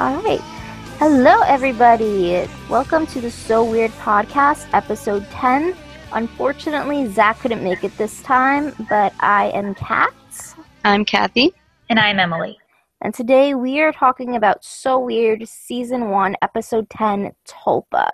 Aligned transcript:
All 0.00 0.16
right. 0.22 0.40
Hello, 0.98 1.42
everybody. 1.42 2.48
Welcome 2.70 3.06
to 3.08 3.20
the 3.20 3.30
So 3.30 3.62
Weird 3.62 3.90
podcast, 3.90 4.66
episode 4.72 5.26
10. 5.30 5.76
Unfortunately, 6.14 7.06
Zach 7.12 7.38
couldn't 7.40 7.62
make 7.62 7.84
it 7.84 7.94
this 7.98 8.22
time, 8.22 8.72
but 8.88 9.12
I 9.20 9.50
am 9.50 9.74
Kat. 9.74 10.14
I'm 10.86 11.04
Kathy. 11.04 11.52
And 11.90 12.00
I'm 12.00 12.18
Emily. 12.18 12.56
And 13.02 13.12
today 13.12 13.52
we 13.52 13.80
are 13.80 13.92
talking 13.92 14.36
about 14.36 14.64
So 14.64 14.98
Weird, 14.98 15.46
season 15.46 16.08
1, 16.08 16.34
episode 16.40 16.88
10, 16.88 17.32
Tulpa. 17.46 18.10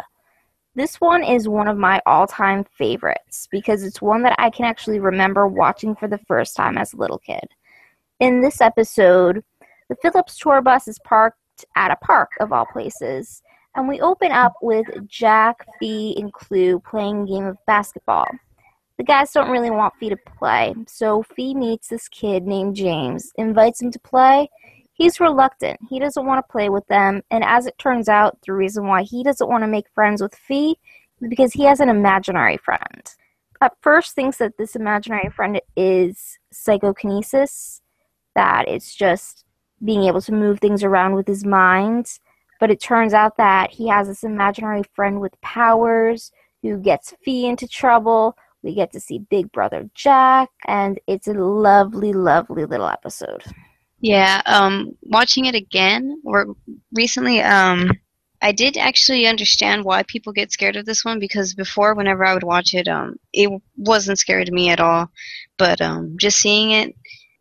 This 0.74 0.96
one 0.96 1.22
is 1.22 1.46
one 1.46 1.68
of 1.68 1.78
my 1.78 2.02
all 2.04 2.26
time 2.26 2.64
favorites 2.64 3.46
because 3.48 3.84
it's 3.84 4.02
one 4.02 4.24
that 4.24 4.34
I 4.40 4.50
can 4.50 4.64
actually 4.64 4.98
remember 4.98 5.46
watching 5.46 5.94
for 5.94 6.08
the 6.08 6.18
first 6.26 6.56
time 6.56 6.78
as 6.78 6.92
a 6.92 6.96
little 6.96 7.20
kid. 7.20 7.46
In 8.18 8.40
this 8.40 8.60
episode, 8.60 9.44
the 9.88 9.94
Phillips 10.02 10.36
tour 10.36 10.60
bus 10.60 10.88
is 10.88 10.98
parked 11.04 11.38
at 11.74 11.90
a 11.90 11.96
park 11.96 12.30
of 12.40 12.52
all 12.52 12.66
places. 12.66 13.42
And 13.74 13.88
we 13.88 14.00
open 14.00 14.32
up 14.32 14.54
with 14.62 14.86
Jack, 15.06 15.66
Fi, 15.78 16.14
and 16.16 16.32
Clu 16.32 16.80
playing 16.80 17.22
a 17.22 17.26
game 17.26 17.44
of 17.44 17.58
basketball. 17.66 18.26
The 18.96 19.04
guys 19.04 19.32
don't 19.32 19.50
really 19.50 19.70
want 19.70 19.94
Fi 20.00 20.08
to 20.08 20.16
play, 20.16 20.74
so 20.86 21.22
Fi 21.22 21.52
meets 21.52 21.88
this 21.88 22.08
kid 22.08 22.46
named 22.46 22.76
James, 22.76 23.30
invites 23.36 23.82
him 23.82 23.90
to 23.90 23.98
play. 23.98 24.48
He's 24.94 25.20
reluctant. 25.20 25.78
He 25.90 25.98
doesn't 25.98 26.24
want 26.24 26.38
to 26.38 26.50
play 26.50 26.70
with 26.70 26.86
them, 26.86 27.22
and 27.30 27.44
as 27.44 27.66
it 27.66 27.76
turns 27.76 28.08
out, 28.08 28.38
the 28.46 28.54
reason 28.54 28.86
why 28.86 29.02
he 29.02 29.22
doesn't 29.22 29.48
want 29.48 29.62
to 29.62 29.68
make 29.68 29.90
friends 29.94 30.22
with 30.22 30.34
Fi 30.34 30.70
is 31.20 31.28
because 31.28 31.52
he 31.52 31.64
has 31.64 31.80
an 31.80 31.90
imaginary 31.90 32.56
friend. 32.56 33.14
At 33.60 33.76
first, 33.82 34.14
thinks 34.14 34.38
that 34.38 34.56
this 34.56 34.76
imaginary 34.76 35.28
friend 35.28 35.60
is 35.76 36.38
psychokinesis, 36.50 37.82
that 38.34 38.68
it's 38.68 38.94
just 38.94 39.45
being 39.84 40.04
able 40.04 40.20
to 40.22 40.32
move 40.32 40.60
things 40.60 40.82
around 40.82 41.14
with 41.14 41.26
his 41.26 41.44
mind. 41.44 42.18
But 42.58 42.70
it 42.70 42.80
turns 42.80 43.12
out 43.12 43.36
that 43.36 43.70
he 43.70 43.88
has 43.88 44.08
this 44.08 44.24
imaginary 44.24 44.82
friend 44.94 45.20
with 45.20 45.40
powers 45.42 46.32
who 46.62 46.78
gets 46.78 47.14
Fi 47.24 47.46
into 47.46 47.68
trouble. 47.68 48.36
We 48.62 48.74
get 48.74 48.92
to 48.92 49.00
see 49.00 49.18
Big 49.18 49.52
Brother 49.52 49.88
Jack, 49.94 50.48
and 50.66 50.98
it's 51.06 51.28
a 51.28 51.34
lovely, 51.34 52.12
lovely 52.12 52.64
little 52.64 52.88
episode. 52.88 53.44
Yeah, 54.00 54.42
um, 54.46 54.96
watching 55.02 55.44
it 55.44 55.54
again 55.54 56.20
or 56.24 56.54
recently, 56.92 57.42
um, 57.42 57.90
I 58.42 58.52
did 58.52 58.76
actually 58.76 59.26
understand 59.26 59.84
why 59.84 60.02
people 60.02 60.32
get 60.32 60.52
scared 60.52 60.76
of 60.76 60.84
this 60.84 61.04
one 61.04 61.18
because 61.18 61.54
before, 61.54 61.94
whenever 61.94 62.24
I 62.24 62.34
would 62.34 62.42
watch 62.42 62.74
it, 62.74 62.88
um, 62.88 63.16
it 63.32 63.50
wasn't 63.76 64.18
scary 64.18 64.44
to 64.44 64.52
me 64.52 64.70
at 64.70 64.80
all. 64.80 65.10
But 65.56 65.80
um, 65.80 66.16
just 66.18 66.38
seeing 66.38 66.72
it 66.72 66.94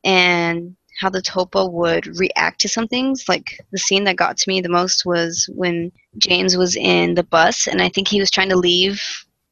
and 0.03 0.75
how 0.99 1.09
the 1.09 1.21
Tulpa 1.21 1.71
would 1.71 2.07
react 2.17 2.61
to 2.61 2.69
some 2.69 2.87
things. 2.87 3.27
Like 3.27 3.59
the 3.71 3.77
scene 3.77 4.05
that 4.05 4.15
got 4.15 4.37
to 4.37 4.49
me 4.49 4.61
the 4.61 4.69
most 4.69 5.05
was 5.05 5.49
when 5.53 5.91
James 6.17 6.57
was 6.57 6.75
in 6.75 7.15
the 7.15 7.23
bus, 7.23 7.67
and 7.67 7.81
I 7.81 7.89
think 7.89 8.07
he 8.07 8.19
was 8.19 8.31
trying 8.31 8.49
to 8.49 8.55
leave 8.57 9.01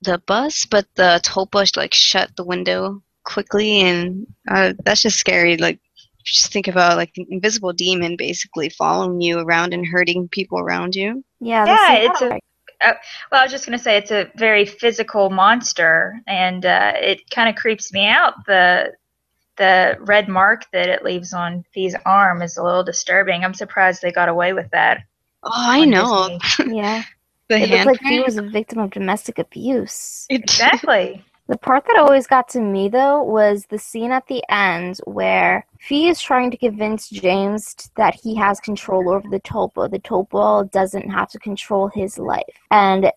the 0.01 0.19
bus, 0.19 0.65
but 0.65 0.85
the 0.95 1.21
Tulpa 1.23 1.75
like 1.77 1.93
shut 1.93 2.35
the 2.35 2.43
window 2.43 3.01
quickly, 3.23 3.81
and 3.81 4.27
uh, 4.49 4.73
that's 4.83 5.01
just 5.01 5.19
scary. 5.19 5.57
Like 5.57 5.79
just 6.23 6.51
think 6.51 6.67
about 6.67 6.97
like 6.97 7.11
an 7.17 7.25
invisible 7.29 7.73
demon 7.73 8.15
basically 8.15 8.69
following 8.69 9.19
you 9.21 9.39
around 9.39 9.73
and 9.73 9.85
hurting 9.85 10.29
people 10.29 10.59
around 10.59 10.95
you. 10.95 11.23
Yeah, 11.39 11.65
yeah, 11.65 12.09
it's 12.09 12.21
a. 12.21 12.39
Uh, 12.81 12.93
well, 13.31 13.41
I 13.41 13.43
was 13.45 13.51
just 13.51 13.65
going 13.65 13.77
to 13.77 13.83
say 13.83 13.95
it's 13.95 14.11
a 14.11 14.29
very 14.35 14.65
physical 14.65 15.29
monster, 15.29 16.19
and 16.27 16.65
uh, 16.65 16.93
it 16.95 17.29
kind 17.29 17.49
of 17.49 17.55
creeps 17.55 17.93
me 17.93 18.07
out. 18.07 18.33
The 18.45 18.93
the 19.57 19.97
red 19.99 20.27
mark 20.27 20.65
that 20.71 20.89
it 20.89 21.03
leaves 21.03 21.33
on 21.33 21.63
Fi's 21.73 21.95
arm 22.05 22.41
is 22.41 22.57
a 22.57 22.63
little 22.63 22.83
disturbing. 22.83 23.43
I'm 23.43 23.53
surprised 23.53 24.01
they 24.01 24.11
got 24.11 24.29
away 24.29 24.53
with 24.53 24.69
that. 24.71 25.03
Oh, 25.43 25.51
I 25.53 25.85
know. 25.85 26.39
yeah. 26.67 27.03
the 27.49 27.57
it 27.57 27.69
looks 27.69 27.85
like 27.85 28.01
Fi 28.01 28.21
was 28.21 28.37
a 28.37 28.41
victim 28.41 28.79
of 28.79 28.91
domestic 28.91 29.39
abuse. 29.39 30.25
Exactly. 30.29 31.23
the 31.47 31.57
part 31.57 31.85
that 31.85 31.97
always 31.97 32.25
got 32.25 32.47
to 32.49 32.61
me 32.61 32.87
though 32.87 33.21
was 33.21 33.65
the 33.65 33.77
scene 33.77 34.11
at 34.11 34.27
the 34.27 34.43
end 34.49 34.99
where 35.05 35.65
Fi 35.79 36.07
is 36.07 36.21
trying 36.21 36.49
to 36.51 36.57
convince 36.57 37.09
James 37.09 37.75
that 37.95 38.15
he 38.15 38.35
has 38.35 38.59
control 38.59 39.09
over 39.09 39.27
the 39.29 39.41
Tulpa. 39.41 39.91
The 39.91 39.99
Tulpa 39.99 40.71
doesn't 40.71 41.09
have 41.09 41.29
to 41.31 41.39
control 41.39 41.89
his 41.93 42.17
life. 42.17 42.43
And 42.71 43.11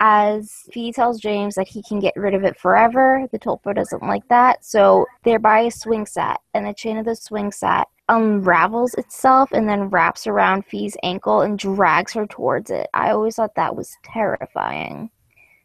as 0.00 0.64
Fi 0.72 0.90
tells 0.90 1.20
James 1.20 1.54
that 1.54 1.68
he 1.68 1.82
can 1.82 2.00
get 2.00 2.14
rid 2.16 2.34
of 2.34 2.44
it 2.44 2.58
forever, 2.58 3.26
the 3.32 3.38
Tulpa 3.38 3.74
doesn't 3.74 4.02
like 4.02 4.26
that, 4.28 4.64
so 4.64 5.06
they 5.22 5.36
buy 5.36 5.60
a 5.60 5.70
swing 5.70 6.06
set, 6.06 6.40
and 6.52 6.66
the 6.66 6.74
chain 6.74 6.96
of 6.98 7.04
the 7.04 7.14
swing 7.14 7.52
set 7.52 7.86
unravels 8.08 8.94
itself 8.94 9.50
and 9.52 9.68
then 9.68 9.88
wraps 9.88 10.26
around 10.26 10.66
Fi's 10.66 10.96
ankle 11.02 11.40
and 11.40 11.58
drags 11.58 12.12
her 12.12 12.26
towards 12.26 12.70
it. 12.70 12.88
I 12.92 13.10
always 13.10 13.36
thought 13.36 13.54
that 13.54 13.76
was 13.76 13.96
terrifying. 14.04 15.10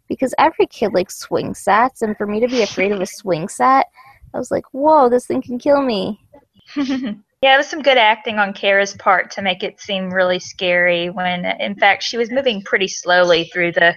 Because 0.07 0.34
every 0.39 0.66
kid 0.68 0.94
likes 0.94 1.19
swing 1.19 1.53
sets, 1.53 2.01
and 2.01 2.18
for 2.18 2.25
me 2.25 2.39
to 2.39 2.47
be 2.47 2.63
afraid 2.63 2.91
of 2.91 3.01
a 3.01 3.06
swing 3.06 3.47
set, 3.47 3.88
I 4.34 4.38
was 4.38 4.51
like, 4.51 4.66
whoa, 4.72 5.09
this 5.09 5.28
thing 5.28 5.41
can 5.41 5.59
kill 5.59 5.81
me. 5.81 6.19
Yeah, 7.41 7.56
it 7.56 7.57
was 7.57 7.69
some 7.69 7.81
good 7.81 7.97
acting 7.97 8.38
on 8.38 8.51
Cara's 8.51 8.95
part 8.95 9.31
to 9.31 9.41
make 9.41 9.63
it 9.63 9.79
seem 9.79 10.13
really 10.13 10.39
scary 10.39 11.09
when, 11.09 11.45
in 11.45 11.73
fact, 11.73 12.03
she 12.03 12.18
was 12.18 12.29
moving 12.29 12.62
pretty 12.63 12.89
slowly 12.89 13.45
through 13.45 13.72
the 13.72 13.95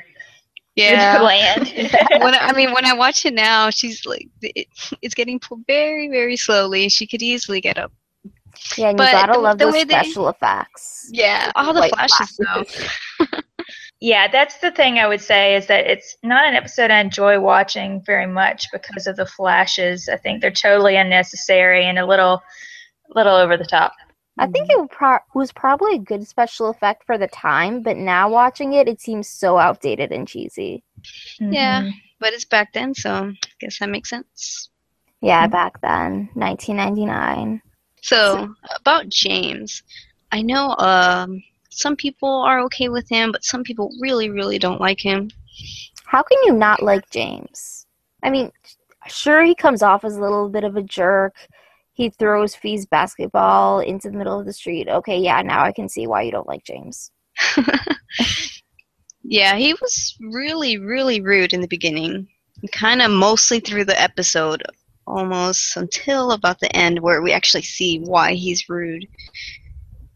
yeah. 0.77 1.21
land. 1.21 1.73
when 2.23 2.35
I, 2.35 2.49
I, 2.49 2.53
mean, 2.53 2.73
when 2.73 2.85
I 2.85 2.95
watch 2.95 3.27
it 3.27 3.35
now, 3.35 3.71
she's 3.71 4.07
like, 4.07 4.29
it, 4.41 4.69
it's 5.03 5.15
getting 5.15 5.39
pulled 5.39 5.67
very, 5.67 6.09
very 6.09 6.37
slowly. 6.37 6.89
She 6.89 7.07
could 7.07 7.23
easily 7.23 7.61
get 7.61 7.79
up. 7.79 7.93
Yeah, 8.77 8.89
and 8.89 8.97
but 8.97 9.07
you 9.07 9.13
gotta 9.13 9.33
the, 9.33 9.39
love 9.39 9.59
the 9.59 9.67
those 9.67 9.83
special 9.83 10.25
they, 10.25 10.31
effects. 10.31 11.09
Yeah, 11.11 11.51
all 11.55 11.73
the 11.73 11.89
flashes, 11.89 12.37
flashes. 12.37 12.89
though. 13.19 13.27
yeah, 14.01 14.29
that's 14.29 14.59
the 14.59 14.71
thing 14.71 14.99
I 14.99 15.09
would 15.09 15.21
say 15.21 15.57
is 15.57 15.67
that 15.67 15.87
it's 15.87 16.17
not 16.23 16.47
an 16.47 16.55
episode 16.55 16.91
I 16.91 17.01
enjoy 17.01 17.41
watching 17.41 18.03
very 18.05 18.27
much 18.27 18.69
because 18.73 19.07
of 19.07 19.17
the 19.17 19.27
flashes. 19.27 20.09
I 20.09 20.17
think 20.17 20.41
they're 20.41 20.51
totally 20.51 20.97
unnecessary 20.97 21.87
and 21.87 21.99
a 21.99 22.07
little, 22.07 22.43
little 23.15 23.35
over 23.35 23.57
the 23.57 23.65
top. 23.65 23.93
I 24.43 24.47
think 24.49 24.71
it 24.71 24.91
pro- 24.91 25.19
was 25.35 25.53
probably 25.53 25.95
a 25.95 26.01
good 26.01 26.27
special 26.27 26.69
effect 26.69 27.05
for 27.05 27.17
the 27.17 27.29
time, 27.29 27.81
but 27.81 27.97
now 27.97 28.29
watching 28.29 28.73
it, 28.73 28.89
it 28.89 29.01
seems 29.01 29.29
so 29.29 29.57
outdated 29.57 30.11
and 30.11 30.27
cheesy. 30.27 30.83
Mm-hmm. 31.41 31.53
Yeah, 31.53 31.91
but 32.19 32.33
it's 32.33 32.45
back 32.45 32.73
then, 32.73 32.93
so 32.93 33.13
I 33.13 33.37
guess 33.61 33.79
that 33.79 33.89
makes 33.89 34.11
sense. 34.11 34.69
Yeah, 35.21 35.45
mm-hmm. 35.45 35.53
back 35.53 35.81
then, 35.81 36.29
1999. 36.35 37.63
So 38.01 38.53
about 38.81 39.09
James, 39.09 39.85
I 40.33 40.43
know 40.43 40.75
um, 40.79 41.41
some 41.71 41.95
people 41.95 42.29
are 42.29 42.61
okay 42.63 42.89
with 42.89 43.09
him, 43.09 43.31
but 43.31 43.45
some 43.45 43.63
people 43.63 43.93
really, 44.01 44.29
really 44.29 44.59
don't 44.59 44.81
like 44.81 45.01
him. 45.01 45.31
How 46.05 46.23
can 46.25 46.39
you 46.47 46.53
not 46.53 46.83
like 46.83 47.09
James? 47.11 47.87
I 48.25 48.31
mean, 48.31 48.51
sure, 49.07 49.45
he 49.45 49.55
comes 49.55 49.83
off 49.83 50.05
as 50.05 50.17
a 50.17 50.21
little 50.21 50.49
bit 50.49 50.65
of 50.65 50.77
a 50.77 50.83
jerk 50.83 51.37
he 51.93 52.11
throws 52.11 52.55
Fi's 52.55 52.87
basketball 52.87 53.81
into 53.81 54.11
the 54.11 54.17
middle 54.17 54.39
of 54.39 54.47
the 54.47 54.53
street. 54.53 54.89
Okay, 54.89 55.19
yeah, 55.19 55.43
now 55.43 55.63
I 55.63 55.73
can 55.73 55.89
see 55.89 56.07
why 56.07 56.23
you 56.23 56.33
don't 56.33 56.49
like 56.49 56.65
James. 56.65 57.11
yeah, 59.23 59.57
he 59.57 59.75
was 59.75 60.17
really, 60.21 60.79
really 60.79 61.21
rude 61.21 61.53
in 61.53 61.61
the 61.61 61.69
beginning. 61.69 62.29
Kind 62.73 63.03
of 63.03 63.11
mostly 63.11 63.61
through 63.61 63.85
the 63.85 64.01
episode, 64.01 64.63
almost 65.07 65.77
until 65.77 66.33
about 66.33 66.61
the 66.61 66.75
end, 66.75 67.01
where 67.01 67.21
we 67.21 67.33
actually 67.33 67.63
see 67.63 67.99
why 67.99 68.35
he's 68.35 68.69
rude. 68.69 69.07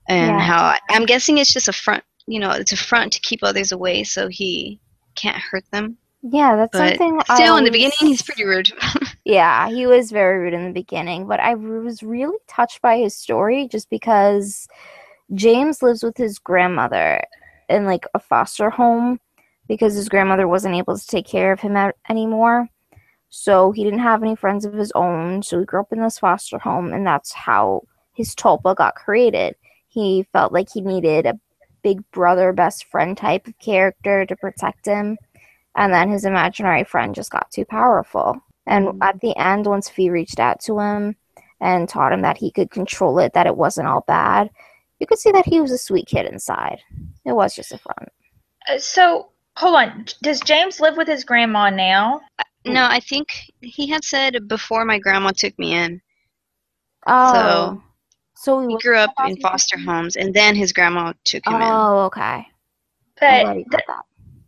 And 0.08 0.36
yeah. 0.36 0.40
how 0.40 0.74
I'm 0.88 1.04
guessing 1.04 1.38
it's 1.38 1.52
just 1.52 1.68
a 1.68 1.72
front, 1.72 2.04
you 2.26 2.40
know, 2.40 2.52
it's 2.52 2.72
a 2.72 2.76
front 2.76 3.12
to 3.14 3.20
keep 3.20 3.40
others 3.42 3.72
away 3.72 4.04
so 4.04 4.28
he 4.28 4.80
can't 5.14 5.36
hurt 5.36 5.64
them. 5.72 5.98
Yeah, 6.22 6.56
that's 6.56 6.72
but 6.72 6.98
something. 6.98 7.20
Still, 7.24 7.52
always... 7.52 7.58
in 7.58 7.64
the 7.64 7.70
beginning, 7.70 7.96
he's 8.00 8.22
pretty 8.22 8.44
rude. 8.44 8.72
yeah, 9.24 9.68
he 9.68 9.86
was 9.86 10.10
very 10.10 10.38
rude 10.38 10.54
in 10.54 10.64
the 10.64 10.72
beginning, 10.72 11.26
but 11.26 11.40
I 11.40 11.54
was 11.54 12.02
really 12.02 12.38
touched 12.48 12.82
by 12.82 12.98
his 12.98 13.14
story 13.14 13.68
just 13.68 13.90
because 13.90 14.66
James 15.34 15.82
lives 15.82 16.02
with 16.02 16.16
his 16.16 16.38
grandmother 16.38 17.22
in 17.68 17.84
like 17.84 18.06
a 18.14 18.18
foster 18.18 18.70
home 18.70 19.20
because 19.68 19.94
his 19.94 20.08
grandmother 20.08 20.48
wasn't 20.48 20.74
able 20.74 20.96
to 20.96 21.06
take 21.06 21.26
care 21.26 21.52
of 21.52 21.60
him 21.60 21.76
anymore. 22.08 22.68
So 23.28 23.72
he 23.72 23.84
didn't 23.84 23.98
have 23.98 24.22
any 24.22 24.36
friends 24.36 24.64
of 24.64 24.72
his 24.72 24.92
own. 24.94 25.42
So 25.42 25.58
he 25.58 25.64
grew 25.64 25.80
up 25.80 25.92
in 25.92 26.00
this 26.00 26.18
foster 26.18 26.58
home, 26.58 26.92
and 26.92 27.06
that's 27.06 27.32
how 27.32 27.82
his 28.14 28.34
tulpa 28.34 28.74
got 28.76 28.94
created. 28.94 29.56
He 29.88 30.26
felt 30.32 30.52
like 30.52 30.68
he 30.72 30.80
needed 30.80 31.26
a 31.26 31.38
big 31.82 32.08
brother, 32.10 32.52
best 32.52 32.84
friend 32.86 33.16
type 33.16 33.46
of 33.46 33.58
character 33.58 34.24
to 34.26 34.36
protect 34.36 34.86
him 34.86 35.18
and 35.76 35.92
then 35.92 36.10
his 36.10 36.24
imaginary 36.24 36.84
friend 36.84 37.14
just 37.14 37.30
got 37.30 37.50
too 37.50 37.64
powerful. 37.64 38.36
And 38.66 38.88
mm-hmm. 38.88 39.02
at 39.02 39.20
the 39.20 39.36
end, 39.36 39.66
once 39.66 39.88
Fi 39.88 40.10
reached 40.10 40.40
out 40.40 40.60
to 40.62 40.80
him 40.80 41.16
and 41.60 41.88
taught 41.88 42.12
him 42.12 42.22
that 42.22 42.38
he 42.38 42.50
could 42.50 42.70
control 42.70 43.18
it, 43.18 43.32
that 43.34 43.46
it 43.46 43.56
wasn't 43.56 43.86
all 43.86 44.04
bad, 44.06 44.50
you 44.98 45.06
could 45.06 45.18
see 45.18 45.30
that 45.30 45.46
he 45.46 45.60
was 45.60 45.70
a 45.70 45.78
sweet 45.78 46.06
kid 46.06 46.26
inside. 46.26 46.80
It 47.24 47.32
was 47.32 47.54
just 47.54 47.72
a 47.72 47.78
front. 47.78 48.08
Uh, 48.68 48.78
so, 48.78 49.28
hold 49.56 49.76
on. 49.76 50.06
Does 50.22 50.40
James 50.40 50.80
live 50.80 50.96
with 50.96 51.06
his 51.06 51.24
grandma 51.24 51.70
now? 51.70 52.22
Uh, 52.38 52.44
no, 52.64 52.86
I 52.86 53.00
think 53.00 53.28
he 53.60 53.86
had 53.86 54.04
said 54.04 54.48
before 54.48 54.84
my 54.84 54.98
grandma 54.98 55.30
took 55.30 55.56
me 55.58 55.74
in. 55.74 56.00
Oh. 57.06 57.32
So, 57.32 57.82
So 58.34 58.60
He 58.60 58.74
was 58.74 58.82
grew 58.82 58.96
up 58.96 59.12
in 59.20 59.32
in 59.32 59.40
foster 59.40 59.78
homes, 59.78 60.16
and 60.16 60.34
then 60.34 60.56
his 60.56 60.72
grandma 60.72 61.12
took 61.24 61.46
him 61.46 61.56
in. 61.56 61.62
Oh, 61.62 62.06
okay. 62.06 62.46
But 63.20 63.58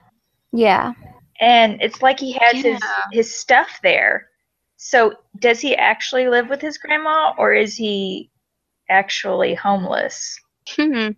Yeah. 0.52 0.94
and 1.42 1.82
it's 1.82 2.02
like 2.02 2.20
he 2.20 2.34
has 2.34 2.54
his 2.64 2.80
Yeah. 2.82 3.04
his 3.12 3.36
stuff 3.36 3.80
there. 3.84 4.30
So 4.78 5.16
does 5.40 5.60
he 5.60 5.76
actually 5.76 6.30
live 6.30 6.50
with 6.50 6.62
his 6.62 6.78
grandma, 6.78 7.34
or 7.38 7.54
is 7.54 7.76
he 7.76 8.30
actually 8.90 9.54
homeless? 9.56 10.40
Hmm. 10.70 11.10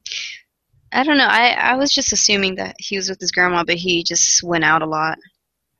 I 0.93 1.03
don't 1.03 1.17
know. 1.17 1.27
I, 1.27 1.49
I 1.51 1.75
was 1.75 1.91
just 1.93 2.11
assuming 2.13 2.55
that 2.55 2.75
he 2.79 2.97
was 2.97 3.09
with 3.09 3.19
his 3.21 3.31
grandma, 3.31 3.63
but 3.63 3.75
he 3.75 4.03
just 4.03 4.43
went 4.43 4.63
out 4.63 4.81
a 4.81 4.85
lot. 4.85 5.17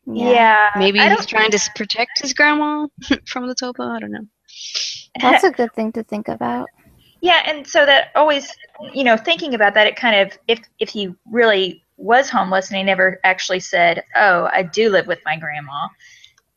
Yeah. 0.06 0.72
Maybe 0.78 1.00
he's 1.00 1.26
trying 1.26 1.52
to 1.52 1.60
protect 1.76 2.22
his 2.22 2.34
grandma 2.34 2.88
from 3.28 3.48
the 3.48 3.56
tulpa. 3.56 3.96
I 3.96 4.00
don't 4.00 4.12
know. 4.12 4.26
That's 5.20 5.44
a 5.44 5.52
good 5.52 5.74
thing 5.74 5.92
to 5.94 6.04
think 6.04 6.28
about. 6.28 6.70
Yeah, 7.22 7.44
and 7.46 7.68
so 7.68 7.86
that 7.86 8.10
always, 8.16 8.52
you 8.94 9.04
know, 9.04 9.16
thinking 9.16 9.54
about 9.54 9.74
that, 9.76 9.88
it 9.88 9.96
kind 9.96 10.16
of 10.16 10.38
if 10.48 10.60
if 10.80 10.90
he 10.90 11.14
really 11.30 11.84
was 11.98 12.30
homeless 12.30 12.70
and 12.70 12.78
he 12.78 12.84
never 12.84 13.20
actually 13.24 13.60
said, 13.60 14.04
"Oh, 14.16 14.50
I 14.52 14.64
do 14.64 14.90
live 14.90 15.08
with 15.08 15.20
my 15.24 15.38
grandma," 15.38 15.88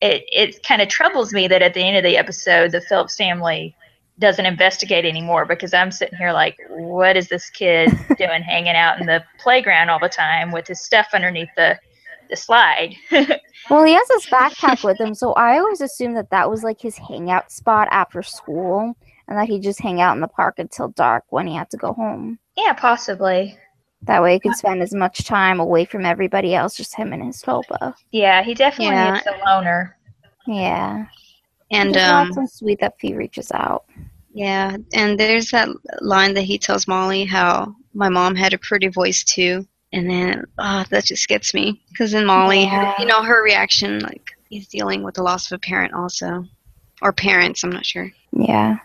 it 0.01 0.25
it 0.29 0.62
kind 0.62 0.81
of 0.81 0.89
troubles 0.89 1.33
me 1.33 1.49
that 1.49 1.62
at 1.62 1.75
the 1.75 1.83
end 1.83 1.97
of 1.99 2.03
the 2.05 2.17
episode, 2.17 2.73
the 2.73 2.81
Phillips 2.81 3.17
family 3.17 3.77
doesn't 4.19 4.47
investigate 4.47 5.05
anymore 5.05 5.45
because 5.45 5.75
I'm 5.75 5.91
sitting 5.91 6.17
here 6.17 6.33
like, 6.33 6.57
what 6.69 7.17
is 7.17 7.29
this 7.29 7.50
kid 7.50 7.91
doing 8.19 8.43
hanging 8.43 8.77
out 8.77 9.00
in 9.00 9.07
the 9.07 9.25
playground 9.41 9.91
all 9.91 9.99
the 9.99 10.09
time 10.09 10.53
with 10.53 10.69
his 10.69 10.81
stuff 10.81 11.09
underneath 11.12 11.49
the 11.57 11.79
the 12.35 12.41
slide? 12.41 12.95
Well, 13.71 13.83
he 13.83 13.95
has 13.95 14.07
his 14.13 14.27
backpack 14.27 14.85
with 14.85 15.01
him, 15.01 15.15
so 15.15 15.33
I 15.33 15.57
always 15.59 15.81
assumed 15.81 16.19
that 16.19 16.29
that 16.29 16.51
was 16.51 16.63
like 16.63 16.79
his 16.83 16.99
hangout 16.99 17.51
spot 17.51 17.89
after 17.91 18.23
school, 18.23 18.95
and 19.27 19.39
that 19.39 19.49
he'd 19.49 19.63
just 19.63 19.81
hang 19.81 20.03
out 20.03 20.15
in 20.15 20.21
the 20.21 20.29
park 20.29 20.57
until 20.59 20.89
dark 20.89 21.25
when 21.31 21.47
he 21.47 21.55
had 21.55 21.71
to 21.71 21.79
go 21.79 21.95
home. 21.95 22.39
yeah, 22.59 22.75
possibly. 22.75 23.57
That 24.03 24.23
way, 24.23 24.35
he 24.35 24.41
could 24.41 24.55
spend 24.55 24.83
as 24.83 24.93
much 24.93 25.25
time 25.25 25.61
away 25.61 25.87
from 25.87 26.05
everybody 26.05 26.55
else, 26.55 26.77
just 26.77 26.95
him 26.95 27.15
and 27.15 27.25
his 27.25 27.41
tulpa. 27.43 27.95
Yeah, 28.13 28.43
he 28.43 28.53
definitely 28.53 28.97
Yeah. 28.97 29.17
is 29.17 29.27
a 29.29 29.43
loner. 29.47 29.97
Yeah. 30.47 31.07
And 31.71 31.97
It's 31.97 32.05
um, 32.07 32.29
not 32.29 32.35
so 32.35 32.47
sweet 32.59 32.81
that 32.81 33.01
Fi 33.01 33.15
reaches 33.15 33.51
out. 33.53 33.87
yeah, 34.35 34.77
and 34.93 35.19
there's 35.19 35.51
that 35.53 35.71
line 36.03 36.35
that 36.35 36.43
he 36.43 36.59
tells 36.59 36.87
Molly 36.87 37.25
how 37.25 37.75
my 37.95 38.11
mom 38.11 38.35
had 38.35 38.53
a 38.53 38.59
pretty 38.59 38.89
voice 38.89 39.25
too, 39.25 39.67
and 39.94 40.11
then 40.11 40.44
ah, 40.58 40.85
that 40.91 41.05
just 41.05 41.29
gets 41.29 41.55
me 41.55 41.81
because 41.91 42.12
then 42.12 42.26
Molly, 42.26 42.64
Yeah. 42.64 42.94
you 42.99 43.06
know, 43.06 43.23
her 43.23 43.43
reaction 43.43 44.00
like 44.00 44.31
he's 44.50 44.69
dealing 44.69 45.02
with 45.02 45.14
the 45.14 45.23
loss 45.23 45.50
of 45.50 45.56
a 45.56 45.58
parent 45.61 45.94
also, 45.94 46.44
or 47.00 47.12
parents. 47.12 47.62
I'm 47.64 47.70
not 47.70 47.87
sure. 47.87 48.11
Yeah. 48.32 48.76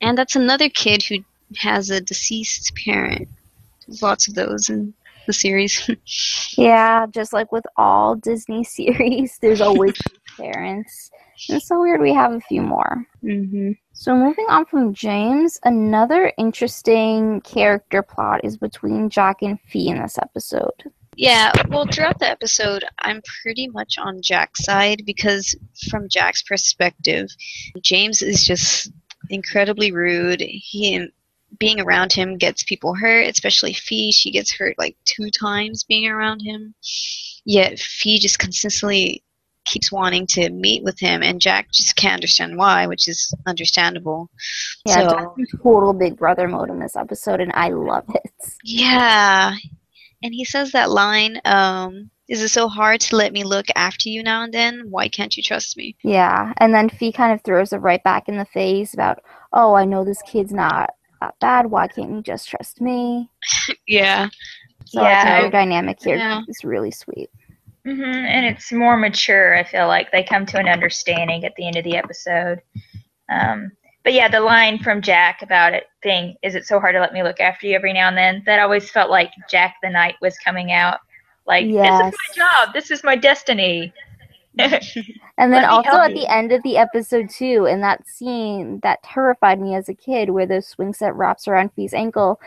And 0.00 0.16
that's 0.16 0.36
another 0.36 0.68
kid 0.70 1.02
who 1.02 1.16
has 1.56 1.90
a 1.90 2.00
deceased 2.00 2.72
parent. 2.84 3.28
There's 3.86 4.02
lots 4.02 4.28
of 4.28 4.34
those 4.34 4.68
in 4.70 4.94
the 5.26 5.32
series. 5.32 5.90
Yeah, 6.56 7.06
just 7.10 7.32
like 7.32 7.50
with 7.50 7.64
all 7.76 8.14
Disney 8.14 8.62
series, 8.78 9.38
there's 9.42 9.60
always 9.60 9.94
parents. 10.38 11.10
It's 11.48 11.68
so 11.68 11.80
weird 11.80 12.00
we 12.00 12.12
have 12.12 12.32
a 12.32 12.40
few 12.40 12.62
more. 12.62 13.06
hmm 13.22 13.72
So 13.92 14.16
moving 14.16 14.46
on 14.48 14.66
from 14.66 14.94
James, 14.94 15.58
another 15.64 16.32
interesting 16.38 17.40
character 17.42 18.02
plot 18.02 18.40
is 18.44 18.56
between 18.56 19.10
Jack 19.10 19.42
and 19.42 19.58
Fi 19.68 19.88
in 19.88 20.00
this 20.00 20.18
episode. 20.18 20.92
Yeah, 21.16 21.52
well, 21.68 21.86
throughout 21.86 22.18
the 22.18 22.28
episode, 22.28 22.84
I'm 22.98 23.22
pretty 23.42 23.68
much 23.68 23.98
on 23.98 24.20
Jack's 24.20 24.64
side 24.64 25.02
because, 25.06 25.54
from 25.88 26.08
Jack's 26.08 26.42
perspective, 26.42 27.28
James 27.82 28.20
is 28.20 28.44
just 28.44 28.90
incredibly 29.30 29.92
rude. 29.92 30.40
He 30.40 31.08
being 31.58 31.80
around 31.80 32.12
him 32.12 32.36
gets 32.36 32.64
people 32.64 32.94
hurt, 32.94 33.28
especially 33.28 33.74
Fi. 33.74 34.10
She 34.10 34.32
gets 34.32 34.52
hurt 34.52 34.76
like 34.76 34.96
two 35.04 35.30
times 35.30 35.84
being 35.84 36.08
around 36.08 36.40
him. 36.40 36.74
Yet 37.44 37.78
Fi 37.78 38.18
just 38.18 38.38
consistently 38.38 39.22
keeps 39.64 39.90
wanting 39.92 40.26
to 40.28 40.50
meet 40.50 40.82
with 40.84 40.98
him, 40.98 41.22
and 41.22 41.40
Jack 41.40 41.70
just 41.72 41.96
can't 41.96 42.14
understand 42.14 42.56
why, 42.56 42.86
which 42.86 43.08
is 43.08 43.32
understandable. 43.46 44.30
Yeah, 44.86 45.08
So- 45.08 45.34
total 45.62 45.92
big 45.92 46.16
brother 46.16 46.48
mode 46.48 46.70
in 46.70 46.78
this 46.78 46.96
episode, 46.96 47.40
and 47.40 47.52
I 47.54 47.68
love 47.70 48.04
it. 48.14 48.32
Yeah. 48.62 49.54
And 50.22 50.34
he 50.34 50.44
says 50.44 50.72
that 50.72 50.90
line, 50.90 51.40
um, 51.44 52.10
is 52.28 52.40
it 52.42 52.48
so 52.48 52.68
hard 52.68 53.00
to 53.02 53.16
let 53.16 53.32
me 53.34 53.44
look 53.44 53.66
after 53.76 54.08
you 54.08 54.22
now 54.22 54.42
and 54.44 54.52
then? 54.54 54.84
Why 54.88 55.08
can't 55.08 55.36
you 55.36 55.42
trust 55.42 55.76
me? 55.76 55.96
Yeah, 56.02 56.52
and 56.58 56.72
then 56.74 56.88
Fi 56.88 57.12
kind 57.12 57.32
of 57.34 57.42
throws 57.42 57.72
it 57.74 57.78
right 57.78 58.02
back 58.02 58.28
in 58.28 58.38
the 58.38 58.46
face 58.46 58.94
about, 58.94 59.22
oh, 59.52 59.74
I 59.74 59.84
know 59.84 60.04
this 60.04 60.22
kid's 60.22 60.52
not 60.52 60.90
that 61.20 61.34
bad. 61.40 61.66
Why 61.66 61.88
can't 61.88 62.10
you 62.10 62.22
just 62.22 62.48
trust 62.48 62.80
me? 62.80 63.30
Yeah. 63.86 64.28
So 64.86 65.02
I 65.02 65.14
think 65.24 65.44
Yeah, 65.44 65.50
dynamic 65.50 66.02
here 66.02 66.14
is 66.48 66.60
Yeah. 66.62 66.68
really 66.68 66.90
sweet. 66.90 67.30
Hmm 67.86 68.02
And 68.02 68.46
it's 68.46 68.72
more 68.72 68.96
mature. 68.96 69.54
I 69.56 69.62
feel 69.62 69.86
like 69.88 70.10
they 70.10 70.22
come 70.22 70.46
to 70.46 70.58
an 70.58 70.68
understanding 70.68 71.44
at 71.44 71.54
the 71.56 71.66
end 71.66 71.76
of 71.76 71.84
the 71.84 71.96
episode. 71.96 72.62
Um, 73.28 73.72
but 74.04 74.12
yeah, 74.12 74.28
the 74.28 74.40
line 74.40 74.78
from 74.78 75.00
Jack 75.02 75.42
about 75.42 75.72
it 75.72 75.84
being, 76.02 76.36
"Is 76.42 76.54
it 76.54 76.66
so 76.66 76.78
hard 76.78 76.94
to 76.94 77.00
let 77.00 77.12
me 77.12 77.22
look 77.22 77.40
after 77.40 77.66
you 77.66 77.74
every 77.74 77.92
now 77.92 78.08
and 78.08 78.16
then?" 78.16 78.42
That 78.46 78.60
always 78.60 78.90
felt 78.90 79.10
like 79.10 79.32
Jack 79.50 79.76
the 79.82 79.90
Knight 79.90 80.16
was 80.20 80.38
coming 80.38 80.72
out. 80.72 81.00
Like 81.46 81.66
Yes. 81.66 82.12
this 82.12 82.14
is 82.14 82.18
my 82.38 82.44
job. 82.44 82.74
This 82.74 82.90
is 82.90 83.04
my 83.04 83.16
destiny. 83.16 83.92
And 85.36 85.52
then 85.52 85.64
also 85.64 85.90
at 85.96 86.10
you. 86.10 86.20
the 86.20 86.32
end 86.32 86.52
of 86.52 86.62
the 86.62 86.76
episode 86.76 87.28
too, 87.28 87.66
in 87.68 87.80
that 87.80 88.06
scene 88.06 88.78
that 88.84 89.02
terrified 89.02 89.60
me 89.60 89.74
as 89.74 89.88
a 89.88 89.94
kid, 89.94 90.30
where 90.30 90.46
the 90.46 90.62
swing 90.62 90.94
set 90.94 91.12
wraps 91.16 91.48
around 91.48 91.72
Fi's 91.74 91.92
ankle, 91.92 92.40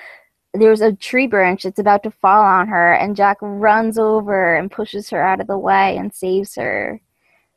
there's 0.58 0.82
a 0.82 0.94
tree 0.94 1.28
branch 1.28 1.64
that's 1.64 1.80
about 1.80 2.04
to 2.04 2.12
fall 2.12 2.44
on 2.44 2.68
her, 2.68 2.94
and 2.94 3.16
Jack 3.16 3.38
runs 3.42 3.98
over 3.98 4.56
and 4.56 4.72
pushes 4.72 5.10
her 5.10 5.22
out 5.22 5.42
of 5.42 5.48
the 5.48 5.58
way 5.58 5.98
and 5.98 6.14
saves 6.14 6.56
her. 6.56 7.00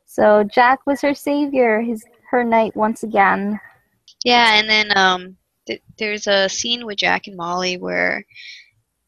So 0.05 0.43
Jack 0.43 0.79
was 0.85 1.01
her 1.01 1.13
savior, 1.13 1.81
his 1.81 2.03
her 2.29 2.43
knight 2.43 2.75
once 2.75 3.03
again. 3.03 3.59
Yeah, 4.23 4.55
and 4.59 4.69
then 4.69 4.97
um, 4.97 5.37
th- 5.67 5.81
there's 5.97 6.27
a 6.27 6.47
scene 6.49 6.85
with 6.85 6.97
Jack 6.97 7.27
and 7.27 7.35
Molly 7.37 7.77
where 7.77 8.25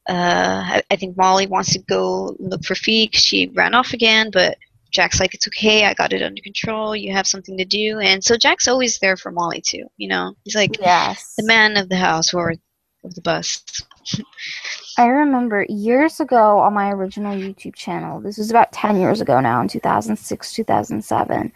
uh, 0.09 0.61
I-, 0.65 0.83
I 0.91 0.95
think 0.95 1.17
Molly 1.17 1.47
wants 1.47 1.73
to 1.73 1.79
go 1.79 2.35
look 2.39 2.63
for 2.65 2.75
Fi 2.75 3.07
'cause 3.07 3.21
she 3.21 3.47
ran 3.53 3.73
off 3.73 3.93
again, 3.93 4.29
but 4.31 4.57
Jack's 4.91 5.19
like, 5.19 5.33
it's 5.33 5.47
okay, 5.47 5.85
I 5.85 5.93
got 5.93 6.13
it 6.13 6.21
under 6.21 6.41
control, 6.41 6.95
you 6.95 7.11
have 7.13 7.27
something 7.27 7.57
to 7.57 7.65
do. 7.65 7.99
And 7.99 8.23
so 8.23 8.37
Jack's 8.37 8.67
always 8.67 8.99
there 8.99 9.17
for 9.17 9.31
Molly 9.31 9.61
too, 9.61 9.85
you 9.97 10.07
know? 10.07 10.35
He's 10.43 10.55
like 10.55 10.77
Yes. 10.79 11.33
the 11.37 11.45
man 11.45 11.77
of 11.77 11.89
the 11.89 11.95
house 11.95 12.33
or 12.33 12.53
of 13.03 13.15
the 13.15 13.21
bus. 13.21 13.63
I 14.97 15.07
remember 15.07 15.65
years 15.69 16.19
ago 16.19 16.59
on 16.59 16.73
my 16.73 16.91
original 16.91 17.35
YouTube 17.35 17.75
channel, 17.75 18.19
this 18.19 18.37
was 18.37 18.49
about 18.49 18.71
10 18.71 18.99
years 18.99 19.21
ago 19.21 19.39
now, 19.39 19.61
in 19.61 19.67
2006, 19.67 20.53
2007. 20.53 21.51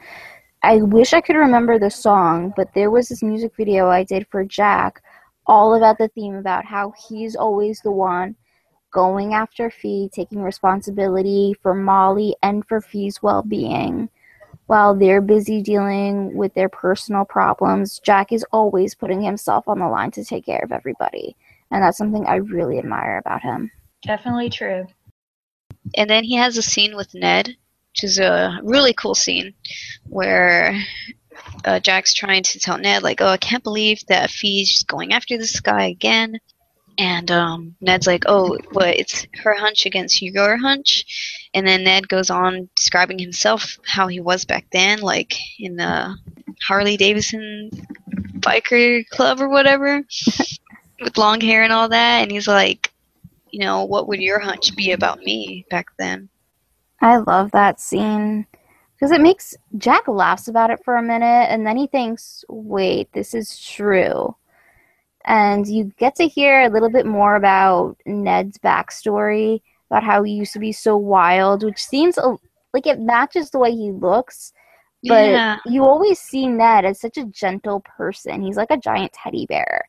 I 0.63 0.77
wish 0.77 1.13
I 1.13 1.21
could 1.21 1.35
remember 1.35 1.77
the 1.77 1.91
song, 1.91 2.53
but 2.55 2.73
there 2.73 2.89
was 2.89 3.09
this 3.09 3.21
music 3.21 3.51
video 3.55 3.89
I 3.89 4.03
did 4.03 4.27
for 4.29 4.43
Jack, 4.43 5.01
all 5.45 5.75
about 5.75 5.97
the 5.97 6.07
theme 6.09 6.35
about 6.35 6.65
how 6.65 6.93
he's 7.07 7.35
always 7.35 7.79
the 7.81 7.91
one 7.91 8.35
going 8.91 9.33
after 9.33 9.69
Fi, 9.69 10.09
taking 10.11 10.41
responsibility 10.41 11.53
for 11.61 11.75
Molly 11.75 12.35
and 12.41 12.65
for 12.67 12.81
Fi's 12.81 13.21
well 13.21 13.43
being. 13.43 14.09
While 14.67 14.95
they're 14.95 15.21
busy 15.21 15.61
dealing 15.61 16.35
with 16.35 16.53
their 16.53 16.69
personal 16.69 17.25
problems, 17.25 17.99
Jack 17.99 18.31
is 18.31 18.45
always 18.51 18.95
putting 18.95 19.21
himself 19.21 19.67
on 19.67 19.79
the 19.79 19.87
line 19.87 20.11
to 20.11 20.23
take 20.23 20.45
care 20.45 20.61
of 20.63 20.71
everybody. 20.71 21.35
And 21.71 21.83
that's 21.83 21.97
something 21.97 22.25
I 22.25 22.35
really 22.35 22.77
admire 22.77 23.17
about 23.17 23.41
him. 23.41 23.71
Definitely 24.03 24.49
true. 24.49 24.85
And 25.95 26.09
then 26.09 26.23
he 26.23 26.35
has 26.35 26.57
a 26.57 26.61
scene 26.61 26.95
with 26.95 27.13
Ned, 27.13 27.47
which 27.47 28.03
is 28.03 28.19
a 28.19 28.59
really 28.61 28.93
cool 28.93 29.15
scene 29.15 29.53
where 30.07 30.77
uh, 31.65 31.79
Jack's 31.79 32.13
trying 32.13 32.43
to 32.43 32.59
tell 32.59 32.77
Ned, 32.77 33.03
like, 33.03 33.21
oh, 33.21 33.27
I 33.27 33.37
can't 33.37 33.63
believe 33.63 34.05
that 34.07 34.31
Fi's 34.31 34.69
just 34.69 34.87
going 34.87 35.13
after 35.13 35.37
this 35.37 35.59
guy 35.59 35.85
again. 35.85 36.39
And 36.97 37.29
um, 37.29 37.75
Ned's 37.79 38.07
like, 38.07 38.23
oh, 38.25 38.57
what? 38.71 38.97
It's 38.97 39.27
her 39.43 39.53
hunch 39.53 39.85
against 39.85 40.21
your 40.21 40.57
hunch. 40.57 41.49
And 41.53 41.67
then 41.67 41.83
Ned 41.83 42.07
goes 42.07 42.29
on 42.29 42.69
describing 42.75 43.19
himself 43.19 43.77
how 43.85 44.07
he 44.07 44.19
was 44.19 44.45
back 44.45 44.65
then, 44.71 45.01
like 45.01 45.35
in 45.59 45.75
the 45.75 46.17
Harley 46.67 46.97
Davidson 46.97 47.69
biker 48.39 49.07
club 49.09 49.39
or 49.39 49.49
whatever, 49.49 50.03
with 51.01 51.17
long 51.17 51.39
hair 51.39 51.63
and 51.63 51.71
all 51.71 51.89
that. 51.89 52.23
And 52.23 52.31
he's 52.31 52.47
like, 52.47 52.91
you 53.51 53.59
know, 53.59 53.85
what 53.85 54.07
would 54.07 54.21
your 54.21 54.39
hunch 54.39 54.75
be 54.75 54.91
about 54.91 55.19
me 55.19 55.65
back 55.69 55.87
then? 55.97 56.29
I 57.01 57.17
love 57.17 57.51
that 57.51 57.79
scene 57.79 58.47
because 58.95 59.11
it 59.11 59.21
makes 59.21 59.55
Jack 59.77 60.07
laughs 60.07 60.47
about 60.47 60.71
it 60.71 60.83
for 60.83 60.95
a 60.95 61.03
minute 61.03 61.47
and 61.49 61.65
then 61.65 61.77
he 61.77 61.85
thinks, 61.85 62.43
wait, 62.49 63.11
this 63.13 63.35
is 63.35 63.59
true. 63.59 64.35
And 65.27 65.67
you 65.67 65.91
get 65.97 66.15
to 66.15 66.27
hear 66.27 66.61
a 66.61 66.69
little 66.69 66.89
bit 66.89 67.05
more 67.05 67.35
about 67.35 67.97
Ned's 68.05 68.57
backstory, 68.57 69.61
about 69.91 70.03
how 70.03 70.23
he 70.23 70.31
used 70.31 70.53
to 70.53 70.59
be 70.59 70.71
so 70.71 70.95
wild, 70.95 71.63
which 71.63 71.83
seems 71.83 72.17
a, 72.17 72.35
like 72.73 72.87
it 72.87 72.99
matches 72.99 73.49
the 73.49 73.59
way 73.59 73.71
he 73.71 73.91
looks. 73.91 74.53
But 75.03 75.29
yeah. 75.29 75.57
you 75.65 75.83
always 75.83 76.19
see 76.19 76.47
Ned 76.47 76.85
as 76.85 76.99
such 76.99 77.17
a 77.17 77.25
gentle 77.25 77.81
person. 77.81 78.41
He's 78.41 78.57
like 78.57 78.71
a 78.71 78.77
giant 78.77 79.13
teddy 79.13 79.45
bear. 79.45 79.83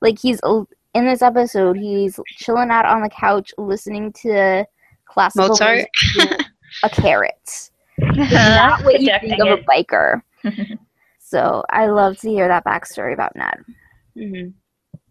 Like 0.00 0.18
he's 0.18 0.40
in 0.42 1.06
this 1.06 1.22
episode, 1.22 1.76
he's 1.76 2.18
chilling 2.26 2.70
out 2.70 2.86
on 2.86 3.02
the 3.02 3.10
couch 3.10 3.52
listening 3.58 4.12
to 4.22 4.66
classical 5.04 5.48
Mozart. 5.48 5.88
a 6.82 6.88
carrot. 6.90 7.70
Not 7.98 8.82
what 8.84 9.00
you 9.00 9.12
think 9.20 9.40
of 9.40 9.58
a 9.58 9.62
biker. 9.62 10.22
So 11.22 11.62
I 11.70 11.86
love 11.86 12.18
to 12.22 12.28
hear 12.28 12.48
that 12.48 12.64
backstory 12.64 13.14
about 13.14 13.36
Ned. 13.36 13.64
hmm 14.16 14.48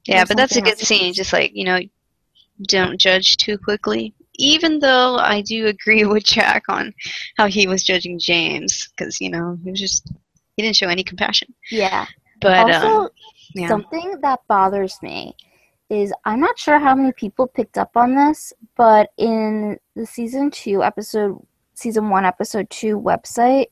Yeah, 0.06 0.26
but 0.26 0.38
that's 0.38 0.56
a 0.56 0.62
good 0.62 0.80
else. 0.80 0.82
scene. 0.82 1.14
Just 1.14 1.34
like 1.34 1.52
you 1.54 1.66
know, 1.66 1.80
don't 2.64 3.00
judge 3.00 3.38
too 3.38 3.58
quickly. 3.58 4.14
Even 4.36 4.80
though 4.80 5.18
I 5.18 5.42
do 5.42 5.68
agree 5.68 6.06
with 6.06 6.24
Jack 6.24 6.64
on 6.70 6.94
how 7.38 7.48
he 7.48 7.68
was 7.68 7.84
judging 7.84 8.20
James, 8.20 8.90
because 8.90 9.20
you 9.22 9.30
know 9.30 9.58
he 9.64 9.72
was 9.72 9.80
just 9.80 10.12
he 10.56 10.64
didn't 10.64 10.76
show 10.76 10.90
any 10.90 11.04
compassion. 11.04 11.54
Yeah. 11.72 12.06
But 12.42 12.74
also, 12.74 12.88
um, 12.88 13.10
yeah, 13.54 13.68
something 13.68 14.20
that 14.22 14.40
bothers 14.48 14.98
me 15.02 15.36
is 15.90 16.14
I'm 16.26 16.40
not 16.40 16.58
sure 16.58 16.80
how 16.80 16.96
many 16.96 17.12
people 17.12 17.48
picked 17.48 17.78
up 17.78 17.96
on 17.96 18.16
this, 18.16 18.54
but 18.78 19.12
in 19.18 19.78
the 19.96 20.06
season 20.06 20.52
two 20.52 20.84
episode, 20.84 21.40
season 21.74 22.10
one 22.10 22.26
episode 22.26 22.70
two 22.70 23.00
website, 23.00 23.68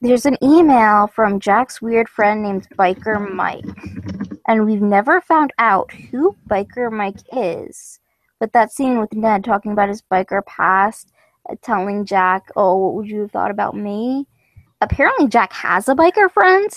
there's 0.00 0.26
an 0.26 0.36
email 0.42 1.06
from 1.06 1.40
Jack's 1.40 1.80
weird 1.80 2.08
friend 2.08 2.42
named 2.42 2.68
Biker 2.76 3.32
Mike, 3.32 3.64
and 4.48 4.64
we've 4.64 4.82
never 4.82 5.20
found 5.20 5.52
out 5.58 5.92
who 5.92 6.34
Biker 6.48 6.90
Mike 6.90 7.20
is. 7.32 8.00
But 8.40 8.52
that 8.54 8.72
scene 8.72 8.98
with 8.98 9.12
Ned 9.12 9.44
talking 9.44 9.72
about 9.72 9.90
his 9.90 10.02
biker 10.10 10.44
past, 10.46 11.12
uh, 11.48 11.54
telling 11.62 12.06
Jack, 12.06 12.50
"Oh, 12.56 12.76
what 12.78 12.94
would 12.94 13.08
you 13.08 13.20
have 13.20 13.30
thought 13.30 13.50
about 13.50 13.76
me?" 13.76 14.26
Apparently, 14.80 15.28
Jack 15.28 15.52
has 15.52 15.88
a 15.88 15.94
biker 15.94 16.30
friend. 16.30 16.70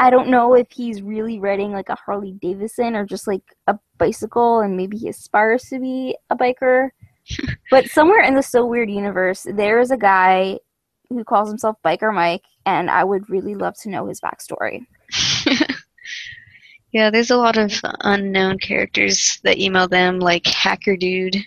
I 0.00 0.10
don't 0.10 0.28
know 0.28 0.54
if 0.54 0.70
he's 0.70 1.02
really 1.02 1.38
riding 1.38 1.72
like 1.72 1.88
a 1.88 1.94
Harley 1.94 2.32
Davidson 2.32 2.96
or 2.96 3.04
just 3.04 3.26
like 3.26 3.42
a 3.68 3.78
bicycle 3.98 4.60
and 4.60 4.76
maybe 4.76 4.96
he 4.96 5.08
aspires 5.08 5.64
to 5.64 5.78
be 5.78 6.16
a 6.30 6.36
biker. 6.36 6.90
but 7.70 7.88
somewhere 7.90 8.22
in 8.22 8.34
the 8.34 8.42
So 8.42 8.66
Weird 8.66 8.90
universe, 8.90 9.46
there 9.48 9.80
is 9.80 9.90
a 9.90 9.96
guy 9.96 10.58
who 11.08 11.24
calls 11.24 11.48
himself 11.48 11.76
Biker 11.84 12.12
Mike, 12.14 12.44
and 12.66 12.90
I 12.90 13.04
would 13.04 13.30
really 13.30 13.54
love 13.54 13.76
to 13.82 13.88
know 13.88 14.06
his 14.06 14.20
backstory. 14.20 14.86
Yeah, 16.94 17.10
there's 17.10 17.30
a 17.32 17.36
lot 17.36 17.58
of 17.58 17.72
unknown 18.00 18.58
characters 18.60 19.40
that 19.42 19.58
email 19.58 19.88
them, 19.88 20.20
like 20.20 20.46
Hacker 20.46 20.96
Dude. 20.96 21.36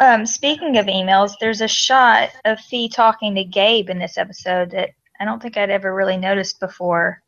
Um, 0.00 0.24
speaking 0.24 0.78
of 0.78 0.86
emails, 0.86 1.34
there's 1.38 1.60
a 1.60 1.68
shot 1.68 2.30
of 2.44 2.58
Fi 2.58 2.88
talking 2.88 3.34
to 3.34 3.44
Gabe 3.44 3.90
in 3.90 3.98
this 3.98 4.16
episode 4.16 4.70
that 4.70 4.90
I 5.20 5.24
don't 5.24 5.40
think 5.40 5.56
I'd 5.56 5.70
ever 5.70 5.94
really 5.94 6.16
noticed 6.16 6.58
before. 6.58 7.22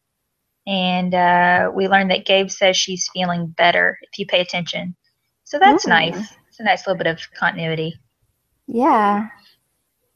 And 0.66 1.14
uh, 1.14 1.70
we 1.74 1.88
learned 1.88 2.10
that 2.10 2.24
Gabe 2.24 2.50
says 2.50 2.76
she's 2.76 3.08
feeling 3.12 3.48
better 3.58 3.98
if 4.02 4.18
you 4.18 4.26
pay 4.26 4.40
attention. 4.40 4.96
So 5.44 5.58
that's 5.58 5.86
Ooh. 5.86 5.90
nice. 5.90 6.34
It's 6.48 6.58
a 6.58 6.64
nice 6.64 6.86
little 6.86 6.98
bit 6.98 7.06
of 7.06 7.20
continuity. 7.38 7.94
Yeah. 8.66 9.28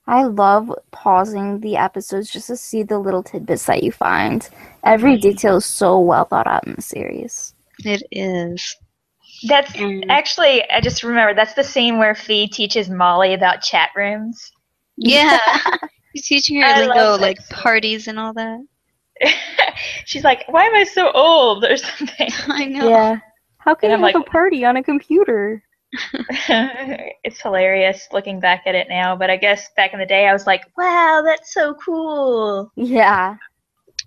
I 0.09 0.25
love 0.25 0.73
pausing 0.91 1.61
the 1.61 1.77
episodes 1.77 2.31
just 2.31 2.47
to 2.49 2.57
see 2.57 2.83
the 2.83 2.99
little 2.99 3.23
tidbits 3.23 3.67
that 3.67 3.83
you 3.85 3.93
find. 3.93 4.49
Every 4.83 5.19
detail 5.19 5.59
is 5.59 5.67
so 5.67 6.01
well 6.01 6.25
thought 6.25 6.47
out 6.47 6.67
in 6.67 6.75
the 6.75 6.83
series. 6.83 7.55
It 7.85 8.03
is. 8.11 8.75
That's 9.47 9.71
Mm. 9.73 10.07
actually, 10.09 10.69
I 10.71 10.81
just 10.81 11.05
remember 11.05 11.35
that's 11.35 11.53
the 11.55 11.63
scene 11.63 11.99
where 11.99 12.15
Fi 12.15 12.47
teaches 12.47 12.89
Molly 12.89 13.35
about 13.35 13.61
chat 13.63 13.91
rooms. 13.95 14.51
Yeah. 14.97 15.39
He's 16.15 16.27
teaching 16.27 16.61
her 16.61 16.67
I 16.67 16.81
lingo, 16.87 17.17
like 17.19 17.37
that. 17.47 17.51
parties 17.51 18.09
and 18.09 18.19
all 18.19 18.33
that. 18.33 18.61
She's 20.07 20.25
like, 20.25 20.45
"Why 20.49 20.65
am 20.65 20.75
I 20.75 20.85
so 20.85 21.11
old?" 21.13 21.65
or 21.71 21.77
something. 21.77 22.31
I 22.49 22.65
know. 22.65 22.89
Yeah. 22.89 23.19
How 23.59 23.75
can 23.75 23.91
And 23.91 24.01
you 24.01 24.07
I'm 24.07 24.13
have 24.15 24.21
like- 24.23 24.29
a 24.29 24.31
party 24.31 24.65
on 24.65 24.77
a 24.79 24.83
computer? 24.83 25.63
it's 27.25 27.41
hilarious 27.41 28.09
looking 28.13 28.41
back 28.41 28.65
at 28.67 28.75
it 28.75 28.89
now, 28.89 29.17
but 29.17 29.31
I 29.31 29.37
guess 29.37 29.71
back 29.77 29.93
in 29.93 29.99
the 29.99 30.07
day 30.07 30.27
I 30.27 30.33
was 30.33 30.47
like, 30.47 30.65
"Wow, 30.77 31.23
that's 31.25 31.55
so 31.55 31.75
cool." 31.75 32.71
Yeah. 32.77 33.37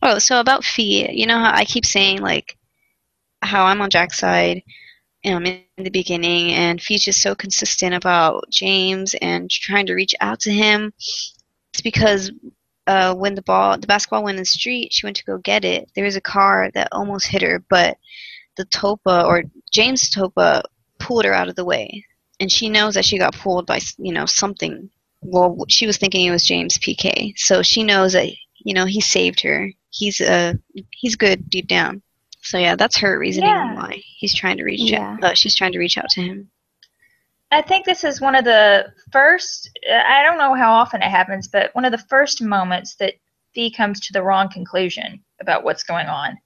Oh, 0.01 0.19
so 0.19 0.39
about 0.39 0.63
Fi, 0.63 1.11
you 1.11 1.25
know 1.25 1.39
how 1.39 1.51
I 1.53 1.65
keep 1.65 1.85
saying 1.85 2.21
like 2.21 2.57
how 3.41 3.65
I'm 3.65 3.81
on 3.81 3.89
Jack's 3.89 4.19
side 4.19 4.63
um, 5.25 5.45
in 5.45 5.63
the 5.77 5.89
beginning, 5.89 6.51
and 6.51 6.81
Fi's 6.81 7.03
just 7.03 7.21
so 7.21 7.35
consistent 7.35 7.95
about 7.95 8.45
James 8.51 9.15
and 9.21 9.49
trying 9.49 9.87
to 9.87 9.93
reach 9.93 10.15
out 10.21 10.39
to 10.41 10.51
him. 10.51 10.93
It's 11.73 11.81
because 11.81 12.31
uh, 12.87 13.15
when 13.15 13.35
the 13.35 13.41
ball, 13.43 13.77
the 13.77 13.87
basketball 13.87 14.23
went 14.23 14.37
in 14.37 14.41
the 14.41 14.45
street, 14.45 14.93
she 14.93 15.05
went 15.05 15.17
to 15.17 15.25
go 15.25 15.37
get 15.37 15.65
it. 15.65 15.89
There 15.95 16.05
was 16.05 16.15
a 16.15 16.21
car 16.21 16.69
that 16.73 16.89
almost 16.91 17.27
hit 17.27 17.41
her, 17.41 17.63
but 17.69 17.97
the 18.57 18.65
Tulpa 18.65 19.25
or 19.25 19.43
James 19.71 20.09
Tulpa 20.09 20.63
pulled 21.11 21.25
her 21.25 21.33
out 21.33 21.49
of 21.49 21.55
the 21.55 21.65
way, 21.65 22.05
and 22.39 22.49
she 22.49 22.69
knows 22.69 22.93
that 22.93 23.03
she 23.03 23.17
got 23.17 23.35
pulled 23.35 23.65
by 23.65 23.79
you 23.97 24.13
know 24.13 24.25
something. 24.25 24.89
Well, 25.21 25.65
she 25.67 25.85
was 25.85 25.97
thinking 25.97 26.25
it 26.25 26.31
was 26.31 26.45
James 26.45 26.77
PK, 26.77 27.33
so 27.37 27.61
she 27.61 27.83
knows 27.83 28.13
that 28.13 28.29
you 28.59 28.73
know 28.73 28.85
he 28.85 29.01
saved 29.01 29.41
her. 29.41 29.69
He's 29.89 30.21
uh 30.21 30.53
he's 30.91 31.15
good 31.17 31.49
deep 31.49 31.67
down. 31.67 32.01
So 32.41 32.57
yeah, 32.57 32.75
that's 32.77 32.97
her 32.99 33.19
reasoning 33.19 33.49
Yeah. 33.49 33.75
why 33.75 34.01
he's 34.19 34.33
trying 34.33 34.57
to 34.57 34.63
reach. 34.63 34.89
Yeah. 34.89 35.17
Uh, 35.21 35.33
she's 35.33 35.53
trying 35.53 35.73
to 35.73 35.79
reach 35.79 35.97
out 35.97 36.09
to 36.11 36.21
him. 36.21 36.49
I 37.51 37.61
think 37.61 37.85
this 37.85 38.05
is 38.05 38.21
one 38.21 38.35
of 38.35 38.45
the 38.45 38.93
first. 39.11 39.69
I 39.93 40.23
don't 40.23 40.37
know 40.37 40.53
how 40.55 40.71
often 40.71 41.01
it 41.01 41.09
happens, 41.09 41.49
but 41.49 41.75
one 41.75 41.83
of 41.83 41.91
the 41.91 41.97
first 42.09 42.41
moments 42.41 42.95
that 42.95 43.15
Fi 43.53 43.69
comes 43.69 43.99
to 43.99 44.13
the 44.13 44.23
wrong 44.23 44.49
conclusion 44.49 45.21
about 45.41 45.65
what's 45.65 45.83
going 45.83 46.07
on, 46.07 46.37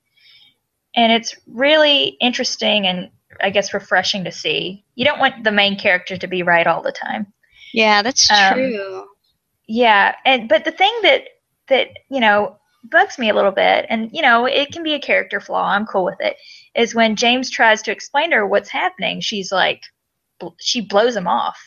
and 0.96 1.12
it's 1.12 1.36
really 1.46 2.18
interesting 2.20 2.88
and 2.88 3.12
I 3.42 3.50
guess 3.50 3.74
refreshing 3.74 4.24
to 4.24 4.32
see. 4.32 4.84
You 4.96 5.06
don't 5.06 5.20
want 5.20 5.44
the 5.44 5.52
main 5.52 5.78
character 5.78 6.18
to 6.18 6.28
be 6.28 6.44
right 6.44 6.68
all 6.68 6.82
the 6.82 6.92
time. 6.92 7.28
Yeah, 7.74 8.02
that's 8.02 8.30
Um, 8.32 8.54
true. 8.54 9.06
Yeah, 9.68 10.16
and 10.26 10.48
but 10.48 10.64
the 10.66 10.72
thing 10.72 10.94
that 11.04 11.24
that 11.68 11.88
you 12.10 12.20
know 12.20 12.58
bugs 12.92 13.18
me 13.18 13.30
a 13.30 13.34
little 13.34 13.52
bit, 13.52 13.86
and 13.90 14.10
you 14.14 14.22
know 14.22 14.46
it 14.46 14.72
can 14.72 14.84
be 14.84 14.94
a 14.94 15.00
character 15.00 15.40
flaw. 15.40 15.68
I'm 15.70 15.86
cool 15.86 16.06
with 16.06 16.20
it. 16.20 16.38
Is 16.76 16.94
when 16.96 17.16
James 17.16 17.50
tries 17.50 17.82
to 17.84 17.92
explain 17.92 18.30
to 18.32 18.38
her 18.38 18.48
what's 18.48 18.70
happening, 18.70 19.22
she's 19.22 19.52
like, 19.52 19.82
bl- 20.40 20.50
she 20.60 20.82
blows 20.82 21.16
him 21.16 21.28
off. 21.28 21.58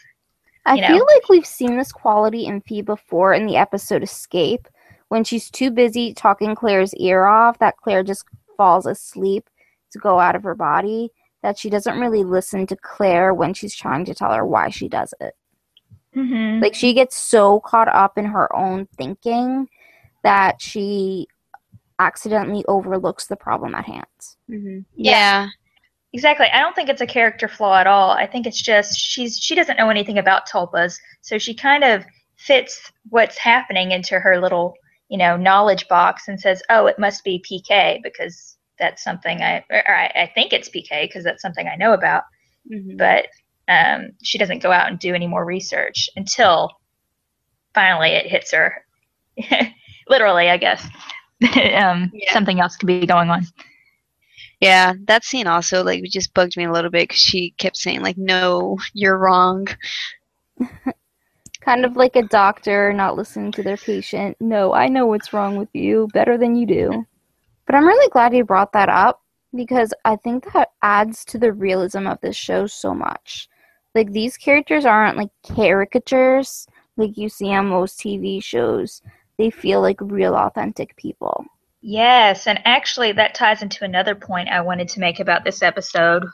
I 0.67 0.77
know. 0.81 0.87
feel 0.89 1.07
like 1.07 1.29
we've 1.29 1.47
seen 1.47 1.77
this 1.79 1.93
quality 1.93 2.45
in 2.47 2.61
Fi 2.61 2.83
before 2.83 3.33
in 3.33 3.47
the 3.47 3.57
episode 3.57 4.03
Escape, 4.03 4.69
when 5.09 5.25
she's 5.25 5.51
too 5.51 5.71
busy 5.71 6.13
talking 6.13 6.55
Claire's 6.55 6.95
ear 6.95 7.25
off 7.25 7.59
that 7.59 7.77
Claire 7.79 8.03
just 8.03 8.25
falls 8.57 8.87
asleep 8.87 9.49
to 9.93 9.99
go 9.99 10.21
out 10.21 10.37
of 10.37 10.43
her 10.43 10.55
body, 10.55 11.11
that 11.43 11.59
she 11.59 11.71
doesn't 11.71 11.99
really 11.99 12.25
listen 12.25 12.67
to 12.67 12.77
Claire 12.77 13.33
when 13.33 13.55
she's 13.55 13.75
trying 13.75 14.05
to 14.07 14.15
tell 14.15 14.33
her 14.33 14.45
why 14.47 14.71
she 14.71 14.89
does 14.89 15.15
it. 15.21 15.35
Mm-hmm. 16.17 16.63
Like 16.63 16.75
she 16.75 16.95
gets 16.95 17.17
so 17.17 17.61
caught 17.61 17.89
up 17.89 18.19
in 18.19 18.25
her 18.25 18.55
own 18.57 18.87
thinking 18.97 19.69
that 20.23 20.61
she 20.61 21.29
accidentally 21.99 22.65
overlooks 22.67 23.27
the 23.27 23.37
problem 23.37 23.75
at 23.75 23.85
hand. 23.85 24.07
hmm 24.49 24.81
yeah. 24.97 25.13
Yeah. 25.13 25.49
Exactly. 26.15 26.47
I 26.53 26.61
don't 26.61 26.75
think 26.75 26.89
it's 26.89 27.03
a 27.03 27.07
character 27.07 27.49
flaw 27.49 27.79
at 27.79 27.87
all. 27.87 28.11
I 28.13 28.27
think 28.27 28.47
it's 28.47 28.61
just 28.61 28.99
she's 28.99 29.39
she 29.39 29.55
doesn't 29.55 29.77
know 29.77 29.91
anything 29.91 30.19
about 30.19 30.49
tulpas, 30.49 30.97
so 31.21 31.37
she 31.39 31.53
kind 31.55 31.85
of 31.85 32.05
fits 32.37 32.91
what's 33.11 33.37
happening 33.37 33.93
into 33.93 34.19
her 34.19 34.41
little, 34.41 34.75
you 35.11 35.19
know, 35.19 35.37
knowledge 35.37 35.87
box 35.89 36.29
and 36.29 36.41
says, 36.41 36.63
"Oh, 36.71 36.87
it 36.87 36.99
must 36.99 37.25
be 37.25 37.45
PK 37.47 38.03
because 38.03 38.57
that's 38.79 39.03
something 39.05 39.43
I 39.43 39.65
or 39.71 39.91
I, 39.91 40.07
I 40.15 40.33
think 40.35 40.53
it's 40.53 40.69
PK 40.71 41.05
because 41.09 41.25
that's 41.25 41.43
something 41.43 41.67
I 41.69 41.77
know 41.77 41.93
about." 41.95 42.25
Mhm. 42.73 42.97
But 42.99 43.27
um, 43.69 44.13
she 44.23 44.39
doesn't 44.39 44.63
go 44.63 44.73
out 44.73 44.89
and 44.91 44.99
do 44.99 45.15
any 45.15 45.27
more 45.27 45.45
research 45.45 46.09
until 46.17 46.71
finally 47.75 48.11
it 48.11 48.27
hits 48.27 48.53
her. 48.53 48.85
Literally, 50.09 50.49
I 50.51 50.57
guess. 50.57 50.85
um, 51.75 52.13
Yeah. 52.13 52.33
Something 52.33 52.61
else 52.61 52.77
could 52.77 52.87
be 52.87 53.07
going 53.07 53.31
on. 53.31 53.47
Yeah, 54.61 54.95
that 55.07 55.25
scene 55.25 55.47
also 55.47 55.83
like 55.85 56.03
just 56.05 56.35
bugged 56.35 56.57
me 56.57 56.65
a 56.65 56.73
little 56.73 56.91
bit 56.91 57.09
because 57.09 57.21
she 57.23 57.51
kept 57.59 57.77
saying 57.77 58.03
like, 58.03 58.17
"No, 58.19 58.79
you're 58.93 59.19
wrong." 59.19 59.67
Kind 61.61 61.85
of 61.85 61.95
like 61.95 62.17
a 62.17 62.23
doctor 62.25 62.93
not 62.93 63.15
listening 63.15 63.53
to 63.53 63.63
their 63.63 63.77
patient. 63.77 64.37
No, 64.41 64.73
I 64.73 64.89
know 64.89 65.07
what's 65.07 65.33
wrong 65.33 65.55
with 65.57 65.69
you 65.73 66.09
better 66.13 66.37
than 66.37 66.57
you 66.57 66.67
do. 66.67 67.07
But 67.69 67.77
I'm 67.77 67.87
really 67.87 68.09
glad 68.09 68.35
you 68.35 68.45
brought 68.45 68.73
that 68.73 68.89
up 68.89 69.23
because 69.55 69.95
I 70.05 70.17
think 70.17 70.53
that 70.55 70.71
adds 70.83 71.25
to 71.27 71.39
the 71.39 71.53
realism 71.53 72.09
of 72.09 72.21
this 72.21 72.35
show 72.35 72.67
so 72.67 72.93
much. 72.93 73.49
Like, 73.95 74.11
these 74.11 74.37
characters 74.37 74.85
aren't 74.85 75.17
like 75.17 75.31
caricatures 75.45 76.67
like 76.99 77.17
you 77.17 77.29
see 77.29 77.55
on 77.55 77.69
most 77.69 77.99
TV 78.01 78.43
shows, 78.43 79.01
they 79.39 79.51
feel 79.51 79.81
like 79.81 79.99
real, 80.01 80.35
authentic 80.35 80.97
people. 80.97 81.45
Yes, 81.81 82.47
and 82.47 82.61
actually, 82.65 83.13
that 83.13 83.35
ties 83.37 83.63
into 83.63 83.85
another 83.85 84.17
point 84.17 84.49
I 84.49 84.61
wanted 84.61 84.89
to 84.89 85.01
make 85.01 85.21
about 85.21 85.45
this 85.45 85.63
episode 85.63 86.25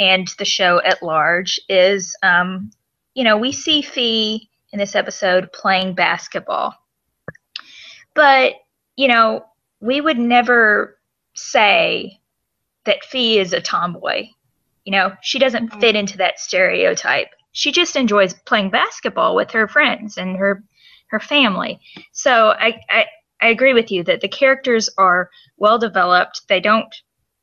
and 0.00 0.28
the 0.38 0.44
show 0.44 0.82
at 0.84 1.02
large. 1.02 1.60
Is 1.68 2.16
um, 2.22 2.70
you 3.14 3.24
know, 3.24 3.36
we 3.36 3.52
see 3.52 3.80
Fi 3.80 4.40
in 4.72 4.78
this 4.78 4.96
episode 4.96 5.52
playing 5.52 5.94
basketball. 5.94 6.74
But, 8.14 8.54
you 8.96 9.06
know, 9.06 9.44
we 9.80 10.00
would 10.00 10.18
never 10.18 10.98
say 11.34 12.20
that 12.84 13.04
Fi 13.04 13.38
is 13.38 13.52
a 13.52 13.60
tomboy. 13.60 14.28
You 14.84 14.92
know, 14.92 15.12
she 15.22 15.38
doesn't 15.38 15.74
fit 15.80 15.96
into 15.96 16.16
that 16.18 16.40
stereotype. 16.40 17.28
She 17.52 17.72
just 17.72 17.96
enjoys 17.96 18.34
playing 18.34 18.70
basketball 18.70 19.34
with 19.34 19.50
her 19.50 19.68
friends 19.68 20.16
and 20.16 20.36
her 20.36 20.64
her 21.10 21.20
family. 21.20 21.80
So 22.12 22.50
I, 22.58 22.80
I 22.90 23.06
I 23.40 23.48
agree 23.48 23.74
with 23.74 23.90
you 23.90 24.02
that 24.04 24.20
the 24.20 24.28
characters 24.28 24.90
are 24.98 25.30
well 25.56 25.78
developed. 25.78 26.42
They 26.48 26.60
don't, 26.60 26.92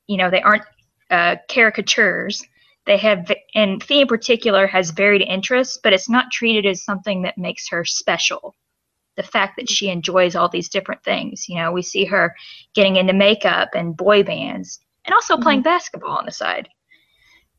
you 0.07 0.17
know, 0.17 0.29
they 0.29 0.41
aren't 0.41 0.65
uh, 1.09 1.37
caricatures. 1.49 2.43
They 2.85 2.97
have, 2.97 3.31
and 3.55 3.81
Fi 3.81 4.01
in 4.01 4.07
particular 4.07 4.67
has 4.67 4.91
varied 4.91 5.21
interests, 5.21 5.79
but 5.81 5.93
it's 5.93 6.09
not 6.09 6.31
treated 6.31 6.65
as 6.65 6.83
something 6.83 7.23
that 7.23 7.37
makes 7.37 7.69
her 7.69 7.85
special. 7.85 8.55
The 9.15 9.23
fact 9.23 9.57
that 9.57 9.69
she 9.69 9.89
enjoys 9.89 10.35
all 10.35 10.49
these 10.49 10.69
different 10.69 11.03
things, 11.03 11.47
you 11.47 11.55
know, 11.55 11.71
we 11.71 11.81
see 11.81 12.05
her 12.05 12.35
getting 12.73 12.97
into 12.97 13.13
makeup 13.13 13.69
and 13.73 13.95
boy 13.95 14.23
bands, 14.23 14.79
and 15.05 15.13
also 15.13 15.37
playing 15.37 15.59
mm-hmm. 15.59 15.69
basketball 15.69 16.17
on 16.17 16.25
the 16.25 16.31
side. 16.31 16.67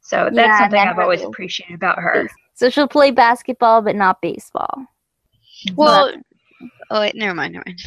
So 0.01 0.31
that's 0.33 0.37
yeah, 0.37 0.59
something 0.61 0.79
I've 0.79 0.99
always 0.99 1.23
appreciated 1.23 1.75
about 1.75 1.99
her. 1.99 2.29
So 2.55 2.71
she'll 2.71 2.89
play 2.89 3.11
basketball, 3.11 3.83
but 3.83 3.97
not 3.97 4.21
baseball. 4.21 4.87
Well, 5.75 6.13
oh 6.91 7.01
wait, 7.01 7.15
never 7.15 7.35
mind, 7.35 7.55
never 7.55 7.65
mind. 7.67 7.81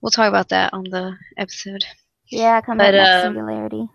We'll 0.00 0.10
talk 0.10 0.28
about 0.28 0.48
that 0.48 0.74
on 0.74 0.84
the 0.84 1.16
episode. 1.38 1.84
Yeah, 2.28 2.60
come 2.60 2.78
back 2.78 2.94
uh, 2.94 3.22
singularity. 3.22 3.88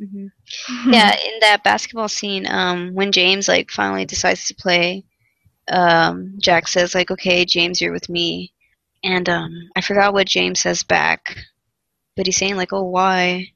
Mm-hmm. 0.00 0.90
yeah, 0.92 1.14
in 1.14 1.40
that 1.40 1.62
basketball 1.62 2.08
scene, 2.08 2.46
um, 2.46 2.94
when 2.94 3.12
James 3.12 3.48
like 3.48 3.70
finally 3.70 4.04
decides 4.04 4.46
to 4.46 4.54
play, 4.54 5.04
um, 5.68 6.34
Jack 6.40 6.68
says 6.68 6.94
like, 6.94 7.10
"Okay, 7.10 7.44
James, 7.44 7.80
you're 7.80 7.92
with 7.92 8.08
me," 8.08 8.52
and 9.02 9.28
um, 9.28 9.70
I 9.76 9.80
forgot 9.80 10.12
what 10.12 10.26
James 10.26 10.60
says 10.60 10.82
back, 10.82 11.36
but 12.16 12.26
he's 12.26 12.36
saying 12.36 12.56
like, 12.56 12.72
"Oh, 12.72 12.84
why?" 12.84 13.48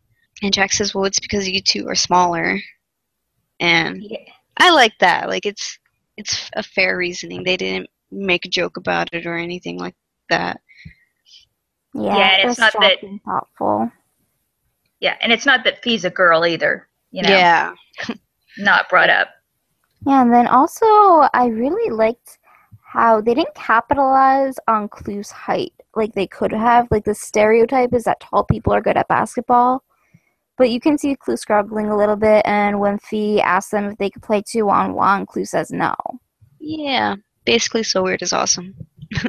And 0.42 0.52
Jack 0.52 0.72
says, 0.72 0.94
"Well, 0.94 1.04
it's 1.04 1.20
because 1.20 1.48
you 1.48 1.60
two 1.60 1.88
are 1.88 1.94
smaller," 1.94 2.60
and 3.60 4.02
yeah. 4.02 4.18
I 4.58 4.70
like 4.70 4.94
that. 5.00 5.28
Like, 5.28 5.46
it's 5.46 5.78
it's 6.16 6.50
a 6.54 6.62
fair 6.62 6.96
reasoning. 6.96 7.44
They 7.44 7.56
didn't 7.56 7.88
make 8.10 8.44
a 8.44 8.50
joke 8.50 8.76
about 8.76 9.08
it 9.12 9.26
or 9.26 9.36
anything 9.36 9.78
like 9.78 9.94
that. 10.30 10.60
Yeah, 11.94 12.16
yeah 12.16 12.48
it's 12.48 12.58
not 12.58 12.72
that 12.80 12.98
thoughtful. 13.24 13.90
Yeah, 15.00 15.16
and 15.20 15.32
it's 15.32 15.46
not 15.46 15.64
that 15.64 15.82
Fi's 15.82 16.04
a 16.04 16.10
girl 16.10 16.46
either. 16.46 16.88
You 17.10 17.22
know. 17.22 17.28
Yeah. 17.28 17.74
not 18.58 18.88
brought 18.88 19.10
up. 19.10 19.28
Yeah, 20.06 20.22
and 20.22 20.32
then 20.32 20.46
also 20.46 20.86
I 20.86 21.46
really 21.46 21.90
liked 21.90 22.38
how 22.82 23.20
they 23.20 23.34
didn't 23.34 23.54
capitalize 23.54 24.54
on 24.66 24.88
Clu's 24.88 25.30
height 25.30 25.72
like 25.94 26.14
they 26.14 26.26
could 26.26 26.52
have. 26.52 26.88
Like 26.90 27.04
the 27.04 27.14
stereotype 27.14 27.92
is 27.92 28.04
that 28.04 28.20
tall 28.20 28.44
people 28.44 28.72
are 28.72 28.80
good 28.80 28.96
at 28.96 29.08
basketball. 29.08 29.82
But 30.56 30.70
you 30.70 30.80
can 30.80 30.98
see 30.98 31.14
Clu 31.14 31.36
struggling 31.36 31.86
a 31.86 31.96
little 31.96 32.16
bit, 32.16 32.42
and 32.44 32.80
when 32.80 32.98
Fi 32.98 33.40
asks 33.40 33.70
them 33.70 33.84
if 33.84 33.98
they 33.98 34.10
could 34.10 34.22
play 34.22 34.42
two 34.44 34.68
on 34.68 34.94
one, 34.94 35.24
Clu 35.24 35.44
says 35.44 35.70
no. 35.70 35.94
Yeah, 36.58 37.14
basically, 37.44 37.84
So 37.84 38.02
Weird 38.02 38.22
is 38.22 38.32
awesome. 38.32 38.74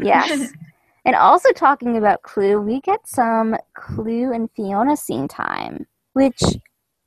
yes. 0.02 0.52
And 1.06 1.16
also 1.16 1.52
talking 1.54 1.98
about 1.98 2.22
Clu, 2.24 2.60
we 2.60 2.82
get 2.82 3.08
some 3.08 3.56
Clu 3.74 4.34
and 4.34 4.50
Fiona 4.52 4.98
scene 4.98 5.28
time, 5.30 5.88
which 6.14 6.42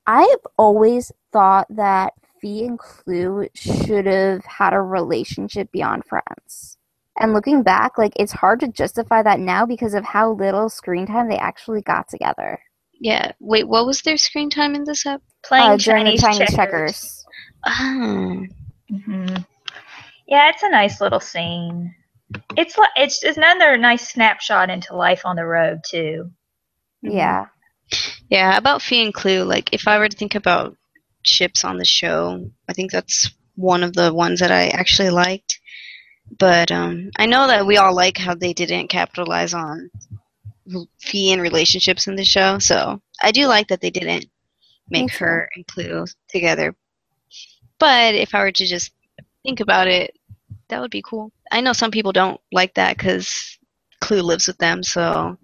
I 0.07 0.22
have 0.22 0.40
always 0.57 1.12
thought 1.31 1.66
that 1.68 2.14
Fi 2.42 2.64
and 2.64 2.78
Clu 2.78 3.48
should 3.55 4.07
have 4.07 4.44
had 4.44 4.74
a 4.74 4.81
relationship 4.81 5.70
beyond 5.72 6.05
friends. 6.05 6.76
And 7.18 7.33
looking 7.33 7.62
back, 7.62 7.98
like 7.98 8.12
it's 8.16 8.33
hard 8.33 8.61
to 8.61 8.68
justify 8.68 9.22
that 9.22 9.38
now 9.38 9.64
because 9.64 9.94
of 9.94 10.05
how 10.05 10.33
little 10.33 10.68
screen 10.68 11.07
time 11.07 11.28
they 11.28 11.38
actually 11.38 11.83
got 11.83 12.09
together. 12.09 12.61
Yeah. 13.00 13.33
Wait, 13.38 13.68
what 13.68 13.87
was 13.87 14.02
their 14.02 14.16
screen 14.16 14.50
time 14.50 14.74
in 14.74 14.85
this 14.85 15.07
app? 15.07 15.22
Playing 15.44 15.70
uh, 15.72 15.78
Chinese, 15.78 16.20
Chinese 16.20 16.38
checkers. 16.38 16.55
checkers. 16.57 17.24
Oh. 17.66 18.46
Mm-hmm. 18.90 19.37
Yeah, 20.26 20.48
it's 20.48 20.62
a 20.62 20.70
nice 20.70 21.00
little 21.00 21.20
scene. 21.20 21.94
It's 22.57 22.78
like 22.78 22.90
it's, 22.96 23.22
it's 23.22 23.37
another 23.37 23.76
nice 23.76 24.09
snapshot 24.09 24.70
into 24.70 24.96
life 24.96 25.22
on 25.24 25.37
the 25.37 25.44
road 25.44 25.81
too. 25.87 26.31
Yeah. 27.02 27.46
Yeah, 28.31 28.57
about 28.57 28.81
Fi 28.81 29.02
and 29.02 29.12
Clu, 29.12 29.44
like 29.44 29.72
if 29.72 29.87
I 29.87 29.98
were 29.98 30.09
to 30.09 30.16
think 30.16 30.35
about 30.35 30.76
ships 31.23 31.65
on 31.65 31.79
the 31.79 31.85
show, 31.85 32.51
I 32.69 32.73
think 32.73 32.91
that's 32.91 33.31
one 33.57 33.83
of 33.83 33.95
the 33.95 34.13
ones 34.13 34.41
that 34.41 34.51
I 34.51 34.69
actually 34.69 35.11
liked. 35.11 35.61
But 36.39 36.71
um, 36.71 37.11
I 37.17 37.27
know 37.27 37.47
that 37.47 37.67
we 37.67 37.77
all 37.77 37.95
like 37.95 38.17
how 38.17 38.35
they 38.35 38.53
didn't 38.53 38.89
capitalize 38.89 39.55
on 39.55 39.91
Fi 41.01 41.33
and 41.33 41.43
relationships 41.43 42.07
in 42.07 42.17
the 42.17 42.25
show, 42.25 42.59
so 42.59 43.03
I 43.21 43.33
do 43.33 43.47
like 43.47 43.69
that 43.69 43.81
they 43.81 43.91
didn't 43.91 44.27
make 44.89 45.13
her 45.13 45.49
and 45.55 45.67
Clu 45.67 46.07
together. 46.29 46.75
But 47.79 48.15
if 48.15 48.35
I 48.35 48.41
were 48.41 48.53
to 48.53 48.67
just 48.67 48.93
think 49.43 49.61
about 49.61 49.89
it, 49.89 50.17
that 50.69 50.81
would 50.81 50.91
be 50.91 51.03
cool. 51.03 51.33
I 51.51 51.61
know 51.61 51.73
some 51.73 51.91
people 51.91 52.13
don't 52.13 52.41
like 52.53 52.75
that 52.75 52.97
because 52.97 53.59
Clu 54.01 54.23
lives 54.23 54.47
with 54.47 54.59
them, 54.59 54.83
so 54.83 55.37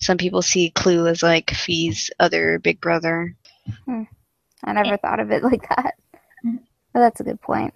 some 0.00 0.18
people 0.18 0.42
see 0.42 0.70
Clu 0.70 1.06
as 1.06 1.22
like 1.22 1.50
Fi's 1.50 2.10
other 2.20 2.58
big 2.58 2.80
brother. 2.80 3.34
Hmm. 3.86 4.02
I 4.64 4.72
never 4.72 4.96
thought 4.96 5.20
of 5.20 5.30
it 5.30 5.42
like 5.44 5.68
that. 5.68 5.94
But 6.94 7.00
that's 7.00 7.20
a 7.20 7.24
good 7.24 7.40
point. 7.40 7.74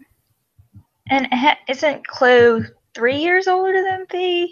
And 1.10 1.28
ha- 1.32 1.58
isn't 1.68 2.06
Clu 2.06 2.64
three 2.94 3.18
years 3.18 3.48
older 3.48 3.82
than 3.82 4.06
Fi? 4.06 4.48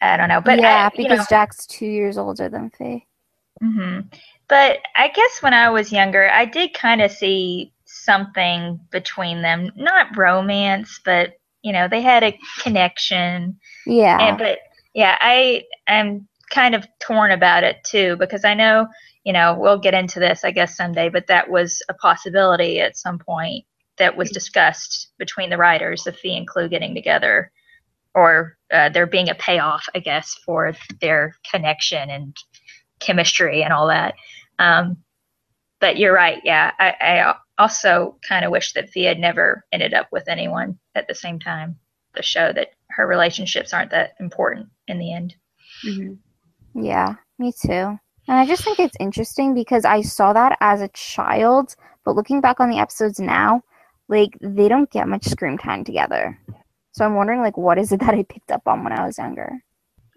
I 0.00 0.16
don't 0.16 0.28
know, 0.28 0.40
but 0.40 0.60
yeah, 0.60 0.64
I, 0.64 0.90
because 0.96 1.18
know, 1.18 1.26
Jack's 1.26 1.66
two 1.66 1.86
years 1.86 2.18
older 2.18 2.48
than 2.48 2.70
Fi. 2.70 3.06
hmm 3.62 4.00
But 4.48 4.78
I 4.96 5.08
guess 5.08 5.42
when 5.42 5.54
I 5.54 5.70
was 5.70 5.92
younger, 5.92 6.30
I 6.30 6.44
did 6.44 6.74
kind 6.74 7.02
of 7.02 7.10
see 7.12 7.72
something 7.86 8.80
between 8.90 9.42
them. 9.42 9.72
Not 9.76 10.16
romance, 10.16 11.00
but 11.04 11.34
you 11.62 11.72
know, 11.72 11.88
they 11.88 12.02
had 12.02 12.22
a 12.24 12.38
connection. 12.62 13.58
Yeah. 13.86 14.18
And, 14.20 14.38
but 14.38 14.58
yeah, 14.94 15.16
I 15.20 15.64
am 15.88 16.28
kind 16.50 16.74
of 16.74 16.86
torn 17.00 17.30
about 17.30 17.64
it 17.64 17.82
too 17.84 18.16
because 18.16 18.44
I 18.44 18.54
know, 18.54 18.86
you 19.24 19.32
know, 19.32 19.56
we'll 19.58 19.78
get 19.78 19.94
into 19.94 20.20
this 20.20 20.44
I 20.44 20.50
guess 20.50 20.76
someday, 20.76 21.08
but 21.08 21.26
that 21.28 21.50
was 21.50 21.82
a 21.88 21.94
possibility 21.94 22.80
at 22.80 22.96
some 22.96 23.18
point 23.18 23.64
that 23.96 24.16
was 24.16 24.30
discussed 24.30 25.12
between 25.18 25.50
the 25.50 25.58
writers 25.58 26.06
of 26.06 26.16
Fi 26.16 26.36
and 26.36 26.46
Clu 26.46 26.68
getting 26.68 26.94
together 26.94 27.50
or 28.14 28.56
uh, 28.72 28.88
there 28.88 29.06
being 29.06 29.28
a 29.28 29.34
payoff, 29.34 29.86
I 29.94 29.98
guess, 29.98 30.34
for 30.44 30.72
their 31.00 31.34
connection 31.50 32.10
and 32.10 32.36
chemistry 33.00 33.62
and 33.62 33.72
all 33.72 33.88
that. 33.88 34.14
Um, 34.58 34.98
but 35.80 35.96
you're 35.98 36.14
right. 36.14 36.40
Yeah, 36.44 36.70
I, 36.78 36.94
I 37.00 37.34
also 37.58 38.18
kind 38.26 38.44
of 38.44 38.50
wish 38.50 38.72
that 38.72 38.90
Fi 38.90 39.04
had 39.04 39.18
never 39.18 39.64
ended 39.72 39.94
up 39.94 40.08
with 40.12 40.28
anyone 40.28 40.78
at 40.94 41.08
the 41.08 41.14
same 41.14 41.38
time 41.38 41.76
to 42.16 42.22
show 42.22 42.52
that 42.52 42.70
her 42.90 43.06
relationships 43.06 43.72
aren't 43.72 43.90
that 43.90 44.14
important 44.20 44.68
in 44.86 44.98
the 44.98 45.12
end. 45.12 45.34
Mm-hmm. 45.84 46.14
Yeah, 46.74 47.14
me 47.38 47.52
too. 47.52 47.98
And 48.26 48.38
I 48.38 48.46
just 48.46 48.64
think 48.64 48.78
it's 48.78 48.96
interesting 48.98 49.54
because 49.54 49.84
I 49.84 50.00
saw 50.00 50.32
that 50.32 50.56
as 50.60 50.80
a 50.80 50.88
child, 50.88 51.74
but 52.04 52.16
looking 52.16 52.40
back 52.40 52.60
on 52.60 52.70
the 52.70 52.78
episodes 52.78 53.20
now, 53.20 53.62
like 54.08 54.36
they 54.40 54.68
don't 54.68 54.90
get 54.90 55.08
much 55.08 55.24
screen 55.24 55.58
time 55.58 55.84
together. 55.84 56.38
So 56.92 57.04
I'm 57.04 57.14
wondering, 57.16 57.40
like, 57.40 57.56
what 57.56 57.78
is 57.78 57.92
it 57.92 58.00
that 58.00 58.14
I 58.14 58.22
picked 58.22 58.50
up 58.50 58.62
on 58.66 58.84
when 58.84 58.92
I 58.92 59.04
was 59.04 59.18
younger? 59.18 59.50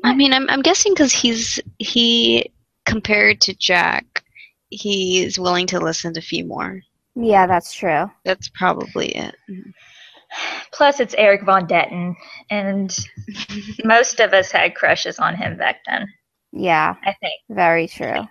I 0.04 0.14
mean, 0.14 0.34
I'm 0.34 0.50
I'm 0.50 0.62
guessing 0.62 0.94
because 0.94 1.12
he's 1.12 1.60
he 1.80 2.52
compared 2.86 3.42
to 3.42 3.56
Jack, 3.56 4.24
he's 4.70 5.40
willing 5.40 5.68
to 5.68 5.80
listen 5.80 6.14
to 6.14 6.22
Fi 6.22 6.44
more. 6.44 6.82
Yeah, 7.16 7.48
that's 7.48 7.74
true. 7.74 8.10
That's 8.24 8.50
probably 8.50 9.10
it. 9.10 9.36
Plus, 10.72 11.00
it's 11.00 11.16
Erik 11.18 11.44
von 11.44 11.68
Detten, 11.68 12.16
and 12.50 12.96
most 13.84 14.20
of 14.20 14.34
us 14.34 14.52
had 14.52 14.76
crushes 14.76 15.20
on 15.20 15.36
him 15.36 15.58
back 15.58 15.78
then. 15.88 16.08
Yeah, 16.58 16.96
I 17.04 17.14
think. 17.14 17.42
Very 17.50 17.88
true. 17.88 18.28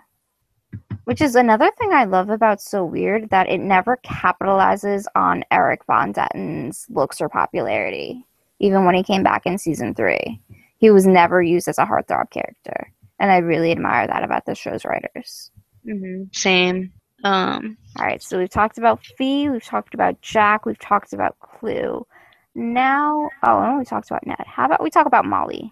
Which 1.05 1.21
is 1.21 1.35
another 1.35 1.71
thing 1.77 1.93
I 1.93 2.03
love 2.03 2.29
about 2.29 2.61
So 2.61 2.83
Weird 2.83 3.29
that 3.29 3.47
it 3.47 3.59
never 3.59 3.97
capitalizes 3.97 5.05
on 5.15 5.45
Erik 5.51 5.85
von 5.85 6.11
Detten's 6.11 6.85
looks 6.89 7.21
or 7.21 7.29
popularity, 7.29 8.25
even 8.59 8.83
when 8.83 8.95
he 8.95 9.03
came 9.03 9.23
back 9.23 9.45
in 9.45 9.57
season 9.57 9.95
three. 9.95 10.41
He 10.79 10.91
was 10.91 11.07
never 11.07 11.41
used 11.41 11.69
as 11.69 11.77
a 11.77 11.85
heartthrob 11.85 12.29
character, 12.29 12.91
and 13.19 13.31
I 13.31 13.37
really 13.37 13.71
admire 13.71 14.05
that 14.07 14.23
about 14.23 14.45
the 14.45 14.53
show's 14.53 14.83
writers. 14.83 15.49
Mm-hmm. 15.87 16.23
Same. 16.33 16.91
Um, 17.23 17.77
all 17.97 18.05
right, 18.05 18.21
so 18.21 18.37
we've 18.37 18.49
talked 18.49 18.77
about 18.77 19.03
Fi, 19.17 19.49
we've 19.49 19.63
talked 19.63 19.93
about 19.93 20.21
Jack, 20.21 20.65
we've 20.65 20.77
talked 20.77 21.13
about 21.13 21.39
Clu. 21.39 22.05
Now, 22.53 23.29
oh, 23.43 23.61
and 23.61 23.77
we 23.77 23.85
talked 23.85 24.11
about 24.11 24.27
Ned. 24.27 24.43
How 24.45 24.65
about 24.65 24.83
we 24.83 24.89
talk 24.89 25.07
about 25.07 25.25
Molly? 25.25 25.71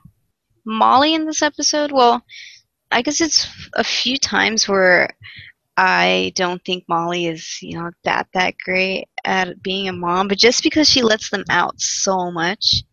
Molly 0.65 1.13
in 1.13 1.25
this 1.25 1.41
episode? 1.41 1.91
Well, 1.91 2.23
I 2.91 3.01
guess 3.01 3.21
it's 3.21 3.47
a 3.73 3.83
few 3.83 4.17
times 4.17 4.67
where 4.67 5.15
I 5.77 6.31
don't 6.35 6.63
think 6.63 6.85
Molly 6.87 7.27
is, 7.27 7.61
you 7.61 7.77
know, 7.77 7.91
that 8.03 8.27
that 8.33 8.55
great 8.63 9.07
at 9.25 9.61
being 9.61 9.89
a 9.89 9.93
mom, 9.93 10.27
but 10.27 10.37
just 10.37 10.63
because 10.63 10.89
she 10.89 11.01
lets 11.01 11.29
them 11.29 11.43
out 11.49 11.79
so 11.79 12.31
much, 12.31 12.83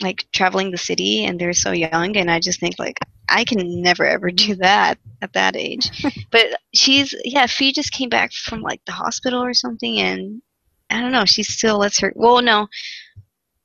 like 0.00 0.26
traveling 0.32 0.70
the 0.70 0.78
city 0.78 1.24
and 1.24 1.38
they're 1.38 1.52
so 1.52 1.72
young 1.72 2.16
and 2.16 2.30
I 2.30 2.40
just 2.40 2.60
think 2.60 2.76
like 2.78 2.98
I 3.28 3.44
can 3.44 3.82
never 3.82 4.06
ever 4.06 4.30
do 4.30 4.54
that 4.56 4.98
at 5.20 5.34
that 5.34 5.56
age. 5.56 5.90
but 6.30 6.46
she's 6.72 7.14
yeah, 7.24 7.46
Fi 7.46 7.72
just 7.72 7.92
came 7.92 8.08
back 8.08 8.32
from 8.32 8.62
like 8.62 8.80
the 8.86 8.92
hospital 8.92 9.42
or 9.42 9.54
something 9.54 9.98
and 9.98 10.40
I 10.88 11.00
don't 11.00 11.12
know, 11.12 11.26
she 11.26 11.42
still 11.42 11.78
lets 11.78 12.00
her 12.00 12.12
well 12.16 12.40
no. 12.40 12.68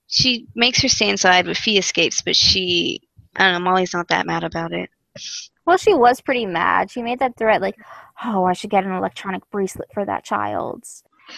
She 0.07 0.47
makes 0.55 0.81
her 0.81 0.89
stay 0.89 1.09
inside 1.09 1.45
but 1.45 1.57
Fi 1.57 1.77
escapes, 1.77 2.21
but 2.21 2.35
she 2.35 3.04
I 3.35 3.51
don't 3.51 3.53
know, 3.63 3.69
Molly's 3.69 3.93
not 3.93 4.07
that 4.09 4.25
mad 4.25 4.43
about 4.43 4.73
it. 4.73 4.89
Well, 5.65 5.77
she 5.77 5.93
was 5.93 6.21
pretty 6.21 6.45
mad. 6.45 6.91
She 6.91 7.01
made 7.01 7.19
that 7.19 7.37
threat 7.37 7.61
like, 7.61 7.75
"Oh, 8.23 8.43
I 8.45 8.53
should 8.53 8.69
get 8.69 8.83
an 8.83 8.91
electronic 8.91 9.49
bracelet 9.49 9.89
for 9.93 10.05
that 10.05 10.23
child." 10.23 10.85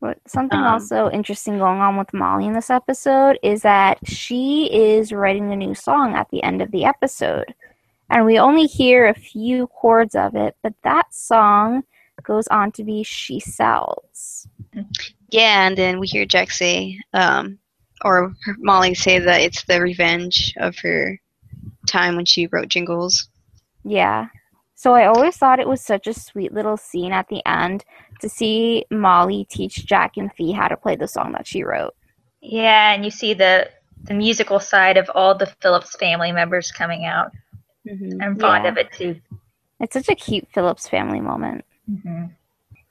But 0.00 0.18
something 0.26 0.58
Um, 0.58 0.66
also 0.66 1.08
interesting 1.10 1.58
going 1.58 1.80
on 1.80 1.96
with 1.96 2.12
Molly 2.12 2.46
in 2.46 2.52
this 2.52 2.68
episode 2.68 3.38
is 3.42 3.62
that 3.62 3.98
she 4.06 4.70
is 4.70 5.12
writing 5.12 5.50
a 5.50 5.56
new 5.56 5.74
song 5.74 6.14
at 6.14 6.28
the 6.30 6.42
end 6.42 6.60
of 6.60 6.70
the 6.72 6.84
episode. 6.84 7.54
And 8.10 8.26
we 8.26 8.38
only 8.38 8.66
hear 8.66 9.06
a 9.08 9.14
few 9.14 9.66
chords 9.68 10.14
of 10.14 10.34
it, 10.34 10.56
but 10.62 10.74
that 10.82 11.14
song 11.14 11.84
goes 12.22 12.46
on 12.48 12.70
to 12.72 12.84
be 12.84 13.02
She 13.02 13.40
Sells. 13.40 14.46
Yeah, 15.30 15.66
and 15.66 15.78
then 15.78 15.98
we 15.98 16.06
hear 16.06 16.26
Jack 16.26 16.50
say, 16.50 17.00
um, 17.14 17.58
or 18.04 18.32
Molly 18.58 18.94
say 18.94 19.18
that 19.18 19.40
it's 19.40 19.64
the 19.64 19.80
revenge 19.80 20.54
of 20.58 20.76
her 20.78 21.18
time 21.88 22.16
when 22.16 22.24
she 22.26 22.46
wrote 22.46 22.68
jingles. 22.68 23.28
Yeah. 23.84 24.28
So 24.74 24.94
I 24.94 25.06
always 25.06 25.36
thought 25.36 25.60
it 25.60 25.68
was 25.68 25.80
such 25.80 26.06
a 26.06 26.14
sweet 26.14 26.52
little 26.52 26.76
scene 26.76 27.12
at 27.12 27.28
the 27.28 27.40
end 27.48 27.84
to 28.20 28.28
see 28.28 28.84
Molly 28.90 29.46
teach 29.48 29.86
Jack 29.86 30.16
and 30.16 30.30
Fi 30.34 30.52
how 30.52 30.68
to 30.68 30.76
play 30.76 30.96
the 30.96 31.08
song 31.08 31.32
that 31.32 31.46
she 31.46 31.62
wrote. 31.62 31.94
Yeah, 32.40 32.92
and 32.92 33.04
you 33.04 33.10
see 33.10 33.34
the 33.34 33.70
the 34.02 34.14
musical 34.14 34.60
side 34.60 34.98
of 34.98 35.08
all 35.14 35.34
the 35.34 35.46
Phillips 35.62 35.96
family 35.96 36.30
members 36.32 36.70
coming 36.70 37.06
out. 37.06 37.32
Mm-hmm. 37.88 38.20
I'm 38.20 38.38
fond 38.38 38.64
Yeah. 38.64 38.70
of 38.72 38.76
it 38.76 38.92
too. 38.92 39.18
It's 39.80 39.94
such 39.94 40.08
a 40.10 40.14
cute 40.14 40.46
Phillips 40.52 40.88
family 40.88 41.20
moment. 41.20 41.64
hmm 41.86 42.24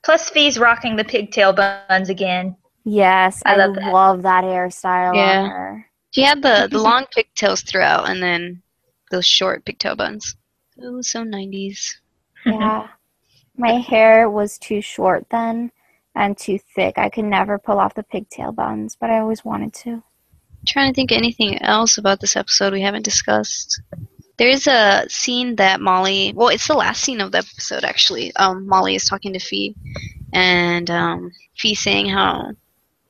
Plus, 0.03 0.29
Fi's 0.29 0.57
rocking 0.59 0.95
the 0.97 1.03
pigtail 1.05 1.53
buns 1.53 2.09
again. 2.09 2.57
Yes, 2.85 3.41
I, 3.45 3.53
I 3.53 3.57
love 3.65 3.75
love, 3.77 4.23
that. 4.23 4.41
that. 4.41 4.43
hairstyle 4.43 5.15
Yeah. 5.15 5.41
on 5.43 5.49
her. 5.49 5.85
She 6.11 6.21
had 6.21 6.41
the, 6.41 6.67
the 6.71 6.77
long 6.81 7.05
pigtails 7.13 7.61
throughout, 7.61 8.09
and 8.09 8.21
then 8.21 8.61
those 9.11 9.25
short 9.25 9.65
pigtail 9.65 9.95
buns. 9.95 10.35
It 10.77 10.91
was 10.91 11.09
so 11.09 11.23
90s. 11.23 11.79
Yeah. 12.45 12.87
My 13.57 13.73
hair 13.73 14.29
was 14.29 14.57
too 14.57 14.81
short 14.81 15.27
then 15.29 15.71
and 16.15 16.35
too 16.37 16.59
thick. 16.75 16.97
I 16.97 17.09
could 17.09 17.25
never 17.25 17.59
pull 17.59 17.79
off 17.79 17.93
the 17.93 18.03
pigtail 18.03 18.51
buns, 18.51 18.95
but 18.99 19.09
I 19.11 19.19
always 19.19 19.45
wanted 19.45 19.73
to. 19.75 20.01
trying 20.67 20.91
to 20.91 20.95
think 20.95 21.11
of 21.11 21.17
anything 21.17 21.61
else 21.61 21.97
about 21.99 22.19
this 22.19 22.35
episode 22.35 22.73
we 22.73 22.81
haven't 22.81 23.03
discussed. 23.05 23.79
There's 24.37 24.65
a 24.65 25.05
scene 25.07 25.55
that 25.57 25.79
Molly, 25.81 26.33
well, 26.35 26.47
it's 26.49 26.67
the 26.67 26.73
last 26.73 27.03
scene 27.03 27.21
of 27.21 27.31
the 27.31 27.37
episode 27.39 27.83
actually. 27.83 28.35
Um, 28.37 28.67
Molly 28.67 28.95
is 28.95 29.05
talking 29.05 29.33
to 29.33 29.39
Fi, 29.39 29.75
and 30.33 30.89
um, 30.89 31.31
Fi 31.57 31.75
saying 31.75 32.09
how, 32.09 32.51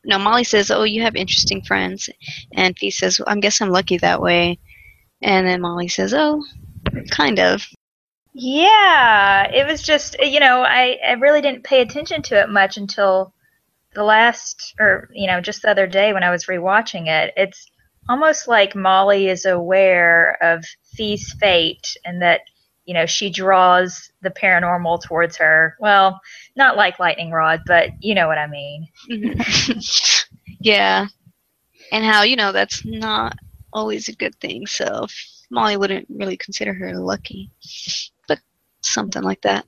no, 0.05 0.19
Molly 0.19 0.43
says, 0.43 0.71
"Oh, 0.71 0.83
you 0.83 1.01
have 1.01 1.15
interesting 1.15 1.61
friends," 1.61 2.09
and 2.53 2.77
Fi 2.77 2.89
says, 2.89 3.19
well, 3.19 3.29
"I 3.29 3.39
guess 3.39 3.61
I'm 3.61 3.69
lucky 3.69 3.97
that 3.97 4.21
way," 4.21 4.59
and 5.21 5.47
then 5.47 5.61
Molly 5.61 5.87
says, 5.87 6.13
"Oh, 6.13 6.43
kind 7.09 7.39
of." 7.39 7.65
Yeah, 8.33 9.47
it 9.51 9.67
was 9.67 9.81
just 9.83 10.15
you 10.19 10.39
know 10.39 10.63
I 10.63 10.97
I 11.07 11.11
really 11.13 11.41
didn't 11.41 11.63
pay 11.63 11.81
attention 11.81 12.21
to 12.23 12.41
it 12.41 12.49
much 12.49 12.77
until 12.77 13.33
the 13.93 14.03
last 14.03 14.73
or 14.79 15.09
you 15.13 15.27
know 15.27 15.39
just 15.39 15.61
the 15.61 15.69
other 15.69 15.87
day 15.87 16.13
when 16.13 16.23
I 16.23 16.31
was 16.31 16.45
rewatching 16.45 17.07
it. 17.07 17.33
It's 17.37 17.69
almost 18.09 18.47
like 18.47 18.75
Molly 18.75 19.29
is 19.29 19.45
aware 19.45 20.37
of 20.41 20.65
Fi's 20.95 21.33
fate 21.39 21.95
and 22.05 22.21
that 22.21 22.41
you 22.85 22.93
know 22.93 23.05
she 23.05 23.29
draws 23.29 24.11
the 24.21 24.29
paranormal 24.31 25.01
towards 25.03 25.37
her. 25.37 25.75
Well, 25.79 26.19
not 26.55 26.77
like 26.77 26.99
lightning 26.99 27.31
rod, 27.31 27.61
but 27.65 27.89
you 27.99 28.15
know 28.15 28.27
what 28.27 28.37
I 28.37 28.47
mean. 28.47 28.87
Yeah, 30.59 31.07
and 31.91 32.05
how 32.05 32.23
you 32.23 32.37
know 32.37 32.53
that's 32.53 32.85
not 32.85 33.35
always 33.73 34.07
a 34.07 34.15
good 34.15 34.33
thing. 34.39 34.65
So 34.65 35.07
Molly 35.51 35.75
wouldn't 35.75 36.07
really 36.09 36.37
consider 36.37 36.73
her 36.73 36.93
lucky, 36.93 37.51
but 38.29 38.39
something 38.81 39.23
like 39.23 39.41
that. 39.41 39.65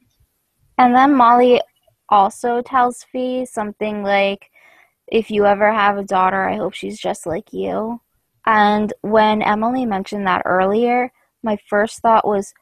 And 0.77 0.95
then 0.95 1.13
Molly 1.13 1.59
also 2.07 2.61
tells 2.61 3.03
Fi 3.11 3.43
something 3.43 4.03
like, 4.03 4.49
if 5.07 5.29
you 5.29 5.45
ever 5.45 5.71
have 5.71 5.97
a 5.97 6.03
daughter, 6.03 6.47
I 6.47 6.55
hope 6.55 6.73
she's 6.73 6.99
just 6.99 7.25
like 7.25 7.51
you. 7.51 7.99
And 8.45 8.93
when 9.01 9.41
Emily 9.41 9.85
mentioned 9.85 10.27
that 10.27 10.43
earlier, 10.45 11.11
my 11.43 11.57
first 11.67 11.99
thought 11.99 12.25
was, 12.25 12.53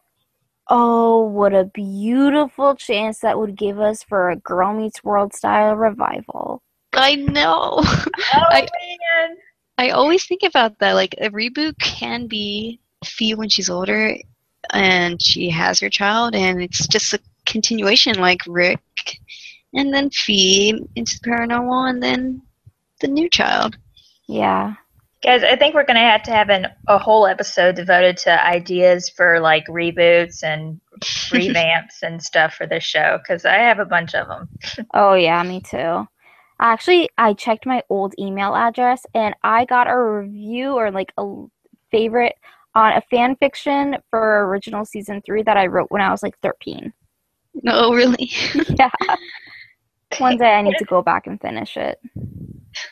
oh, 0.70 1.26
what 1.26 1.54
a 1.54 1.66
beautiful 1.66 2.76
chance 2.76 3.20
that 3.20 3.38
would 3.38 3.56
give 3.56 3.80
us 3.80 4.04
for 4.04 4.30
a 4.30 4.36
Girl 4.38 4.74
Meets 4.74 5.04
World 5.04 5.34
style 5.34 5.76
revival. 5.76 6.62
I 6.94 7.16
know. 7.16 7.82
Oh 8.36 8.46
I- 8.50 8.62
man. 8.62 9.38
I 9.78 9.90
always 9.90 10.26
think 10.26 10.44
about 10.44 10.78
that. 10.80 10.94
Like 10.94 11.16
a 11.20 11.30
reboot 11.32 11.78
can 11.80 12.28
be 12.28 12.80
Fi 13.04 13.34
when 13.34 13.50
she's 13.50 13.70
older 13.70 14.16
and 14.72 15.22
she 15.22 15.50
has 15.50 15.80
her 15.80 15.90
child, 15.90 16.36
and 16.36 16.62
it's 16.62 16.88
just 16.88 17.14
a 17.14 17.20
continuation, 17.46 18.20
like 18.20 18.40
Rick, 18.48 18.80
and 19.74 19.94
then 19.94 20.10
Fi 20.12 20.74
into 20.96 21.20
the 21.20 21.30
paranormal, 21.30 21.90
and 21.90 22.02
then 22.02 22.42
the 23.02 23.08
new 23.08 23.30
child. 23.30 23.76
Yeah. 24.28 24.76
Guys, 25.24 25.42
I 25.42 25.56
think 25.56 25.74
we're 25.74 25.86
gonna 25.86 26.00
have 26.00 26.24
to 26.24 26.32
have 26.32 26.50
an, 26.50 26.68
a 26.88 26.98
whole 26.98 27.26
episode 27.26 27.76
devoted 27.76 28.18
to 28.18 28.46
ideas 28.46 29.08
for 29.08 29.40
like 29.40 29.66
reboots 29.68 30.44
and 30.44 30.82
revamps 31.02 32.02
and 32.02 32.22
stuff 32.22 32.56
for 32.56 32.68
this 32.68 32.84
show 32.84 33.20
because 33.20 33.46
I 33.46 33.56
have 33.56 33.80
a 33.80 33.86
bunch 33.86 34.14
of 34.16 34.28
them. 34.28 34.50
Oh, 34.94 35.14
yeah, 35.14 35.42
me 35.44 35.62
too. 35.62 36.06
Actually, 36.60 37.10
I 37.18 37.34
checked 37.34 37.66
my 37.66 37.82
old 37.90 38.14
email 38.20 38.54
address 38.54 39.06
and 39.14 39.34
I 39.44 39.66
got 39.66 39.90
a 39.90 39.98
review 39.98 40.74
or 40.74 40.92
like 40.92 41.14
a 41.18 41.46
favorite 41.90 42.36
on 42.76 42.94
a 42.94 43.02
fan 43.10 43.36
fiction 43.38 43.98
for 44.10 44.46
original 44.48 44.84
season 44.84 45.22
three 45.26 45.44
that 45.44 45.58
I 45.58 45.68
wrote 45.68 45.90
when 45.90 46.02
I 46.02 46.12
was 46.12 46.22
like 46.22 46.38
13. 46.42 46.92
No, 47.64 47.94
really. 47.94 48.30
yeah. 48.78 48.90
One 50.18 50.38
day 50.38 50.54
I 50.54 50.62
need 50.62 50.78
to 50.80 50.86
go 50.86 51.02
back 51.02 51.28
and 51.28 51.40
finish 51.40 51.78
it. 51.78 52.00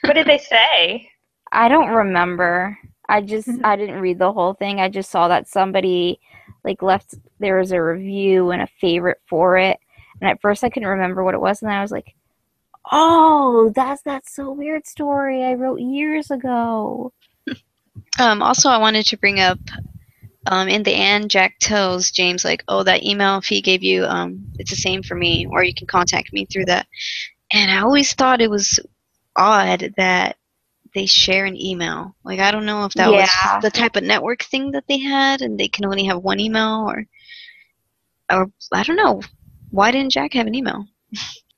What 0.01 0.13
did 0.13 0.27
they 0.27 0.37
say? 0.37 1.09
I 1.51 1.67
don't 1.69 1.89
remember. 1.89 2.77
I 3.09 3.21
just 3.21 3.47
Mhm. 3.47 3.61
I 3.63 3.75
didn't 3.75 3.99
read 4.01 4.19
the 4.19 4.31
whole 4.33 4.53
thing. 4.53 4.79
I 4.79 4.89
just 4.89 5.11
saw 5.11 5.27
that 5.27 5.47
somebody 5.47 6.19
like 6.63 6.81
left 6.81 7.15
there 7.39 7.57
was 7.59 7.71
a 7.71 7.81
review 7.83 8.51
and 8.51 8.61
a 8.61 8.67
favorite 8.79 9.19
for 9.27 9.57
it. 9.57 9.79
And 10.21 10.29
at 10.29 10.41
first 10.41 10.63
I 10.63 10.69
couldn't 10.69 10.89
remember 10.89 11.23
what 11.23 11.33
it 11.35 11.41
was 11.41 11.61
and 11.61 11.69
then 11.69 11.77
I 11.77 11.81
was 11.81 11.91
like, 11.91 12.15
"Oh, 12.91 13.71
that's 13.75 14.03
that 14.03 14.27
so 14.29 14.51
weird 14.51 14.87
story 14.87 15.43
I 15.43 15.53
wrote 15.55 15.81
years 15.81 16.31
ago." 16.31 17.13
Um, 18.19 18.41
also, 18.41 18.69
I 18.69 18.77
wanted 18.77 19.05
to 19.07 19.17
bring 19.17 19.39
up 19.39 19.59
um, 20.47 20.67
in 20.67 20.83
the 20.83 20.93
end, 20.93 21.29
Jack 21.29 21.55
tells 21.59 22.11
James 22.11 22.43
like, 22.43 22.63
"Oh, 22.67 22.83
that 22.83 23.03
email 23.03 23.41
Fi 23.41 23.61
gave 23.61 23.83
you, 23.83 24.05
um, 24.05 24.43
it's 24.57 24.71
the 24.71 24.75
same 24.75 25.03
for 25.03 25.15
me, 25.15 25.45
or 25.51 25.63
you 25.63 25.73
can 25.73 25.87
contact 25.87 26.33
me 26.33 26.45
through 26.45 26.65
that." 26.65 26.87
And 27.53 27.69
I 27.71 27.81
always 27.81 28.13
thought 28.13 28.41
it 28.41 28.49
was 28.49 28.79
odd 29.35 29.93
that 29.97 30.37
they 30.93 31.05
share 31.05 31.45
an 31.45 31.59
email. 31.59 32.15
Like, 32.23 32.39
I 32.39 32.51
don't 32.51 32.65
know 32.65 32.85
if 32.85 32.93
that 32.93 33.11
Yeah. 33.11 33.21
was 33.55 33.63
the 33.63 33.71
type 33.71 33.95
of 33.95 34.03
network 34.03 34.43
thing 34.43 34.71
that 34.71 34.85
they 34.87 34.97
had, 34.99 35.41
and 35.41 35.59
they 35.59 35.67
can 35.67 35.85
only 35.85 36.05
have 36.05 36.23
one 36.23 36.39
email, 36.39 36.89
or, 36.89 37.05
or 38.31 38.51
I 38.73 38.83
don't 38.83 38.97
know. 38.97 39.21
Why 39.69 39.91
didn't 39.91 40.11
Jack 40.11 40.33
have 40.33 40.47
an 40.47 40.55
email? 40.55 40.85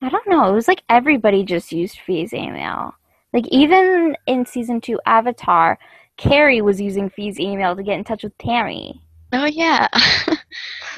I 0.02 0.10
don't 0.10 0.28
know. 0.28 0.50
It 0.50 0.54
was 0.54 0.68
like 0.68 0.84
everybody 0.90 1.44
just 1.44 1.72
used 1.72 2.00
Fi's 2.00 2.34
email. 2.34 2.94
Like 3.32 3.48
even 3.48 4.16
in 4.28 4.46
season 4.46 4.82
2 4.82 5.00
Avatar, 5.06 5.80
Carey 6.18 6.62
was 6.62 6.80
using 6.80 7.10
Fi's 7.10 7.40
email 7.40 7.76
to 7.76 7.82
get 7.84 7.98
in 7.98 8.04
touch 8.04 8.24
with 8.24 8.38
Tammy. 8.38 9.02
Oh 9.32 9.46
yeah. 9.46 9.88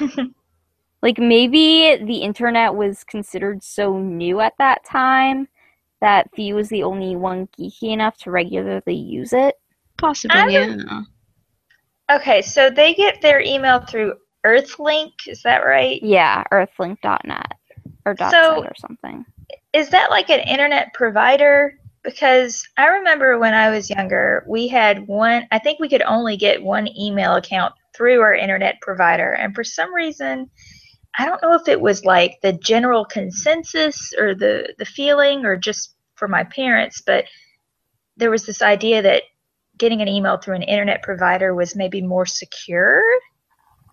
like 1.02 1.18
maybe 1.18 1.96
the 2.04 2.18
internet 2.18 2.74
was 2.74 3.04
considered 3.04 3.62
so 3.62 3.96
new 3.98 4.40
at 4.40 4.54
that 4.58 4.84
time 4.84 5.48
that 6.00 6.28
Fi 6.34 6.52
was 6.52 6.68
the 6.68 6.82
only 6.82 7.16
one 7.16 7.48
geeky 7.58 7.92
enough 7.92 8.16
to 8.18 8.30
regularly 8.30 8.94
use 8.94 9.32
it. 9.32 9.56
Possibly, 9.98 10.36
I 10.36 10.48
yeah. 10.48 11.02
okay, 12.10 12.42
so 12.42 12.68
they 12.70 12.94
get 12.94 13.22
their 13.22 13.40
email 13.40 13.80
through 13.80 14.14
Earthlink, 14.44 15.12
is 15.26 15.42
that 15.42 15.64
right? 15.64 16.00
Yeah, 16.02 16.44
earthlink.net 16.52 17.52
or 18.04 18.14
dot 18.14 18.30
So- 18.30 18.64
or 18.64 18.72
something. 18.78 19.24
Is 19.72 19.90
that 19.90 20.10
like 20.10 20.30
an 20.30 20.40
internet 20.40 20.94
provider? 20.94 21.78
Because 22.02 22.66
I 22.76 22.86
remember 22.86 23.38
when 23.38 23.52
I 23.52 23.70
was 23.70 23.90
younger, 23.90 24.44
we 24.46 24.68
had 24.68 25.06
one, 25.08 25.46
I 25.50 25.58
think 25.58 25.80
we 25.80 25.88
could 25.88 26.02
only 26.02 26.36
get 26.36 26.62
one 26.62 26.88
email 26.96 27.34
account 27.34 27.74
through 27.96 28.20
our 28.20 28.34
internet 28.34 28.80
provider. 28.80 29.32
And 29.32 29.54
for 29.54 29.64
some 29.64 29.92
reason, 29.92 30.48
I 31.18 31.24
don't 31.24 31.42
know 31.42 31.54
if 31.54 31.68
it 31.68 31.80
was 31.80 32.04
like 32.04 32.38
the 32.42 32.52
general 32.52 33.04
consensus 33.04 34.12
or 34.18 34.34
the 34.34 34.74
the 34.78 34.84
feeling 34.84 35.44
or 35.44 35.56
just 35.56 35.94
for 36.14 36.28
my 36.28 36.44
parents, 36.44 37.02
but 37.04 37.24
there 38.16 38.30
was 38.30 38.46
this 38.46 38.62
idea 38.62 39.02
that 39.02 39.22
getting 39.78 40.00
an 40.00 40.08
email 40.08 40.38
through 40.38 40.56
an 40.56 40.62
internet 40.62 41.02
provider 41.02 41.54
was 41.54 41.76
maybe 41.76 42.00
more 42.00 42.26
secure 42.26 43.02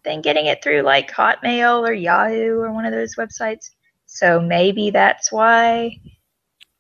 than 0.04 0.22
getting 0.22 0.46
it 0.46 0.64
through 0.64 0.82
like 0.82 1.12
Hotmail 1.12 1.88
or 1.88 1.94
Yahoo 1.94 2.60
or 2.60 2.72
one 2.72 2.86
of 2.86 2.92
those 2.92 3.16
websites. 3.16 3.70
So 4.06 4.40
maybe 4.40 4.90
that's 4.92 5.32
why. 5.32 5.98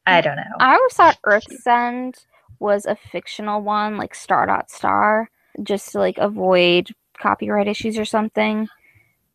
I 0.05 0.19
don't 0.19 0.35
know. 0.35 0.43
I 0.59 0.75
always 0.75 0.93
thought 0.93 1.17
Earthsend 1.25 2.25
was 2.59 2.85
a 2.85 2.97
fictional 3.11 3.61
one, 3.61 3.97
like 3.97 4.13
Star 4.13 4.45
Dot 4.45 4.69
Star, 4.69 5.29
just 5.63 5.91
to 5.93 5.99
like 5.99 6.17
avoid 6.17 6.89
copyright 7.17 7.69
issues 7.69 7.97
or 7.97 8.05
something. 8.05 8.67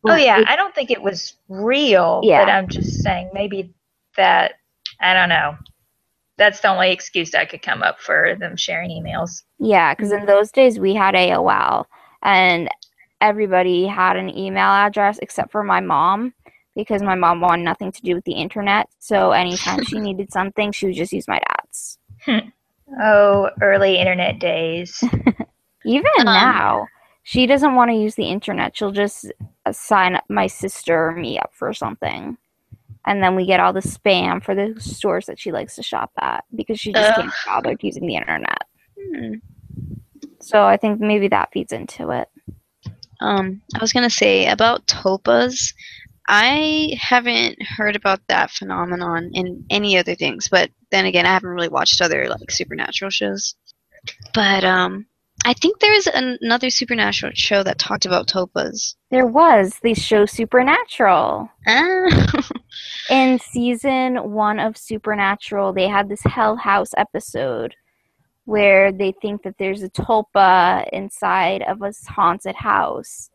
Oh 0.07 0.15
yeah, 0.15 0.39
It- 0.39 0.49
I 0.49 0.55
don't 0.55 0.73
think 0.73 0.91
it 0.91 1.01
was 1.01 1.35
real, 1.49 2.21
Yeah. 2.23 2.43
but 2.45 2.51
I'm 2.51 2.67
just 2.67 3.01
saying 3.03 3.31
maybe 3.33 3.73
that 4.17 4.53
I 5.01 5.13
don't 5.13 5.29
know. 5.29 5.55
That's 6.37 6.61
the 6.61 6.69
only 6.69 6.91
excuse 6.91 7.35
I 7.35 7.45
could 7.45 7.61
come 7.61 7.83
up 7.83 7.99
for 7.99 8.35
them 8.39 8.55
sharing 8.55 8.89
emails. 8.91 9.43
Yeah, 9.59 9.93
because 9.93 10.11
in 10.13 10.25
those 10.25 10.51
days 10.51 10.79
we 10.79 10.93
had 10.95 11.15
AOL 11.15 11.85
and 12.23 12.69
everybody 13.19 13.85
had 13.85 14.15
an 14.15 14.29
email 14.37 14.69
address 14.69 15.19
except 15.21 15.51
for 15.51 15.63
my 15.63 15.81
mom 15.81 16.33
because 16.75 17.01
my 17.03 17.15
mom 17.15 17.41
wanted 17.41 17.63
nothing 17.63 17.91
to 17.91 18.01
do 18.01 18.15
with 18.15 18.23
the 18.23 18.31
internet. 18.33 18.87
So 18.99 19.31
anytime 19.31 19.83
she 19.83 19.99
needed 20.07 20.31
something, 20.31 20.71
she 20.71 20.85
would 20.87 20.95
just 20.95 21.11
use 21.13 21.27
my 21.27 21.39
dad's. 21.39 21.97
Oh, 22.99 23.51
early 23.61 23.99
internet 23.99 24.39
days. 24.39 25.03
Even 25.85 26.09
Um, 26.17 26.25
now, 26.25 26.87
she 27.21 27.45
doesn't 27.45 27.75
want 27.75 27.91
to 27.91 27.95
use 27.95 28.15
the 28.15 28.25
internet. 28.25 28.75
She'll 28.75 28.91
just 28.91 29.31
sign 29.73 30.15
up 30.15 30.23
my 30.29 30.47
sister 30.47 31.09
or 31.09 31.15
me 31.15 31.39
up 31.39 31.51
for 31.53 31.73
something. 31.73 32.37
And 33.05 33.23
then 33.23 33.35
we 33.35 33.45
get 33.45 33.59
all 33.59 33.73
the 33.73 33.79
spam 33.79 34.43
for 34.43 34.53
the 34.53 34.79
stores 34.79 35.25
that 35.27 35.39
she 35.39 35.51
likes 35.51 35.75
to 35.75 35.83
shop 35.83 36.11
at 36.19 36.43
because 36.53 36.79
she 36.79 36.91
just 36.91 37.11
Ugh. 37.11 37.15
can't 37.15 37.27
be 37.27 37.33
bothered 37.45 37.83
using 37.83 38.05
the 38.05 38.15
internet. 38.15 38.63
Hmm. 38.99 39.35
So 40.41 40.63
I 40.63 40.77
think 40.77 40.99
maybe 40.99 41.27
that 41.29 41.51
feeds 41.51 41.71
into 41.71 42.11
it. 42.11 42.29
Um, 43.21 43.61
I 43.75 43.79
was 43.79 43.93
gonna 43.93 44.09
say 44.09 44.47
about 44.47 44.85
tulpas. 44.87 45.73
I 46.27 46.95
haven't 46.99 47.61
heard 47.61 47.95
about 47.95 48.21
that 48.27 48.51
phenomenon 48.51 49.31
in 49.33 49.65
any 49.69 49.97
other 49.97 50.15
things, 50.15 50.47
but 50.47 50.69
then 50.91 51.05
again, 51.05 51.25
I 51.25 51.33
haven't 51.33 51.49
really 51.49 51.69
watched 51.69 52.01
other 52.01 52.29
like 52.29 52.51
supernatural 52.51 53.09
shows. 53.09 53.55
But 54.33 54.63
um, 54.63 55.07
I 55.45 55.53
think 55.53 55.79
there's 55.79 56.07
an- 56.07 56.37
another 56.41 56.69
supernatural 56.69 57.31
show 57.35 57.63
that 57.63 57.79
talked 57.79 58.05
about 58.05 58.27
tulpas. 58.27 58.95
There 59.09 59.25
was 59.25 59.79
the 59.81 59.93
show 59.93 60.25
Supernatural. 60.25 61.49
Ah, 61.67 62.43
In 63.09 63.39
season 63.39 64.31
one 64.31 64.59
of 64.59 64.77
Supernatural, 64.77 65.73
they 65.73 65.87
had 65.87 66.09
this 66.09 66.21
Hell 66.23 66.55
House 66.55 66.91
episode 66.97 67.75
where 68.45 68.91
they 68.91 69.13
think 69.21 69.43
that 69.43 69.55
there's 69.59 69.83
a 69.83 69.89
tulpa 69.89 70.87
inside 70.91 71.61
of 71.63 71.81
a 71.81 71.93
haunted 72.07 72.55
house. 72.55 73.29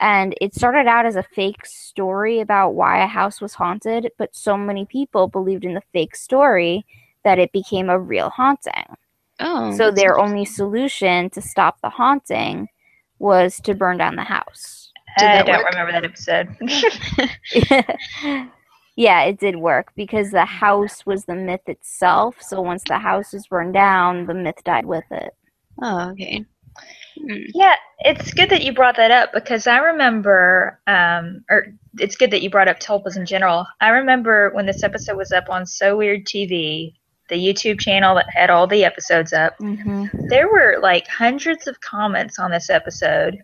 And 0.00 0.34
it 0.40 0.54
started 0.54 0.86
out 0.86 1.06
as 1.06 1.16
a 1.16 1.22
fake 1.22 1.64
story 1.64 2.40
about 2.40 2.70
why 2.74 3.02
a 3.02 3.06
house 3.06 3.40
was 3.40 3.54
haunted, 3.54 4.10
but 4.18 4.34
so 4.34 4.56
many 4.56 4.84
people 4.84 5.28
believed 5.28 5.64
in 5.64 5.74
the 5.74 5.82
fake 5.92 6.16
story 6.16 6.84
that 7.24 7.38
it 7.38 7.52
became 7.52 7.88
a 7.88 7.98
real 7.98 8.30
haunting. 8.30 8.96
Oh, 9.42 9.72
So 9.76 9.90
their 9.90 10.18
only 10.18 10.44
solution 10.44 11.30
to 11.30 11.40
stop 11.42 11.80
the 11.82 11.90
haunting 11.90 12.68
was 13.18 13.60
to 13.60 13.74
burn 13.74 13.98
down 13.98 14.16
the 14.16 14.22
house. 14.24 14.90
Did 15.18 15.28
I 15.28 15.42
don't 15.42 15.64
work? 15.64 15.66
remember 15.66 15.92
that 15.92 16.04
episode. 16.04 16.56
yeah, 18.96 19.22
it 19.22 19.38
did 19.38 19.56
work 19.56 19.92
because 19.94 20.30
the 20.30 20.44
house 20.44 21.04
was 21.06 21.24
the 21.24 21.34
myth 21.34 21.68
itself. 21.68 22.36
So 22.40 22.60
once 22.60 22.82
the 22.84 22.98
house 22.98 23.32
was 23.32 23.46
burned 23.46 23.74
down, 23.74 24.26
the 24.26 24.34
myth 24.34 24.62
died 24.64 24.86
with 24.86 25.04
it. 25.10 25.34
Oh, 25.82 26.10
okay. 26.10 26.44
Hmm. 27.18 27.42
yeah, 27.54 27.74
it's 28.00 28.32
good 28.32 28.48
that 28.50 28.62
you 28.64 28.72
brought 28.72 28.96
that 28.96 29.10
up 29.10 29.32
because 29.34 29.66
I 29.66 29.78
remember, 29.78 30.80
um, 30.86 31.44
or 31.50 31.66
it's 31.98 32.16
good 32.16 32.30
that 32.30 32.40
you 32.42 32.48
brought 32.48 32.68
up 32.68 32.80
tulpas 32.80 33.16
in 33.18 33.26
general. 33.26 33.66
I 33.82 33.88
remember 33.90 34.50
when 34.54 34.64
this 34.64 34.82
episode 34.82 35.16
was 35.18 35.30
up 35.32 35.50
on 35.50 35.66
So 35.66 35.98
Weird 35.98 36.24
TV, 36.24 36.94
the 37.28 37.36
YouTube 37.36 37.80
channel 37.80 38.14
that 38.16 38.28
had 38.30 38.50
all 38.50 38.66
the 38.66 38.84
episodes 38.84 39.32
up. 39.32 39.56
Mm-hmm. 39.58 40.06
there 40.28 40.48
were 40.48 40.78
like 40.82 41.06
hundreds 41.08 41.66
of 41.66 41.80
comments 41.80 42.38
on 42.38 42.50
this 42.50 42.68
episode 42.70 43.38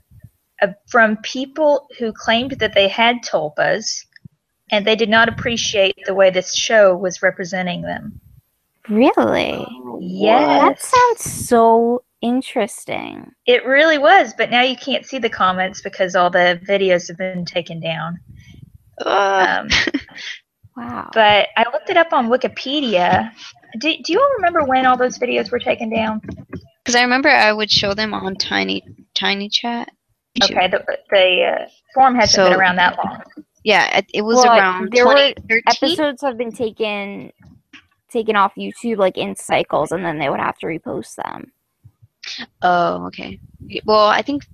uh, 0.62 0.68
from 0.88 1.16
people 1.18 1.88
who 1.98 2.12
claimed 2.12 2.52
that 2.58 2.74
they 2.74 2.88
had 2.88 3.16
tulpas 3.24 4.04
and 4.70 4.86
they 4.86 4.96
did 4.96 5.08
not 5.08 5.28
appreciate 5.28 5.96
the 6.06 6.14
way 6.14 6.28
this 6.30 6.54
show 6.54 6.94
was 6.96 7.22
representing 7.22 7.82
them. 7.82 8.20
Really? 8.88 9.66
Yes. 10.00 10.60
That 10.60 10.80
sounds 11.20 11.46
so 11.46 12.02
interesting. 12.20 13.30
It 13.46 13.64
really 13.64 13.98
was, 13.98 14.34
but 14.36 14.50
now 14.50 14.62
you 14.62 14.76
can't 14.76 15.06
see 15.06 15.18
the 15.18 15.30
comments 15.30 15.80
because 15.82 16.14
all 16.16 16.30
the 16.30 16.60
videos 16.66 17.08
have 17.08 17.16
been 17.16 17.44
taken 17.44 17.80
down. 17.80 18.18
Uh, 19.04 19.62
Um, 19.62 19.68
Wow. 20.76 21.10
but 21.12 21.48
I 21.56 21.64
looked 21.72 21.90
it 21.90 21.96
up 21.96 22.12
on 22.12 22.28
Wikipedia. 22.28 23.32
Do, 23.78 23.94
do 24.02 24.12
you 24.12 24.20
all 24.20 24.30
remember 24.36 24.64
when 24.64 24.86
all 24.86 24.96
those 24.96 25.18
videos 25.18 25.50
were 25.50 25.58
taken 25.58 25.90
down? 25.90 26.20
Because 26.84 26.94
I 26.94 27.02
remember 27.02 27.28
I 27.28 27.52
would 27.52 27.70
show 27.70 27.94
them 27.94 28.14
on 28.14 28.34
Tiny 28.36 28.82
Tiny 29.14 29.48
Chat. 29.48 29.90
Okay, 30.42 30.68
the, 30.68 30.84
the 31.10 31.42
uh, 31.44 31.68
forum 31.94 32.14
hasn't 32.14 32.34
So- 32.34 32.50
been 32.50 32.58
around 32.58 32.76
that 32.76 32.96
long. 32.96 33.22
Yeah, 33.64 33.98
it, 33.98 34.06
it 34.14 34.22
was 34.22 34.36
Well, 34.36 34.56
around 34.56 34.92
there 34.92 35.04
were 35.04 35.32
Episodes 35.68 36.22
have 36.22 36.38
been 36.38 36.52
taken 36.52 37.32
taken 38.10 38.36
off 38.36 38.54
YouTube 38.56 38.96
like 38.96 39.18
in 39.18 39.36
cycles, 39.36 39.92
and 39.92 40.04
then 40.04 40.18
they 40.18 40.30
would 40.30 40.40
have 40.40 40.56
to 40.58 40.66
repost 40.66 41.16
them. 41.16 41.52
Oh, 42.62 43.06
okay. 43.06 43.38
Well, 43.84 44.06
I 44.06 44.22
think 44.22 44.46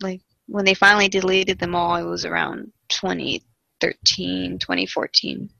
like 0.00 0.22
when 0.46 0.64
they 0.64 0.74
finally 0.74 1.08
deleted 1.08 1.58
them 1.58 1.74
all, 1.74 1.96
it 1.96 2.04
was 2.04 2.24
around 2.24 2.72
2013, 2.88 4.58
2014. 4.58 5.50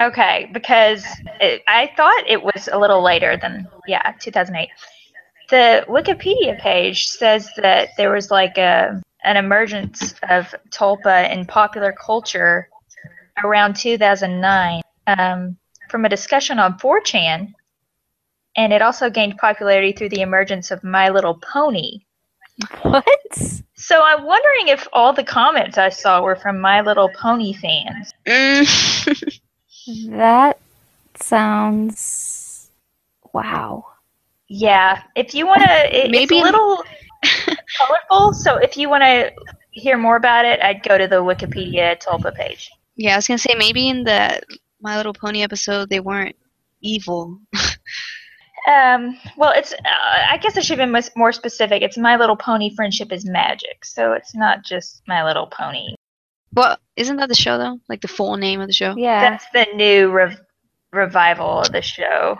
Okay, 0.00 0.50
because 0.52 1.04
it, 1.40 1.62
I 1.68 1.90
thought 1.96 2.24
it 2.26 2.42
was 2.42 2.68
a 2.72 2.78
little 2.78 3.02
later 3.02 3.36
than 3.36 3.68
yeah, 3.86 4.12
2008. 4.20 4.68
The 5.50 5.84
Wikipedia 5.88 6.58
page 6.58 7.06
says 7.06 7.48
that 7.58 7.90
there 7.96 8.10
was 8.10 8.30
like 8.30 8.56
a 8.58 9.02
an 9.24 9.36
emergence 9.36 10.14
of 10.28 10.52
tulpa 10.70 11.30
in 11.30 11.44
popular 11.46 11.92
culture 11.92 12.68
around 13.44 13.76
2009 13.76 14.82
um, 15.06 15.56
from 15.88 16.04
a 16.04 16.08
discussion 16.08 16.58
on 16.58 16.78
4chan, 16.78 17.52
and 18.56 18.72
it 18.72 18.82
also 18.82 19.10
gained 19.10 19.36
popularity 19.38 19.92
through 19.92 20.08
the 20.08 20.22
emergence 20.22 20.70
of 20.70 20.82
My 20.82 21.10
Little 21.10 21.34
Pony. 21.34 21.98
What? 22.82 23.04
So 23.74 24.02
I'm 24.02 24.24
wondering 24.24 24.68
if 24.68 24.86
all 24.92 25.12
the 25.12 25.24
comments 25.24 25.78
I 25.78 25.88
saw 25.88 26.22
were 26.22 26.36
from 26.36 26.60
My 26.60 26.80
Little 26.80 27.10
Pony 27.10 27.52
fans. 27.52 28.12
Mm. 28.26 29.40
That 30.08 30.58
sounds 31.16 32.70
wow. 33.32 33.86
Yeah, 34.48 35.02
if 35.16 35.34
you 35.34 35.46
want 35.46 35.62
to, 35.62 35.96
it, 36.06 36.10
Maybe- 36.10 36.38
it's 36.38 36.42
a 36.42 36.52
little 36.52 36.84
colorful. 37.78 38.34
So 38.34 38.56
if 38.56 38.76
you 38.76 38.88
want 38.90 39.02
to 39.02 39.32
hear 39.70 39.96
more 39.96 40.16
about 40.16 40.44
it, 40.44 40.60
I'd 40.62 40.82
go 40.82 40.98
to 40.98 41.06
the 41.06 41.16
Wikipedia 41.16 42.00
Tulpa 42.02 42.34
page. 42.34 42.70
yeah, 42.96 43.14
I 43.14 43.16
was 43.16 43.26
gonna 43.26 43.38
say 43.38 43.54
maybe 43.56 43.88
in 43.88 44.04
the 44.04 44.40
My 44.80 44.96
Little 44.96 45.14
Pony 45.14 45.42
episode 45.42 45.88
they 45.88 46.00
weren't 46.00 46.36
evil. 46.80 47.38
Um, 48.68 49.18
well, 49.36 49.52
it's. 49.56 49.72
Uh, 49.72 49.78
I 50.30 50.38
guess 50.40 50.56
I 50.56 50.60
should 50.60 50.78
have 50.78 50.88
been 50.92 51.02
more 51.16 51.32
specific. 51.32 51.82
It's 51.82 51.98
My 51.98 52.14
Little 52.14 52.36
Pony 52.36 52.72
Friendship 52.76 53.10
is 53.10 53.24
Magic, 53.26 53.84
so 53.84 54.12
it's 54.12 54.36
not 54.36 54.62
just 54.64 55.02
My 55.08 55.24
Little 55.24 55.48
Pony. 55.48 55.96
Well, 56.54 56.76
isn't 56.96 57.16
that 57.16 57.28
the 57.28 57.34
show 57.34 57.58
though? 57.58 57.78
Like 57.88 58.00
the 58.00 58.08
full 58.08 58.36
name 58.36 58.60
of 58.60 58.66
the 58.66 58.72
show? 58.74 58.94
Yeah, 58.96 59.30
That's 59.30 59.46
the 59.52 59.66
new 59.74 60.10
rev- 60.10 60.40
revival 60.92 61.60
of 61.60 61.72
the 61.72 61.82
show. 61.82 62.36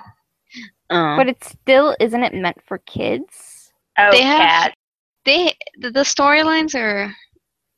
Uh, 0.90 1.16
but 1.16 1.29
it 1.29 1.42
still 1.42 1.96
isn't 2.01 2.22
it 2.22 2.35
meant 2.35 2.59
for 2.66 2.79
kids? 2.79 3.72
Oh, 3.98 4.11
They 4.11 4.22
have- 4.22 4.40
cat. 4.40 4.75
they 5.25 5.55
the, 5.79 5.90
the 5.90 6.01
storylines 6.01 6.75
are, 6.75 7.14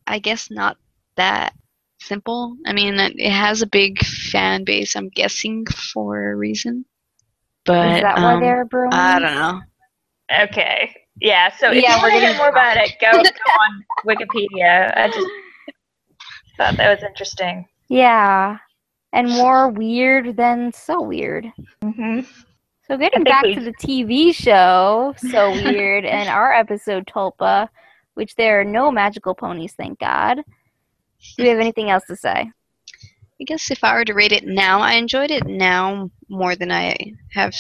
I 0.06 0.18
guess, 0.18 0.50
not 0.50 0.76
that 1.16 1.54
simple. 2.00 2.56
I 2.66 2.72
mean, 2.72 2.98
it 2.98 3.12
it 3.16 3.30
has 3.30 3.62
a 3.62 3.66
big 3.66 4.04
fan 4.04 4.64
base. 4.64 4.96
I'm 4.96 5.08
guessing 5.10 5.64
for 5.66 6.30
a 6.30 6.36
reason. 6.36 6.84
But 7.64 7.96
Is 7.96 8.02
that 8.02 8.16
why 8.16 8.34
um, 8.34 8.40
they're 8.40 8.64
brewing? 8.64 8.92
I 8.92 9.18
don't 9.20 9.34
know. 9.34 9.60
Okay. 10.42 10.94
Yeah. 11.20 11.50
So 11.56 11.70
if 11.70 11.82
Yeah, 11.82 11.96
you 11.96 12.02
we're 12.02 12.10
want 12.10 12.12
to 12.14 12.18
hear 12.18 12.20
getting 12.20 12.36
more 12.38 12.48
about 12.48 12.76
it, 12.76 12.92
go, 13.00 13.10
go 13.12 13.20
on 13.22 13.84
Wikipedia. 14.06 14.92
I 14.96 15.06
just 15.08 15.26
thought 16.56 16.76
that 16.76 16.94
was 16.94 17.02
interesting. 17.02 17.66
Yeah, 17.88 18.58
and 19.12 19.28
more 19.28 19.68
weird 19.70 20.36
than 20.36 20.72
so 20.72 21.02
weird. 21.02 21.50
hmm 21.82 22.20
So 22.86 22.96
getting 22.96 23.24
back 23.24 23.44
we- 23.44 23.54
to 23.54 23.60
the 23.60 23.72
TV 23.74 24.34
show, 24.34 25.14
so 25.16 25.52
weird, 25.52 26.04
and 26.04 26.28
our 26.28 26.52
episode 26.52 27.06
Tulpa, 27.06 27.68
which 28.14 28.34
there 28.36 28.60
are 28.60 28.64
no 28.64 28.90
magical 28.90 29.34
ponies, 29.34 29.72
thank 29.72 29.98
God. 29.98 30.42
Do 31.36 31.42
we 31.42 31.48
have 31.48 31.58
anything 31.58 31.90
else 31.90 32.04
to 32.08 32.16
say? 32.16 32.50
I 33.40 33.44
guess 33.44 33.70
if 33.70 33.82
I 33.82 33.94
were 33.94 34.04
to 34.04 34.14
rate 34.14 34.32
it 34.32 34.46
now, 34.46 34.80
I 34.80 34.92
enjoyed 34.94 35.30
it 35.30 35.46
now 35.46 36.10
more 36.28 36.54
than 36.54 36.70
I 36.70 36.94
have 37.32 37.54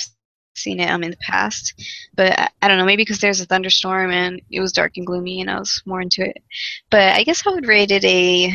seen 0.54 0.78
it 0.78 0.88
um, 0.88 1.02
in 1.02 1.10
the 1.10 1.16
past. 1.16 1.74
But 2.14 2.38
I, 2.38 2.48
I 2.62 2.68
don't 2.68 2.78
know, 2.78 2.84
maybe 2.84 3.02
because 3.02 3.18
there's 3.18 3.40
a 3.40 3.44
thunderstorm 3.46 4.12
and 4.12 4.40
it 4.50 4.60
was 4.60 4.72
dark 4.72 4.92
and 4.96 5.06
gloomy 5.06 5.40
and 5.40 5.50
I 5.50 5.58
was 5.58 5.82
more 5.84 6.00
into 6.00 6.22
it. 6.24 6.42
But 6.90 7.14
I 7.14 7.24
guess 7.24 7.44
I 7.44 7.50
would 7.50 7.66
rate 7.66 7.90
it 7.90 8.04
a 8.04 8.52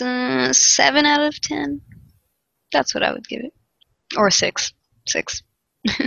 uh, 0.00 0.52
7 0.52 1.06
out 1.06 1.20
of 1.20 1.40
10. 1.40 1.80
That's 2.72 2.94
what 2.94 3.02
I 3.02 3.12
would 3.12 3.26
give 3.28 3.40
it. 3.44 3.52
Or 4.16 4.30
6. 4.30 4.72
6. 5.06 5.42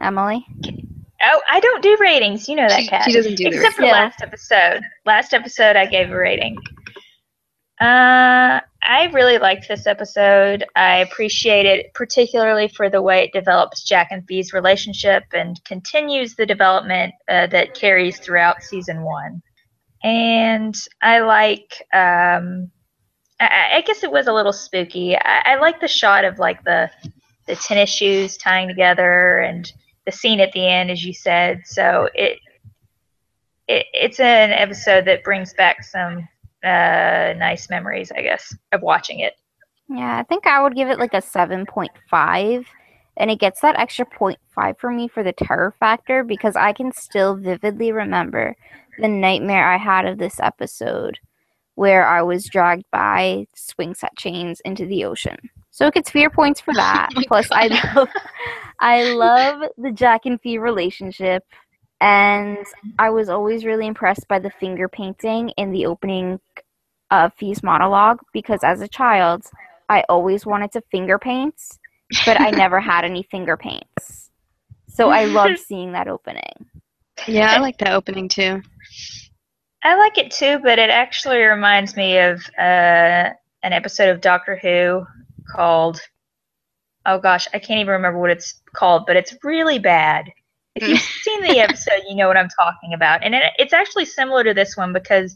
Emily? 0.00 0.46
Oh, 1.22 1.42
I 1.50 1.60
don't 1.60 1.82
do 1.82 1.96
ratings. 2.00 2.48
You 2.48 2.56
know 2.56 2.68
that, 2.68 2.88
Kat. 2.88 3.04
she 3.04 3.12
doesn't 3.12 3.34
do 3.34 3.50
the 3.50 3.56
Except 3.56 3.76
for 3.76 3.82
Yeah. 3.82 3.92
last 3.92 4.22
episode. 4.22 4.80
Last 5.04 5.34
episode, 5.34 5.76
I 5.76 5.84
gave 5.86 6.10
a 6.10 6.16
rating. 6.16 6.56
Uh, 7.80 8.60
I 8.82 9.04
really 9.12 9.38
liked 9.38 9.66
this 9.68 9.86
episode. 9.86 10.64
I 10.76 10.98
appreciate 10.98 11.66
it, 11.66 11.92
particularly 11.94 12.68
for 12.68 12.90
the 12.90 13.00
way 13.00 13.24
it 13.24 13.32
develops 13.32 13.84
Jack 13.84 14.08
and 14.10 14.26
Fi's 14.26 14.52
relationship 14.52 15.24
and 15.32 15.62
continues 15.64 16.34
the 16.34 16.46
development 16.46 17.14
uh, 17.28 17.46
that 17.48 17.74
carries 17.74 18.18
throughout 18.18 18.62
season 18.62 19.02
one. 19.02 19.42
And 20.02 20.74
I 21.02 21.20
like, 21.20 21.82
um, 21.92 22.70
I, 23.40 23.76
I 23.76 23.80
guess 23.82 24.04
it 24.04 24.12
was 24.12 24.26
a 24.26 24.32
little 24.32 24.52
spooky. 24.52 25.16
I, 25.16 25.54
I 25.54 25.56
like 25.56 25.80
the 25.80 25.88
shot 25.88 26.24
of 26.24 26.38
like 26.38 26.62
the 26.64 26.90
the 27.46 27.56
tennis 27.56 27.90
shoes 27.90 28.36
tying 28.36 28.68
together 28.68 29.38
and 29.38 29.72
the 30.06 30.12
scene 30.12 30.40
at 30.40 30.52
the 30.52 30.66
end, 30.66 30.90
as 30.90 31.04
you 31.04 31.12
said. 31.12 31.62
So 31.64 32.08
it 32.14 32.38
it, 33.66 33.86
it's 33.92 34.20
an 34.20 34.50
episode 34.50 35.04
that 35.06 35.24
brings 35.24 35.54
back 35.54 35.82
some 35.82 36.28
uh, 36.64 37.34
nice 37.36 37.70
memories, 37.70 38.12
I 38.12 38.22
guess, 38.22 38.54
of 38.72 38.82
watching 38.82 39.20
it. 39.20 39.34
Yeah, 39.88 40.18
I 40.18 40.22
think 40.24 40.46
I 40.46 40.62
would 40.62 40.74
give 40.74 40.88
it 40.88 40.98
like 40.98 41.14
a 41.14 41.22
7.5. 41.22 42.64
And 43.16 43.30
it 43.30 43.40
gets 43.40 43.60
that 43.60 43.78
extra 43.78 44.06
0.5 44.06 44.78
for 44.78 44.90
me 44.90 45.08
for 45.08 45.22
the 45.22 45.32
terror 45.32 45.74
factor 45.78 46.24
because 46.24 46.56
I 46.56 46.72
can 46.72 46.92
still 46.92 47.34
vividly 47.36 47.92
remember 47.92 48.56
the 48.98 49.08
nightmare 49.08 49.68
I 49.68 49.78
had 49.78 50.06
of 50.06 50.18
this 50.18 50.38
episode 50.40 51.18
where 51.80 52.06
I 52.06 52.20
was 52.20 52.44
dragged 52.44 52.84
by 52.92 53.46
swing 53.54 53.94
set 53.94 54.14
chains 54.18 54.60
into 54.66 54.84
the 54.84 55.06
ocean. 55.06 55.38
So 55.70 55.86
it 55.86 55.94
gets 55.94 56.10
fear 56.10 56.28
points 56.28 56.60
for 56.60 56.74
that. 56.74 57.08
Oh 57.16 57.20
my 57.20 57.24
Plus, 57.26 57.48
I 57.50 57.68
love, 57.68 58.08
I 58.80 59.02
love 59.14 59.62
the 59.78 59.90
Jack 59.90 60.26
and 60.26 60.38
Fi 60.38 60.58
relationship. 60.58 61.42
And 62.02 62.58
I 62.98 63.08
was 63.08 63.30
always 63.30 63.64
really 63.64 63.86
impressed 63.86 64.28
by 64.28 64.38
the 64.40 64.50
finger 64.60 64.88
painting 64.88 65.54
in 65.56 65.72
the 65.72 65.86
opening 65.86 66.38
of 67.10 67.32
Fi's 67.38 67.62
monologue 67.62 68.18
because 68.34 68.60
as 68.62 68.82
a 68.82 68.88
child, 68.88 69.46
I 69.88 70.04
always 70.10 70.44
wanted 70.44 70.72
to 70.72 70.82
finger 70.90 71.18
paint, 71.18 71.54
but 72.26 72.38
I 72.38 72.50
never 72.50 72.78
had 72.92 73.06
any 73.06 73.22
finger 73.22 73.56
paints. 73.56 74.28
So 74.86 75.08
I 75.08 75.24
love 75.24 75.56
seeing 75.66 75.92
that 75.92 76.08
opening. 76.08 76.68
Yeah, 77.26 77.54
I 77.54 77.58
like 77.58 77.78
that 77.78 77.94
opening 77.94 78.28
too. 78.28 78.60
I 79.82 79.96
like 79.96 80.18
it 80.18 80.30
too, 80.30 80.58
but 80.62 80.78
it 80.78 80.90
actually 80.90 81.38
reminds 81.38 81.96
me 81.96 82.18
of 82.18 82.42
uh, 82.58 83.30
an 83.62 83.72
episode 83.72 84.10
of 84.10 84.20
Doctor 84.20 84.56
Who 84.56 85.06
called. 85.48 86.00
Oh 87.06 87.18
gosh, 87.18 87.48
I 87.54 87.58
can't 87.58 87.80
even 87.80 87.92
remember 87.92 88.18
what 88.18 88.30
it's 88.30 88.60
called, 88.74 89.04
but 89.06 89.16
it's 89.16 89.34
really 89.42 89.78
bad. 89.78 90.30
If 90.74 90.86
you've 90.86 91.00
seen 91.00 91.42
the 91.42 91.58
episode, 91.60 92.02
you 92.08 92.14
know 92.14 92.28
what 92.28 92.36
I'm 92.36 92.50
talking 92.60 92.92
about, 92.94 93.24
and 93.24 93.34
it, 93.34 93.42
it's 93.58 93.72
actually 93.72 94.04
similar 94.04 94.44
to 94.44 94.54
this 94.54 94.76
one 94.76 94.92
because 94.92 95.34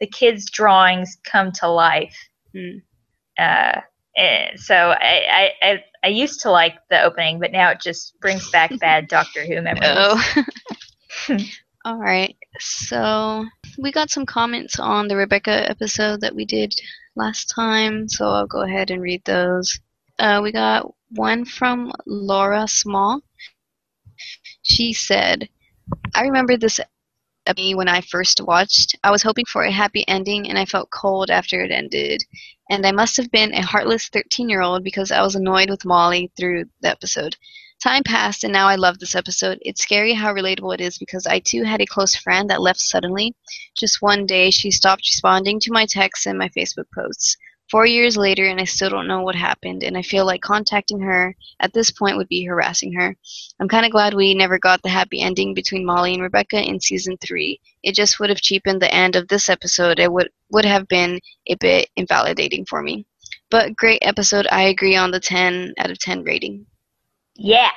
the 0.00 0.06
kids' 0.06 0.50
drawings 0.50 1.16
come 1.24 1.50
to 1.52 1.68
life. 1.68 2.16
Hmm. 2.54 2.78
Uh, 3.38 3.80
so 4.56 4.74
I, 4.74 5.26
I, 5.30 5.50
I, 5.62 5.84
I 6.04 6.08
used 6.08 6.40
to 6.40 6.50
like 6.50 6.74
the 6.90 7.02
opening, 7.02 7.38
but 7.38 7.52
now 7.52 7.70
it 7.70 7.80
just 7.80 8.18
brings 8.20 8.50
back 8.50 8.70
bad 8.80 9.08
Doctor 9.08 9.44
Who 9.44 9.60
memories. 9.62 9.82
Oh. 9.84 11.38
All 11.86 11.98
right. 11.98 12.36
So 12.58 13.46
we 13.78 13.92
got 13.92 14.10
some 14.10 14.26
comments 14.26 14.80
on 14.80 15.06
the 15.06 15.14
Rebecca 15.14 15.70
episode 15.70 16.20
that 16.20 16.34
we 16.34 16.44
did 16.44 16.74
last 17.14 17.44
time, 17.54 18.08
so 18.08 18.28
I'll 18.28 18.48
go 18.48 18.62
ahead 18.62 18.90
and 18.90 19.00
read 19.00 19.24
those. 19.24 19.78
Uh, 20.18 20.40
we 20.42 20.50
got 20.50 20.92
one 21.10 21.44
from 21.44 21.92
Laura 22.04 22.66
Small. 22.66 23.20
She 24.62 24.92
said, 24.92 25.48
I 26.12 26.22
remember 26.22 26.56
this 26.56 26.80
when 27.54 27.86
I 27.86 28.00
first 28.00 28.40
watched. 28.40 28.96
I 29.04 29.12
was 29.12 29.22
hoping 29.22 29.44
for 29.44 29.62
a 29.62 29.70
happy 29.70 30.04
ending 30.08 30.48
and 30.48 30.58
I 30.58 30.64
felt 30.64 30.90
cold 30.90 31.30
after 31.30 31.62
it 31.62 31.70
ended. 31.70 32.20
And 32.68 32.84
I 32.84 32.90
must 32.90 33.16
have 33.16 33.30
been 33.30 33.54
a 33.54 33.64
heartless 33.64 34.08
13 34.08 34.48
year 34.48 34.60
old 34.60 34.82
because 34.82 35.12
I 35.12 35.22
was 35.22 35.36
annoyed 35.36 35.70
with 35.70 35.84
Molly 35.84 36.32
through 36.36 36.64
the 36.80 36.88
episode. 36.90 37.36
Time 37.82 38.02
passed, 38.02 38.42
and 38.42 38.52
now 38.52 38.68
I 38.68 38.76
love 38.76 38.98
this 38.98 39.14
episode. 39.14 39.58
It's 39.60 39.82
scary 39.82 40.14
how 40.14 40.32
relatable 40.32 40.74
it 40.74 40.80
is 40.80 40.96
because 40.96 41.26
I 41.26 41.40
too 41.40 41.62
had 41.62 41.82
a 41.82 41.86
close 41.86 42.16
friend 42.16 42.48
that 42.48 42.62
left 42.62 42.80
suddenly. 42.80 43.34
Just 43.76 44.00
one 44.00 44.24
day, 44.24 44.50
she 44.50 44.70
stopped 44.70 45.02
responding 45.02 45.60
to 45.60 45.72
my 45.72 45.84
texts 45.84 46.26
and 46.26 46.38
my 46.38 46.48
Facebook 46.48 46.86
posts. 46.94 47.36
Four 47.70 47.84
years 47.84 48.16
later, 48.16 48.46
and 48.46 48.60
I 48.60 48.64
still 48.64 48.88
don't 48.88 49.08
know 49.08 49.22
what 49.22 49.34
happened, 49.34 49.82
and 49.82 49.98
I 49.98 50.02
feel 50.02 50.24
like 50.24 50.40
contacting 50.40 51.00
her 51.00 51.34
at 51.60 51.72
this 51.74 51.90
point 51.90 52.16
would 52.16 52.28
be 52.28 52.44
harassing 52.44 52.92
her. 52.94 53.14
I'm 53.60 53.68
kind 53.68 53.84
of 53.84 53.92
glad 53.92 54.14
we 54.14 54.34
never 54.34 54.58
got 54.58 54.82
the 54.82 54.88
happy 54.88 55.20
ending 55.20 55.52
between 55.52 55.84
Molly 55.84 56.14
and 56.14 56.22
Rebecca 56.22 56.62
in 56.62 56.80
season 56.80 57.18
three. 57.18 57.60
It 57.82 57.94
just 57.94 58.18
would 58.20 58.30
have 58.30 58.40
cheapened 58.40 58.80
the 58.80 58.94
end 58.94 59.16
of 59.16 59.28
this 59.28 59.48
episode. 59.48 59.98
It 59.98 60.12
would 60.12 60.30
would 60.50 60.64
have 60.64 60.88
been 60.88 61.20
a 61.48 61.56
bit 61.56 61.90
invalidating 61.96 62.64
for 62.64 62.82
me. 62.82 63.04
But 63.50 63.76
great 63.76 63.98
episode. 64.02 64.46
I 64.50 64.62
agree 64.62 64.96
on 64.96 65.10
the 65.10 65.20
10 65.20 65.74
out 65.78 65.90
of 65.90 65.98
10 65.98 66.22
rating. 66.22 66.66
Yeah. 67.36 67.70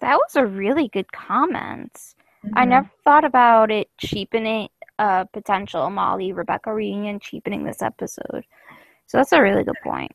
That 0.00 0.16
was 0.16 0.36
a 0.36 0.46
really 0.46 0.88
good 0.88 1.10
comment. 1.12 2.14
I 2.54 2.64
Mhm. 2.64 2.68
never 2.68 2.90
thought 3.04 3.24
about 3.24 3.70
it 3.70 3.88
cheapening 3.98 4.68
a 4.98 5.26
potential 5.32 5.90
Molly 5.90 6.32
Rebecca 6.32 6.72
reunion, 6.72 7.20
cheapening 7.20 7.64
this 7.64 7.82
episode. 7.82 8.44
So 9.06 9.18
that's 9.18 9.32
a 9.32 9.42
really 9.42 9.64
good 9.64 9.80
point. 9.82 10.12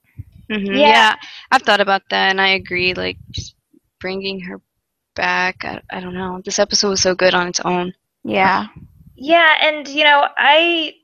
hmm 0.49 0.75
Yeah. 0.75 0.87
Yeah. 0.87 1.15
I've 1.51 1.63
thought 1.63 1.81
about 1.81 2.03
that, 2.09 2.29
and 2.31 2.41
I 2.41 2.49
agree. 2.49 2.93
Like 2.93 3.17
just 3.31 3.55
bringing 3.99 4.39
her 4.41 4.61
back. 5.15 5.63
I, 5.65 5.81
I 5.91 5.99
don't 5.99 6.13
know. 6.15 6.41
This 6.45 6.59
episode 6.59 6.89
was 6.89 7.01
so 7.01 7.15
good 7.15 7.33
on 7.33 7.47
its 7.47 7.59
own. 7.61 7.93
Yeah. 8.23 8.67
Yeah, 9.15 9.55
and 9.61 9.87
you 9.87 10.03
know, 10.03 10.27
I 10.37 10.95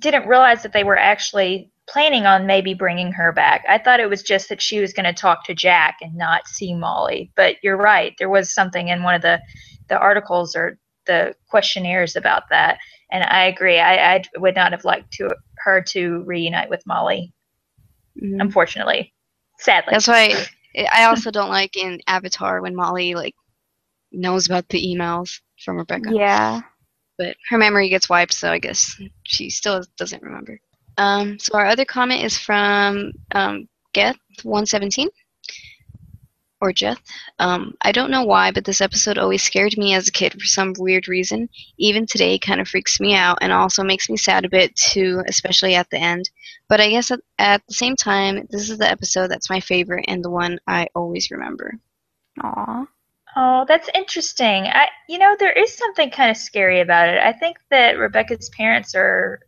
didn't 0.00 0.28
realize 0.28 0.62
that 0.62 0.72
they 0.72 0.84
were 0.84 0.98
actually 0.98 1.70
planning 1.90 2.24
on 2.24 2.46
maybe 2.46 2.72
bringing 2.74 3.12
her 3.12 3.32
back. 3.32 3.64
I 3.68 3.78
thought 3.78 4.00
it 4.00 4.08
was 4.08 4.22
just 4.22 4.48
that 4.48 4.62
she 4.62 4.80
was 4.80 4.92
going 4.92 5.04
to 5.06 5.12
talk 5.12 5.44
to 5.44 5.54
Jack 5.54 5.98
and 6.00 6.14
not 6.14 6.46
see 6.46 6.74
Molly. 6.74 7.32
But 7.36 7.56
you're 7.62 7.76
right. 7.76 8.14
There 8.18 8.28
was 8.28 8.52
something 8.54 8.88
in 8.88 9.02
one 9.02 9.14
of 9.14 9.22
the 9.22 9.40
the 9.88 9.98
articles 9.98 10.54
or 10.54 10.78
the 11.06 11.34
questionnaires 11.48 12.14
about 12.14 12.44
that, 12.50 12.78
and 13.10 13.24
I 13.24 13.46
agree. 13.46 13.78
I, 13.80 14.14
I 14.16 14.22
would 14.36 14.54
not 14.54 14.70
have 14.72 14.84
liked 14.84 15.12
to 15.14 15.30
her 15.64 15.82
to 15.88 16.22
reunite 16.26 16.70
with 16.70 16.86
Molly. 16.86 17.32
Mhm. 18.22 18.40
Unfortunately, 18.40 19.12
sadly. 19.58 19.90
That's 19.92 20.06
why 20.08 20.34
I 20.92 21.04
also 21.04 21.30
don't 21.32 21.48
like 21.48 21.76
in 21.76 22.00
Avatar 22.06 22.60
when 22.62 22.76
Molly 22.76 23.14
like 23.14 23.34
knows 24.12 24.46
about 24.46 24.68
the 24.68 24.80
emails 24.94 25.40
from 25.64 25.76
Rebecca. 25.78 26.10
Yeah. 26.12 26.60
but 27.18 27.36
her 27.48 27.58
memory 27.58 27.88
gets 27.88 28.08
wiped, 28.08 28.32
so 28.32 28.50
I 28.50 28.58
guess 28.58 28.98
she 29.24 29.50
still 29.50 29.82
doesn't 29.98 30.22
remember. 30.22 30.60
Um, 30.98 31.38
so 31.38 31.56
our 31.58 31.66
other 31.66 31.84
comment 31.84 32.24
is 32.24 32.36
from 32.38 33.12
um, 33.32 33.68
Geth117 33.94 35.08
or 36.60 36.72
Jeth. 36.72 37.00
Um, 37.38 37.74
I 37.82 37.92
don't 37.92 38.10
know 38.10 38.24
why, 38.24 38.50
but 38.50 38.64
this 38.64 38.80
episode 38.80 39.18
always 39.18 39.42
scared 39.42 39.76
me 39.78 39.94
as 39.94 40.08
a 40.08 40.12
kid 40.12 40.32
for 40.32 40.44
some 40.44 40.74
weird 40.78 41.08
reason. 41.08 41.48
Even 41.78 42.06
today, 42.06 42.34
it 42.34 42.42
kind 42.42 42.60
of 42.60 42.68
freaks 42.68 43.00
me 43.00 43.14
out 43.14 43.38
and 43.40 43.52
also 43.52 43.82
makes 43.82 44.10
me 44.10 44.16
sad 44.16 44.44
a 44.44 44.50
bit 44.50 44.74
too, 44.76 45.22
especially 45.26 45.74
at 45.74 45.88
the 45.90 45.98
end. 45.98 46.28
But 46.68 46.80
I 46.80 46.90
guess 46.90 47.10
at, 47.10 47.20
at 47.38 47.62
the 47.66 47.74
same 47.74 47.96
time, 47.96 48.46
this 48.50 48.68
is 48.68 48.78
the 48.78 48.90
episode 48.90 49.28
that's 49.28 49.50
my 49.50 49.60
favorite 49.60 50.04
and 50.08 50.24
the 50.24 50.30
one 50.30 50.58
I 50.66 50.88
always 50.94 51.30
remember. 51.30 51.78
Aw. 52.42 52.86
Oh, 53.36 53.64
that's 53.66 53.88
interesting. 53.94 54.64
I, 54.64 54.88
you 55.08 55.18
know, 55.18 55.36
there 55.38 55.52
is 55.52 55.72
something 55.72 56.10
kind 56.10 56.30
of 56.30 56.36
scary 56.36 56.80
about 56.80 57.08
it. 57.08 57.18
I 57.18 57.32
think 57.32 57.58
that 57.70 57.96
Rebecca's 57.96 58.50
parents 58.50 58.94
are 58.94 59.40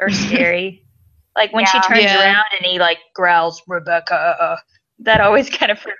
are 0.00 0.10
scary. 0.10 0.84
like 1.36 1.52
when 1.52 1.66
she 1.66 1.80
turns 1.80 2.04
Yeah. 2.04 2.20
around 2.20 2.44
and 2.56 2.64
he 2.64 2.78
like 2.78 2.98
growls, 3.14 3.62
"Rebecca," 3.66 4.58
that 5.00 5.20
always 5.20 5.50
kind 5.50 5.70
of 5.72 5.78
freaks 5.78 5.98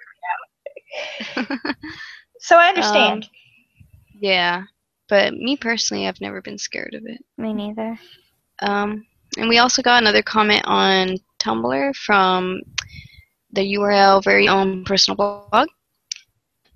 me 1.37 1.45
out. 1.47 1.77
So 2.41 2.57
I 2.59 2.69
understand. 2.69 3.29
yeah, 4.21 4.63
but 5.09 5.35
me 5.35 5.57
personally, 5.57 6.07
I've 6.07 6.21
never 6.21 6.41
been 6.43 6.59
scared 6.59 6.95
of 6.95 7.03
it. 7.07 7.25
Me 7.39 7.53
neither. 7.55 7.99
Um, 8.61 9.07
and 9.39 9.49
we 9.49 9.59
also 9.59 9.83
got 9.83 10.03
another 10.03 10.23
comment 10.23 10.63
on 10.67 11.17
Tumblr 11.39 11.95
from 11.97 12.61
the 13.53 13.75
URL 13.75 14.23
very 14.23 14.49
own 14.49 14.85
personal 14.85 15.17
blog. 15.17 15.69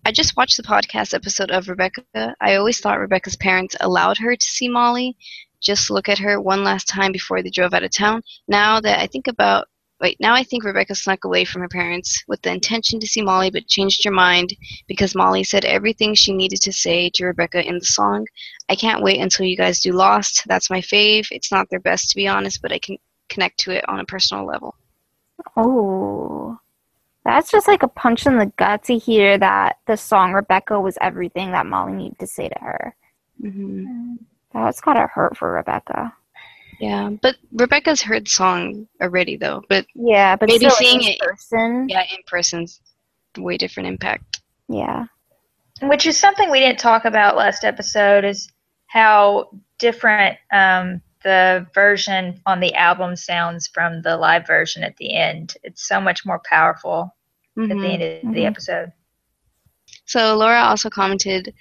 I 0.06 0.12
just 0.12 0.36
watched 0.36 0.56
the 0.56 0.62
podcast 0.62 1.12
episode 1.14 1.50
of 1.50 1.68
Rebecca. 1.68 2.34
I 2.40 2.54
always 2.56 2.80
thought 2.80 2.98
Rebecca's 2.98 3.36
parents 3.36 3.76
allowed 3.80 4.16
her 4.18 4.34
to 4.36 4.46
see 4.46 4.68
Molly. 4.68 5.16
Just 5.60 5.90
look 5.90 6.08
at 6.08 6.18
her 6.18 6.40
one 6.40 6.64
last 6.64 6.88
time 6.88 7.12
before 7.12 7.42
they 7.42 7.50
drove 7.50 7.74
out 7.74 7.82
of 7.82 7.90
town. 7.90 8.22
Now 8.46 8.80
that 8.80 9.00
I 9.00 9.06
think 9.06 9.26
about 9.26 9.66
Wait, 10.00 10.16
now 10.20 10.32
I 10.32 10.44
think 10.44 10.62
Rebecca 10.62 10.94
snuck 10.94 11.24
away 11.24 11.44
from 11.44 11.62
her 11.62 11.68
parents 11.68 12.22
with 12.28 12.40
the 12.42 12.52
intention 12.52 13.00
to 13.00 13.06
see 13.06 13.20
Molly 13.20 13.50
but 13.50 13.66
changed 13.66 14.04
her 14.04 14.12
mind 14.12 14.54
because 14.86 15.16
Molly 15.16 15.42
said 15.42 15.64
everything 15.64 16.14
she 16.14 16.32
needed 16.32 16.60
to 16.62 16.72
say 16.72 17.10
to 17.14 17.26
Rebecca 17.26 17.66
in 17.66 17.78
the 17.78 17.84
song. 17.84 18.24
I 18.68 18.76
can't 18.76 19.02
wait 19.02 19.20
until 19.20 19.46
you 19.46 19.56
guys 19.56 19.80
do 19.80 19.90
Lost. 19.90 20.44
That's 20.46 20.70
my 20.70 20.80
fave. 20.80 21.26
It's 21.32 21.50
not 21.50 21.68
their 21.68 21.80
best 21.80 22.10
to 22.10 22.16
be 22.16 22.28
honest, 22.28 22.62
but 22.62 22.70
I 22.70 22.78
can 22.78 22.96
connect 23.28 23.58
to 23.60 23.72
it 23.72 23.88
on 23.88 23.98
a 23.98 24.04
personal 24.04 24.46
level. 24.46 24.76
Oh. 25.56 26.56
That's 27.24 27.50
just 27.50 27.66
like 27.66 27.82
a 27.82 27.88
punch 27.88 28.24
in 28.24 28.38
the 28.38 28.52
gut 28.56 28.84
to 28.84 28.96
hear 28.96 29.36
that 29.36 29.78
the 29.88 29.96
song 29.96 30.32
Rebecca 30.32 30.80
was 30.80 30.96
everything 31.00 31.50
that 31.50 31.66
Molly 31.66 31.92
needed 31.92 32.20
to 32.20 32.26
say 32.28 32.48
to 32.48 32.58
her. 32.60 32.94
hmm 33.40 34.14
That's 34.52 34.80
gotta 34.80 35.06
hurt 35.06 35.36
for 35.36 35.52
Rebecca. 35.52 36.12
Yeah, 36.80 37.10
but 37.22 37.36
Rebecca's 37.52 38.00
heard 38.00 38.26
the 38.26 38.30
song 38.30 38.86
already 39.02 39.36
though. 39.36 39.62
But 39.68 39.86
Yeah, 39.94 40.36
but 40.36 40.48
Maybe 40.48 40.58
still 40.60 40.70
seeing 40.70 41.02
in 41.02 41.08
it- 41.10 41.18
person. 41.20 41.88
yeah, 41.88 42.02
in 42.02 42.18
person's 42.26 42.80
way 43.36 43.56
different 43.56 43.88
impact. 43.88 44.40
Yeah. 44.68 45.06
which 45.82 46.06
is 46.06 46.18
something 46.18 46.50
we 46.50 46.58
didn't 46.58 46.80
talk 46.80 47.04
about 47.04 47.36
last 47.36 47.62
episode 47.64 48.24
is 48.24 48.50
how 48.88 49.48
different 49.78 50.36
um, 50.52 51.00
the 51.22 51.64
version 51.72 52.40
on 52.46 52.58
the 52.58 52.74
album 52.74 53.14
sounds 53.14 53.68
from 53.68 54.02
the 54.02 54.16
live 54.16 54.44
version 54.46 54.82
at 54.82 54.96
the 54.96 55.14
end 55.14 55.54
it's 55.62 55.86
so 55.86 56.00
much 56.00 56.26
more 56.26 56.40
powerful 56.44 57.14
at 57.56 57.62
Mhm. 57.62 57.80
the 57.80 57.88
end 57.88 58.02
of 58.28 58.34
the 58.34 58.40
Mhm. 58.40 58.46
episode 58.46 58.92
So 60.04 60.36
Laura 60.36 60.62
also 60.62 60.90
commented. 60.90 61.54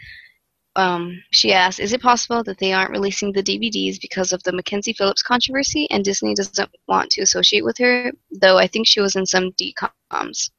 Um, 0.77 1.23
she 1.31 1.51
asked, 1.51 1.79
"Is 1.79 1.91
it 1.91 2.01
possible 2.01 2.43
that 2.43 2.59
they 2.59 2.71
aren't 2.71 2.91
releasing 2.91 3.31
the 3.33 3.41
DVDs 3.41 3.99
because 3.99 4.31
of 4.31 4.43
the 4.43 4.51
Mackenzie 4.51 4.93
Phillips 4.93 5.23
controversy, 5.23 5.89
and 5.89 6.05
Disney 6.05 6.35
doesn't 6.35 6.69
want 6.87 7.09
to 7.11 7.21
associate 7.23 7.65
with 7.65 7.79
her? 7.79 8.11
Though 8.31 8.59
I 8.59 8.67
think 8.67 8.85
she 8.85 9.01
was 9.01 9.15
in 9.15 9.25
some 9.25 9.51
DComs, 9.53 10.51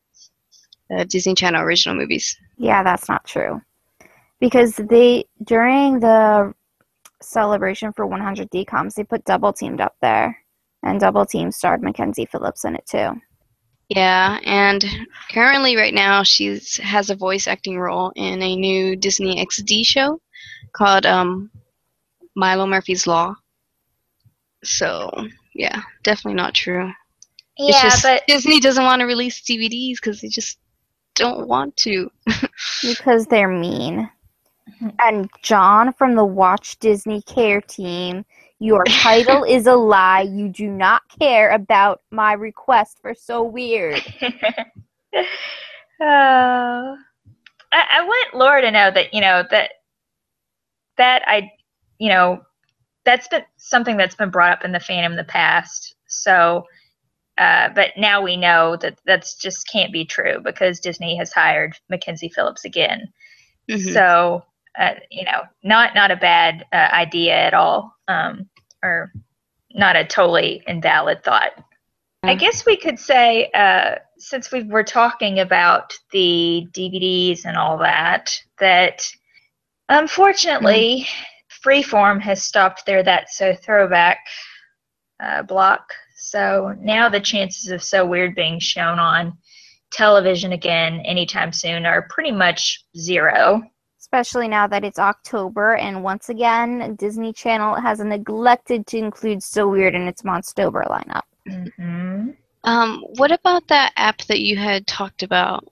uh, 0.92 1.04
Disney 1.04 1.34
Channel 1.34 1.62
original 1.62 1.94
movies. 1.94 2.36
Yeah, 2.56 2.82
that's 2.82 3.08
not 3.08 3.24
true. 3.24 3.62
Because 4.40 4.74
they 4.74 5.24
during 5.44 6.00
the 6.00 6.52
celebration 7.22 7.92
for 7.92 8.06
100 8.06 8.50
DComs, 8.50 8.94
they 8.94 9.04
put 9.04 9.24
Double 9.24 9.52
Teamed 9.52 9.80
up 9.80 9.94
there, 10.02 10.36
and 10.82 10.98
Double 10.98 11.26
Team 11.26 11.52
starred 11.52 11.82
Mackenzie 11.82 12.26
Phillips 12.26 12.64
in 12.64 12.74
it 12.74 12.86
too. 12.86 13.20
Yeah, 13.88 14.38
and 14.44 14.84
currently, 15.30 15.76
right 15.76 15.94
now, 15.94 16.22
she's 16.22 16.76
has 16.76 17.08
a 17.10 17.16
voice 17.16 17.46
acting 17.46 17.78
role 17.78 18.12
in 18.16 18.42
a 18.42 18.56
new 18.56 18.96
Disney 18.96 19.44
XD 19.44 19.86
show 19.86 20.20
called 20.72 21.06
um, 21.06 21.50
Milo 22.34 22.66
Murphy's 22.66 23.06
Law. 23.06 23.34
So 24.62 25.10
yeah, 25.54 25.82
definitely 26.02 26.34
not 26.36 26.54
true. 26.54 26.90
Yeah 27.58 27.82
just 27.82 28.02
but 28.02 28.22
Disney 28.26 28.60
doesn't 28.60 28.84
want 28.84 29.00
to 29.00 29.06
release 29.06 29.40
DVDs 29.40 29.96
because 29.96 30.20
they 30.20 30.28
just 30.28 30.58
don't 31.14 31.48
want 31.48 31.76
to. 31.78 32.10
Because 32.82 33.26
they're 33.26 33.48
mean. 33.48 34.08
And 35.02 35.28
John 35.42 35.92
from 35.94 36.14
the 36.14 36.24
Watch 36.24 36.78
Disney 36.78 37.22
Care 37.22 37.60
team, 37.60 38.24
your 38.58 38.84
title 38.88 39.44
is 39.44 39.66
a 39.66 39.74
lie. 39.74 40.22
You 40.22 40.48
do 40.48 40.68
not 40.68 41.02
care 41.18 41.50
about 41.50 42.02
my 42.10 42.32
request 42.32 42.98
for 43.00 43.14
so 43.14 43.42
weird. 43.42 44.02
Uh, 45.14 45.16
I, 47.72 47.84
I 47.98 48.04
want 48.04 48.34
Laura 48.34 48.62
to 48.62 48.70
know 48.70 48.90
that 48.90 49.12
you 49.14 49.20
know 49.20 49.44
that 49.50 49.70
that 50.98 51.22
I, 51.26 51.50
you 51.98 52.10
know, 52.10 52.42
that's 53.04 53.28
been 53.28 53.44
something 53.56 53.96
that's 53.96 54.14
been 54.16 54.30
brought 54.30 54.52
up 54.52 54.64
in 54.64 54.72
the 54.72 54.78
fandom 54.78 55.12
in 55.12 55.16
the 55.16 55.24
past. 55.24 55.94
So, 56.08 56.64
uh, 57.38 57.70
but 57.74 57.90
now 57.96 58.20
we 58.20 58.36
know 58.36 58.76
that 58.76 58.98
that's 59.06 59.34
just 59.36 59.68
can't 59.70 59.92
be 59.92 60.04
true 60.04 60.40
because 60.44 60.80
Disney 60.80 61.16
has 61.16 61.32
hired 61.32 61.76
Mackenzie 61.88 62.28
Phillips 62.28 62.64
again. 62.64 63.08
Mhm. 63.70 63.94
So, 63.94 64.44
uh, 64.78 64.94
you 65.10 65.24
know, 65.24 65.42
not 65.62 65.94
not 65.94 66.10
a 66.10 66.16
bad 66.16 66.64
uh, 66.72 66.88
idea 66.92 67.34
at 67.34 67.54
all, 67.54 67.94
um, 68.08 68.48
or 68.82 69.12
not 69.74 69.96
a 69.96 70.04
totally 70.04 70.62
invalid 70.66 71.22
thought. 71.22 71.52
I 72.24 72.34
guess 72.34 72.66
we 72.66 72.76
could 72.76 72.98
say, 72.98 73.48
uh, 73.54 73.96
since 74.18 74.50
we 74.50 74.64
were 74.64 74.82
talking 74.82 75.38
about 75.38 75.96
the 76.10 76.66
DVDs 76.72 77.44
and 77.44 77.56
all 77.56 77.78
that, 77.78 78.36
that 78.58 79.08
unfortunately, 79.88 81.06
Freeform 81.64 82.20
has 82.20 82.44
stopped 82.44 82.84
their 82.86 83.02
That's 83.02 83.36
So 83.36 83.54
Throwback 83.54 84.18
uh, 85.22 85.42
block. 85.42 85.92
So 86.16 86.74
now 86.80 87.08
the 87.08 87.20
chances 87.20 87.70
of 87.70 87.82
So 87.82 88.04
Weird 88.04 88.34
being 88.34 88.58
shown 88.58 88.98
on 88.98 89.38
television 89.92 90.52
again 90.52 91.00
anytime 91.00 91.52
soon 91.52 91.86
are 91.86 92.08
pretty 92.10 92.32
much 92.32 92.84
zero. 92.96 93.62
Especially 94.10 94.48
now 94.48 94.66
that 94.66 94.84
it's 94.84 94.98
October, 94.98 95.76
and 95.76 96.02
once 96.02 96.30
again, 96.30 96.96
Disney 96.96 97.30
Channel 97.30 97.74
has 97.74 98.00
neglected 98.00 98.86
to 98.86 98.96
include 98.96 99.42
So 99.42 99.68
Weird 99.68 99.94
in 99.94 100.08
its 100.08 100.22
Monstober 100.22 100.88
lineup. 100.88 101.24
hmm 101.46 102.30
Um, 102.64 103.04
what 103.16 103.32
about 103.32 103.68
that 103.68 103.92
app 103.96 104.22
that 104.22 104.40
you 104.40 104.56
had 104.56 104.86
talked 104.86 105.22
about, 105.22 105.62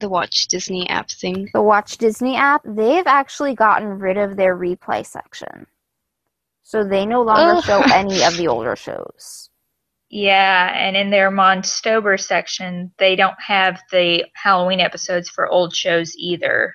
the 0.00 0.08
Watch 0.08 0.48
Disney 0.48 0.88
app 0.88 1.08
thing? 1.10 1.48
The 1.54 1.62
Watch 1.62 1.96
Disney 1.98 2.34
app, 2.34 2.62
they've 2.64 3.06
actually 3.06 3.54
gotten 3.54 4.00
rid 4.00 4.18
of 4.18 4.36
their 4.36 4.56
replay 4.56 5.06
section. 5.06 5.68
So 6.64 6.82
they 6.82 7.06
no 7.06 7.22
longer 7.22 7.52
Ugh. 7.52 7.62
show 7.62 7.82
any 7.82 8.24
of 8.24 8.36
the 8.36 8.48
older 8.48 8.74
shows. 8.74 9.50
Yeah, 10.08 10.72
and 10.74 10.96
in 10.96 11.10
their 11.10 11.30
Monstober 11.30 12.20
section, 12.20 12.92
they 12.98 13.14
don't 13.14 13.40
have 13.40 13.80
the 13.92 14.24
Halloween 14.34 14.80
episodes 14.80 15.28
for 15.28 15.48
old 15.48 15.72
shows 15.72 16.16
either. 16.16 16.74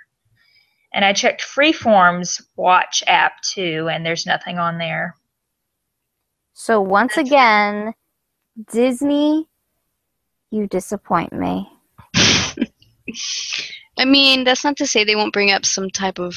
And 0.94 1.06
I 1.06 1.14
checked 1.14 1.42
Freeform's 1.42 2.42
Watch 2.56 3.04
app 3.08 3.42
too, 3.42 3.88
and 3.90 4.06
there's 4.06 4.26
nothing 4.26 4.60
on 4.60 4.78
there. 4.78 5.16
So 6.54 6.82
once 6.82 7.18
again, 7.18 7.94
Disney, 8.72 9.48
you 10.52 10.68
disappoint 10.68 11.34
me. 11.34 11.72
I 13.98 14.06
mean, 14.06 14.44
that's 14.44 14.64
not 14.64 14.78
to 14.78 14.88
say 14.88 15.04
they 15.04 15.16
won't 15.16 15.34
bring 15.34 15.52
up 15.52 15.66
some 15.66 15.90
type 15.90 16.20
of 16.20 16.36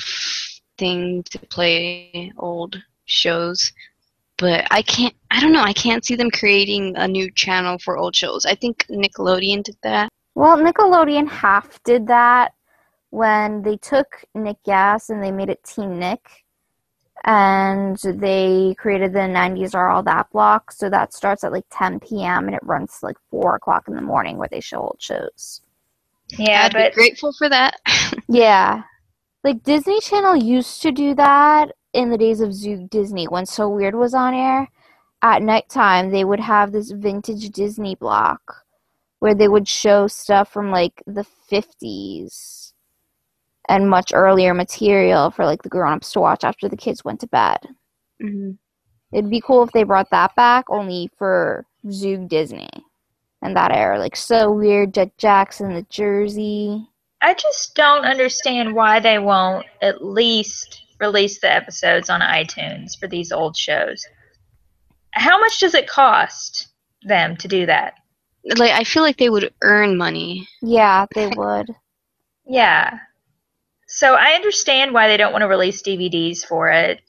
thing 0.78 1.24
to 1.30 1.38
play 1.38 2.32
old 2.38 2.82
shows, 3.04 3.72
but 4.38 4.66
I 4.70 4.82
can't. 4.82 5.14
I 5.30 5.40
don't 5.40 5.52
know. 5.52 5.62
I 5.62 5.72
can't 5.72 6.04
see 6.04 6.14
them 6.14 6.30
creating 6.30 6.96
a 6.96 7.06
new 7.06 7.30
channel 7.30 7.78
for 7.78 7.96
old 7.96 8.16
shows. 8.16 8.46
I 8.46 8.54
think 8.54 8.86
Nickelodeon 8.86 9.62
did 9.64 9.76
that. 9.82 10.08
Well, 10.34 10.56
Nickelodeon 10.56 11.28
half 11.28 11.82
did 11.84 12.06
that 12.06 12.53
when 13.14 13.62
they 13.62 13.76
took 13.76 14.24
Nick 14.34 14.60
Gas 14.64 15.08
and 15.08 15.22
they 15.22 15.30
made 15.30 15.48
it 15.48 15.62
TeenNick. 15.62 16.18
And 17.24 17.96
they 18.04 18.74
created 18.76 19.12
the 19.12 19.20
90s 19.20 19.72
Are 19.74 19.88
All 19.88 20.02
That 20.02 20.30
block. 20.32 20.72
So 20.72 20.90
that 20.90 21.14
starts 21.14 21.44
at 21.44 21.52
like 21.52 21.64
10 21.70 22.00
p.m. 22.00 22.46
and 22.46 22.56
it 22.56 22.62
runs 22.64 22.98
to 22.98 23.06
like 23.06 23.16
4 23.30 23.54
o'clock 23.54 23.84
in 23.86 23.94
the 23.94 24.02
morning 24.02 24.36
where 24.36 24.48
they 24.50 24.60
show 24.60 24.78
old 24.80 24.96
shows. 24.98 25.60
Yeah, 26.36 26.64
I'd 26.64 26.72
but 26.72 26.92
be 26.92 26.94
grateful 26.96 27.32
for 27.32 27.48
that. 27.48 27.76
Yeah. 28.28 28.82
Like 29.44 29.62
Disney 29.62 30.00
Channel 30.00 30.36
used 30.36 30.82
to 30.82 30.90
do 30.90 31.14
that 31.14 31.72
in 31.92 32.10
the 32.10 32.18
days 32.18 32.40
of 32.40 32.50
Zoog 32.50 32.90
Disney 32.90 33.28
when 33.28 33.46
So 33.46 33.68
Weird 33.68 33.94
was 33.94 34.14
on 34.14 34.34
air. 34.34 34.68
At 35.22 35.42
nighttime, 35.42 36.10
they 36.10 36.24
would 36.24 36.40
have 36.40 36.72
this 36.72 36.90
vintage 36.90 37.50
Disney 37.50 37.94
block 37.94 38.64
where 39.20 39.34
they 39.34 39.48
would 39.48 39.68
show 39.68 40.06
stuff 40.06 40.50
from 40.52 40.70
like 40.70 41.02
the 41.06 41.26
50s 41.50 42.73
and 43.68 43.88
much 43.88 44.12
earlier 44.14 44.54
material 44.54 45.30
for 45.30 45.44
like 45.44 45.62
the 45.62 45.68
grown-ups 45.68 46.12
to 46.12 46.20
watch 46.20 46.44
after 46.44 46.68
the 46.68 46.76
kids 46.76 47.04
went 47.04 47.20
to 47.20 47.26
bed. 47.26 47.58
Mhm. 48.22 48.58
It'd 49.12 49.30
be 49.30 49.40
cool 49.40 49.62
if 49.62 49.72
they 49.72 49.84
brought 49.84 50.10
that 50.10 50.34
back 50.34 50.64
only 50.68 51.10
for 51.16 51.66
Zoog 51.86 52.28
Disney 52.28 52.68
and 53.42 53.56
that 53.56 53.70
era. 53.72 53.98
Like 53.98 54.16
So 54.16 54.50
Weird, 54.50 54.92
Jet 54.94 55.16
Jackson, 55.18 55.72
The 55.74 55.82
Jersey. 55.82 56.86
I 57.22 57.34
just 57.34 57.74
don't 57.74 58.04
understand 58.04 58.74
why 58.74 59.00
they 59.00 59.18
won't 59.18 59.66
at 59.82 60.04
least 60.04 60.82
release 61.00 61.40
the 61.40 61.52
episodes 61.52 62.10
on 62.10 62.20
iTunes 62.20 62.98
for 62.98 63.06
these 63.06 63.32
old 63.32 63.56
shows. 63.56 64.04
How 65.12 65.38
much 65.38 65.58
does 65.60 65.74
it 65.74 65.88
cost 65.88 66.68
them 67.02 67.36
to 67.36 67.48
do 67.48 67.66
that? 67.66 67.94
Like, 68.56 68.72
I 68.72 68.84
feel 68.84 69.02
like 69.02 69.16
they 69.16 69.30
would 69.30 69.54
earn 69.62 69.96
money. 69.96 70.46
Yeah, 70.60 71.06
they 71.14 71.28
would. 71.28 71.68
Yeah. 72.46 72.98
So 73.96 74.14
I 74.14 74.32
understand 74.32 74.92
why 74.92 75.06
they 75.06 75.16
don't 75.16 75.32
want 75.32 75.42
to 75.42 75.46
release 75.48 75.80
DVDs 75.80 76.44
for 76.44 76.68
it. 76.68 77.00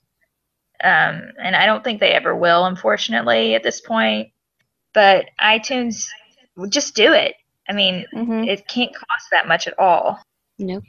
Um, 0.84 1.32
and 1.42 1.56
I 1.56 1.66
don't 1.66 1.84
think 1.84 2.00
they 2.00 2.12
ever 2.12 2.36
will, 2.36 2.66
unfortunately, 2.66 3.56
at 3.56 3.64
this 3.64 3.82
point. 3.82 4.30
But 4.94 5.26
iTunes, 5.42 6.06
just 6.70 6.96
do 6.96 7.12
it. 7.12 7.34
I 7.68 7.74
mean, 7.74 8.06
hmm 8.14 8.44
it 8.44 8.68
can't 8.68 8.94
cost 8.94 9.26
that 9.32 9.48
much 9.48 9.68
at 9.68 9.78
all. 9.80 10.20
Nope. 10.60 10.84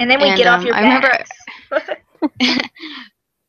And 0.00 0.10
then 0.10 0.20
we 0.20 0.28
And, 0.30 0.36
get 0.36 0.48
off 0.48 0.60
um, 0.60 0.66
your 0.66 0.74
I 0.74 0.80
remember- 0.80 1.24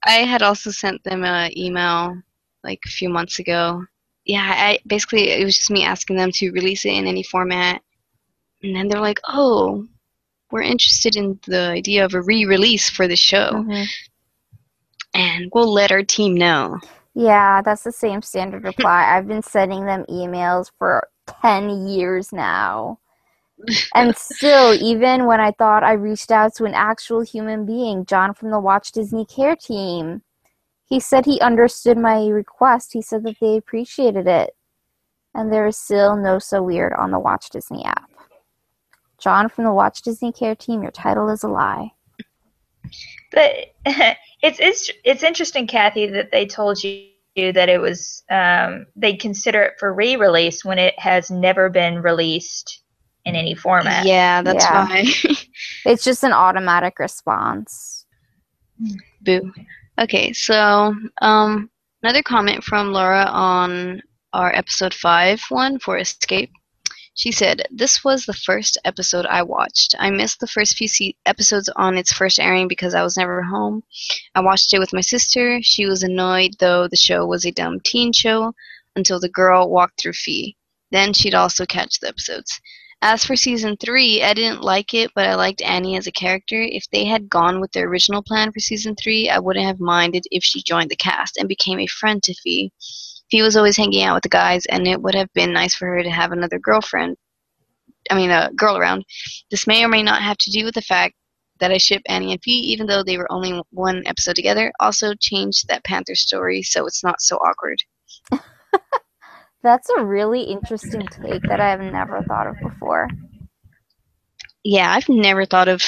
I 0.05 0.17
had 0.17 0.43
also 0.43 0.69
sent 0.69 1.03
them 1.03 1.23
an 1.23 1.57
email 1.57 2.15
like 2.63 2.79
a 2.85 2.89
few 2.89 3.09
months 3.09 3.39
ago. 3.39 3.83
Yeah, 4.25 4.41
I 4.55 4.77
basically 4.85 5.29
it 5.31 5.43
was 5.43 5.57
just 5.57 5.71
me 5.71 5.83
asking 5.83 6.17
them 6.17 6.31
to 6.33 6.51
release 6.51 6.85
it 6.85 6.89
in 6.93 7.07
any 7.07 7.23
format, 7.23 7.81
and 8.61 8.75
then 8.75 8.87
they're 8.87 9.01
like, 9.01 9.19
"Oh, 9.27 9.87
we're 10.53 10.61
interested 10.61 11.15
in 11.15 11.39
the 11.47 11.69
idea 11.69 12.05
of 12.05 12.13
a 12.13 12.21
re-release 12.21 12.89
for 12.89 13.07
the 13.07 13.15
show, 13.15 13.51
Mhm. 13.53 13.87
and 15.13 15.51
we'll 15.53 15.73
let 15.73 15.91
our 15.91 16.03
team 16.03 16.35
know." 16.35 16.79
Yeah, 17.15 17.61
that's 17.61 17.83
the 17.83 17.91
same 17.91 18.21
standard 18.21 18.63
reply. 18.71 19.15
I've 19.15 19.27
been 19.27 19.43
sending 19.43 19.85
them 19.85 20.05
emails 20.09 20.71
for 20.77 21.09
10 21.41 21.87
years 21.87 22.31
now. 22.31 22.99
And 23.95 24.15
still, 24.31 24.73
even 24.73 25.25
when 25.25 25.39
I 25.39 25.51
thought 25.51 25.83
I 25.83 25.93
reached 25.93 26.31
out 26.31 26.53
to 26.55 26.65
an 26.65 26.73
actual 26.73 27.21
human 27.21 27.65
being, 27.65 28.05
John 28.05 28.33
from 28.33 28.51
the 28.51 28.59
Watch 28.59 28.91
Disney 28.91 29.25
Care 29.25 29.55
team, 29.55 30.21
he 30.85 30.99
said 30.99 31.25
he 31.25 31.39
understood 31.39 31.97
my 31.97 32.27
request. 32.27 32.93
He 32.93 33.01
said 33.01 33.23
that 33.23 33.37
they 33.39 33.57
appreciated 33.57 34.27
it. 34.27 34.55
And 35.33 35.51
there 35.51 35.65
is 35.65 35.77
still 35.77 36.15
no 36.15 36.37
so 36.39 36.61
weird 36.61 36.93
on 36.93 37.09
the 37.11 37.19
Watch 37.19 37.49
Disney 37.49 37.83
app. 37.85 38.09
John 39.23 39.47
from 39.47 39.63
the 39.63 39.71
Watch 39.71 40.01
Disney 40.01 40.33
Care 40.33 40.55
team, 40.55 40.81
your 40.81 40.91
title 40.91 41.29
is 41.29 41.43
a 41.43 41.47
lie. 41.47 41.91
But 43.31 43.51
it's 43.85 44.59
it's 44.59 44.91
it's 45.05 45.23
interesting, 45.23 45.65
Kathy, 45.65 46.07
that 46.07 46.31
they 46.31 46.45
told 46.45 46.83
you 46.83 47.07
that 47.37 47.69
it 47.69 47.79
was 47.79 48.23
um, 48.29 48.85
they 48.95 49.15
consider 49.15 49.63
it 49.63 49.73
for 49.79 49.93
re-release 49.93 50.63
when 50.65 50.77
it 50.77 50.99
has 50.99 51.31
never 51.31 51.69
been 51.69 52.01
released 52.01 52.81
in 53.25 53.35
any 53.35 53.55
format. 53.55 54.05
Yeah, 54.05 54.41
that's 54.41 54.63
Yeah. 54.63 54.85
why. 54.87 55.05
It's 55.85 56.03
just 56.03 56.23
an 56.23 56.31
automatic 56.33 56.99
response. 56.99 58.05
Boo. 59.21 59.51
Okay, 59.99 60.31
so 60.33 60.95
um, 61.21 61.69
another 62.01 62.23
comment 62.23 62.63
from 62.63 62.91
Laura 62.91 63.25
on 63.29 64.01
our 64.33 64.53
episode 64.55 64.93
five 64.93 65.41
one 65.49 65.79
for 65.79 65.97
Escape. 65.97 66.51
She 67.15 67.31
said, 67.31 67.67
"This 67.69 68.03
was 68.03 68.25
the 68.25 68.33
first 68.33 68.77
episode 68.85 69.27
I 69.27 69.43
watched. 69.43 69.93
I 69.99 70.09
missed 70.09 70.39
the 70.39 70.47
first 70.47 70.75
few 70.75 70.87
se- 70.87 71.15
episodes 71.27 71.69
on 71.75 71.95
its 71.95 72.11
first 72.11 72.39
airing 72.39 72.67
because 72.67 72.95
I 72.95 73.03
was 73.03 73.17
never 73.17 73.43
home. 73.43 73.83
I 74.33 74.41
watched 74.41 74.73
it 74.73 74.79
with 74.79 74.93
my 74.93 75.01
sister. 75.01 75.59
She 75.61 75.85
was 75.85 76.01
annoyed 76.01 76.55
though 76.59 76.87
the 76.87 76.95
show 76.95 77.25
was 77.25 77.45
a 77.45 77.51
dumb 77.51 77.79
teen 77.81 78.13
show 78.13 78.53
until 78.95 79.19
the 79.19 79.29
girl 79.29 79.69
walked 79.69 80.01
through 80.01 80.13
Fi. 80.13 80.55
Then 80.91 81.13
she'd 81.13 81.35
also 81.35 81.65
catch 81.65 81.99
the 81.99 82.07
episodes." 82.07 82.59
As 83.05 83.25
for 83.25 83.35
season 83.35 83.75
three, 83.77 84.23
I 84.23 84.33
didn't 84.33 84.61
like 84.61 84.93
it, 84.93 85.11
but 85.13 85.27
I 85.27 85.35
liked 85.35 85.61
Annie 85.61 85.97
as 85.97 86.07
a 86.07 86.11
character. 86.11 86.61
If 86.61 86.89
they 86.89 87.03
had 87.03 87.29
gone 87.29 87.59
with 87.59 87.73
their 87.73 87.87
original 87.89 88.23
plan 88.23 88.51
for 88.53 88.61
season 88.61 88.95
three, 88.95 89.29
I 89.29 89.39
wouldn't 89.39 89.65
have 89.65 89.81
minded 89.81 90.23
if 90.31 90.41
she 90.43 90.63
joined 90.63 90.89
the 90.89 90.95
cast 90.95 91.35
and 91.35 91.49
became 91.49 91.79
a 91.79 91.85
friend 91.85 92.23
to 92.23 92.33
Fi. 92.33 92.71
Fi 93.33 93.41
was 93.41 93.57
always 93.57 93.75
hanging 93.75 94.03
out 94.03 94.13
with 94.13 94.23
the 94.23 94.29
guys, 94.29 94.67
and 94.67 94.87
it 94.87 95.01
would 95.01 95.15
have 95.15 95.33
been 95.33 95.53
nice 95.53 95.73
for 95.73 95.87
her 95.87 96.03
to 96.03 96.09
have 96.09 96.31
another 96.31 96.59
girlfriend. 96.59 97.17
I 98.11 98.15
mean, 98.15 98.29
a 98.29 98.51
girl 98.55 98.77
around. 98.77 99.05
This 99.49 99.65
may 99.65 99.83
or 99.83 99.87
may 99.87 100.03
not 100.03 100.21
have 100.21 100.37
to 100.37 100.51
do 100.51 100.63
with 100.65 100.75
the 100.75 100.83
fact 100.83 101.15
that 101.59 101.71
I 101.71 101.77
ship 101.77 102.03
Annie 102.05 102.33
and 102.33 102.43
Fi, 102.43 102.51
even 102.51 102.85
though 102.85 103.01
they 103.03 103.17
were 103.17 103.31
only 103.31 103.59
one 103.71 104.03
episode 104.05 104.35
together. 104.35 104.71
Also, 104.79 105.15
changed 105.19 105.67
that 105.67 105.83
Panther 105.83 106.13
story 106.13 106.61
so 106.61 106.85
it's 106.85 107.03
not 107.03 107.21
so 107.21 107.37
awkward. 107.37 107.79
That's 109.63 109.89
a 109.89 110.03
really 110.03 110.43
interesting 110.43 111.07
take 111.07 111.41
that 111.43 111.59
I 111.59 111.71
have 111.71 111.81
never 111.81 112.21
thought 112.27 112.47
of 112.47 112.55
before. 112.61 113.07
Yeah, 114.63 114.91
I've 114.91 115.09
never 115.09 115.45
thought 115.45 115.69
of 115.69 115.81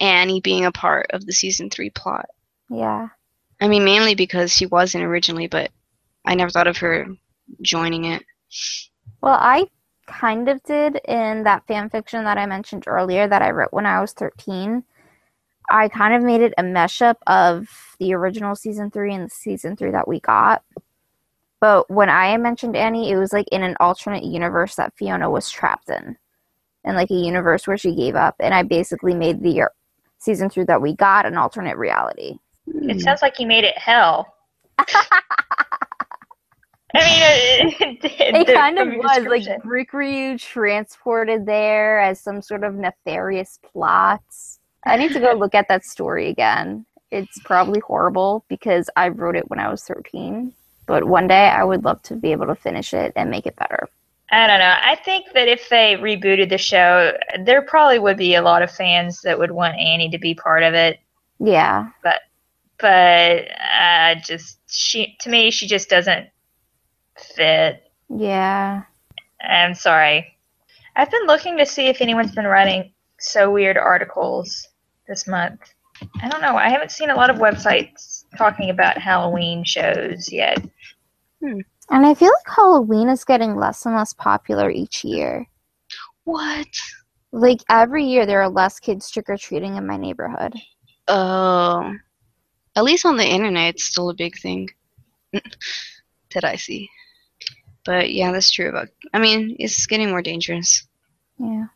Annie 0.00 0.40
being 0.40 0.64
a 0.64 0.72
part 0.72 1.06
of 1.10 1.24
the 1.24 1.32
season 1.32 1.70
three 1.70 1.90
plot. 1.90 2.26
Yeah. 2.68 3.08
I 3.60 3.68
mean, 3.68 3.84
mainly 3.84 4.16
because 4.16 4.52
she 4.52 4.66
wasn't 4.66 5.04
originally, 5.04 5.46
but 5.46 5.70
I 6.24 6.34
never 6.34 6.50
thought 6.50 6.66
of 6.66 6.78
her 6.78 7.06
joining 7.62 8.04
it. 8.04 8.22
Well, 9.20 9.38
I 9.40 9.66
kind 10.06 10.48
of 10.48 10.62
did 10.62 11.00
in 11.08 11.44
that 11.44 11.66
fan 11.66 11.88
fiction 11.90 12.24
that 12.24 12.38
I 12.38 12.46
mentioned 12.46 12.84
earlier 12.86 13.26
that 13.28 13.42
I 13.42 13.50
wrote 13.50 13.72
when 13.72 13.86
I 13.86 14.00
was 14.00 14.12
13. 14.12 14.84
I 15.70 15.88
kind 15.88 16.14
of 16.14 16.22
made 16.22 16.42
it 16.42 16.52
a 16.58 16.62
meshup 16.62 17.16
of 17.26 17.68
the 17.98 18.12
original 18.14 18.54
season 18.54 18.90
three 18.90 19.14
and 19.14 19.26
the 19.26 19.30
season 19.30 19.76
three 19.76 19.90
that 19.92 20.06
we 20.06 20.20
got. 20.20 20.62
But 21.60 21.90
when 21.90 22.10
I 22.10 22.36
mentioned 22.36 22.76
Annie, 22.76 23.10
it 23.10 23.16
was 23.16 23.32
like 23.32 23.46
in 23.50 23.62
an 23.62 23.76
alternate 23.80 24.24
universe 24.24 24.74
that 24.74 24.92
Fiona 24.96 25.30
was 25.30 25.50
trapped 25.50 25.88
in. 25.88 26.16
and 26.84 26.96
like 26.96 27.10
a 27.10 27.14
universe 27.14 27.66
where 27.66 27.78
she 27.78 27.94
gave 27.94 28.14
up. 28.14 28.34
And 28.40 28.54
I 28.54 28.62
basically 28.62 29.14
made 29.14 29.42
the 29.42 29.62
uh, 29.62 29.68
season 30.18 30.50
three 30.50 30.64
that 30.64 30.82
we 30.82 30.94
got 30.94 31.26
an 31.26 31.36
alternate 31.36 31.76
reality. 31.76 32.36
It 32.66 33.00
sounds 33.00 33.22
like 33.22 33.38
you 33.38 33.46
made 33.46 33.64
it 33.64 33.76
hell. 33.78 34.34
I 37.00 37.64
mean, 37.64 37.74
it, 38.00 38.04
It 38.34 38.46
the- 38.46 38.52
kind 38.54 38.78
of 38.78 38.88
was 38.94 39.24
like 39.26 39.44
description. 39.44 39.60
Rick 39.64 39.92
Ryu 39.92 40.38
transported 40.38 41.46
there 41.46 42.00
as 42.00 42.20
some 42.20 42.42
sort 42.42 42.64
of 42.64 42.74
nefarious 42.74 43.58
plots. 43.72 44.58
I 44.86 44.96
need 44.96 45.12
to 45.12 45.20
go 45.20 45.32
look 45.38 45.54
at 45.54 45.68
that 45.68 45.84
story 45.84 46.28
again. 46.28 46.86
It's 47.10 47.38
probably 47.40 47.80
horrible 47.80 48.44
because 48.48 48.90
I 48.96 49.08
wrote 49.08 49.36
it 49.36 49.48
when 49.50 49.60
I 49.60 49.70
was 49.70 49.82
13. 49.84 50.52
But 50.86 51.04
one 51.04 51.26
day 51.28 51.48
I 51.48 51.64
would 51.64 51.84
love 51.84 52.02
to 52.04 52.14
be 52.16 52.32
able 52.32 52.46
to 52.46 52.54
finish 52.54 52.92
it 52.92 53.12
and 53.16 53.30
make 53.30 53.46
it 53.46 53.56
better. 53.56 53.88
I 54.30 54.46
don't 54.46 54.58
know. 54.58 54.74
I 54.82 54.96
think 54.96 55.26
that 55.34 55.48
if 55.48 55.68
they 55.68 55.96
rebooted 55.96 56.48
the 56.50 56.58
show, 56.58 57.12
there 57.44 57.62
probably 57.62 57.98
would 57.98 58.16
be 58.16 58.34
a 58.34 58.42
lot 58.42 58.62
of 58.62 58.70
fans 58.70 59.20
that 59.22 59.38
would 59.38 59.52
want 59.52 59.78
Annie 59.78 60.10
to 60.10 60.18
be 60.18 60.34
part 60.34 60.62
of 60.62 60.74
it. 60.74 60.98
Yeah. 61.38 61.90
But 62.02 62.20
but 62.78 63.48
uh, 63.80 64.16
just 64.26 64.58
she 64.68 65.16
to 65.20 65.30
me, 65.30 65.50
she 65.50 65.66
just 65.66 65.88
doesn't 65.88 66.28
fit. 67.18 67.90
Yeah. 68.08 68.82
I'm 69.40 69.74
sorry. 69.74 70.36
I've 70.96 71.10
been 71.10 71.26
looking 71.26 71.56
to 71.58 71.66
see 71.66 71.86
if 71.86 72.00
anyone's 72.00 72.34
been 72.34 72.46
writing 72.46 72.92
so 73.18 73.50
weird 73.50 73.76
articles 73.76 74.68
this 75.08 75.26
month. 75.26 75.60
I 76.22 76.28
don't 76.28 76.42
know. 76.42 76.56
I 76.56 76.68
haven't 76.68 76.90
seen 76.90 77.10
a 77.10 77.14
lot 77.14 77.30
of 77.30 77.36
websites 77.36 78.24
talking 78.36 78.70
about 78.70 78.98
Halloween 78.98 79.64
shows 79.64 80.30
yet. 80.30 80.58
Hmm. 81.40 81.60
And 81.90 82.06
I 82.06 82.14
feel 82.14 82.30
like 82.30 82.56
Halloween 82.56 83.08
is 83.08 83.24
getting 83.24 83.56
less 83.56 83.84
and 83.86 83.94
less 83.94 84.12
popular 84.12 84.70
each 84.70 85.04
year. 85.04 85.46
What? 86.24 86.66
Like 87.32 87.60
every 87.68 88.04
year 88.04 88.26
there 88.26 88.42
are 88.42 88.48
less 88.48 88.80
kids 88.80 89.10
trick 89.10 89.28
or 89.28 89.36
treating 89.36 89.76
in 89.76 89.86
my 89.86 89.96
neighborhood. 89.96 90.54
Oh. 91.08 91.92
At 92.76 92.84
least 92.84 93.04
on 93.04 93.16
the 93.16 93.26
internet, 93.26 93.74
it's 93.74 93.84
still 93.84 94.10
a 94.10 94.14
big 94.14 94.36
thing 94.38 94.68
that 95.32 96.44
I 96.44 96.56
see. 96.56 96.88
But 97.84 98.12
yeah, 98.12 98.32
that's 98.32 98.50
true 98.50 98.68
about. 98.68 98.88
I 99.12 99.18
mean, 99.18 99.56
it's 99.58 99.86
getting 99.86 100.10
more 100.10 100.22
dangerous. 100.22 100.86
Yeah. 101.38 101.66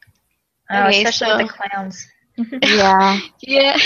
Oh, 0.70 0.86
Okay, 0.86 1.04
especially 1.04 1.44
with 1.44 1.52
the 1.52 1.68
clowns. 1.70 2.06
Yeah. 2.62 3.18
Yeah. 3.42 3.76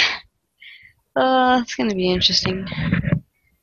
Uh, 1.17 1.61
it's 1.63 1.75
gonna 1.75 1.95
be 1.95 2.11
interesting, 2.11 2.67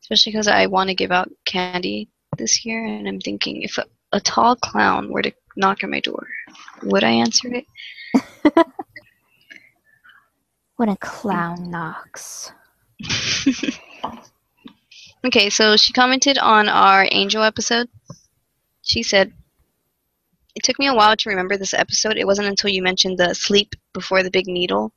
especially 0.01 0.31
because 0.31 0.47
I 0.47 0.67
want 0.67 0.89
to 0.89 0.95
give 0.95 1.11
out 1.11 1.29
candy 1.45 2.09
this 2.37 2.63
year, 2.65 2.85
and 2.85 3.07
I'm 3.07 3.19
thinking 3.19 3.63
if 3.63 3.77
a, 3.77 3.85
a 4.11 4.19
tall 4.19 4.55
clown 4.55 5.11
were 5.11 5.23
to 5.23 5.31
knock 5.55 5.83
on 5.83 5.89
my 5.91 5.99
door, 5.99 6.27
would 6.83 7.03
I 7.03 7.09
answer 7.09 7.49
it? 7.53 7.65
when 10.75 10.89
a 10.89 10.97
clown 10.97 11.69
knocks. 11.71 12.51
Okay, 15.25 15.49
so 15.49 15.75
she 15.75 15.91
commented 15.91 16.37
on 16.37 16.69
our 16.69 17.07
angel 17.11 17.43
episode. 17.43 17.89
She 18.89 19.03
said, 19.03 19.31
It 20.55 20.63
took 20.63 20.79
me 20.79 20.87
a 20.87 20.95
while 20.95 21.15
to 21.15 21.29
remember 21.29 21.57
this 21.57 21.75
episode. 21.75 22.17
It 22.17 22.25
wasn't 22.25 22.47
until 22.47 22.71
you 22.71 22.81
mentioned 22.81 23.19
the 23.19 23.35
sleep 23.35 23.75
before 23.93 24.23
the 24.23 24.31
big 24.31 24.47
needle 24.47 24.91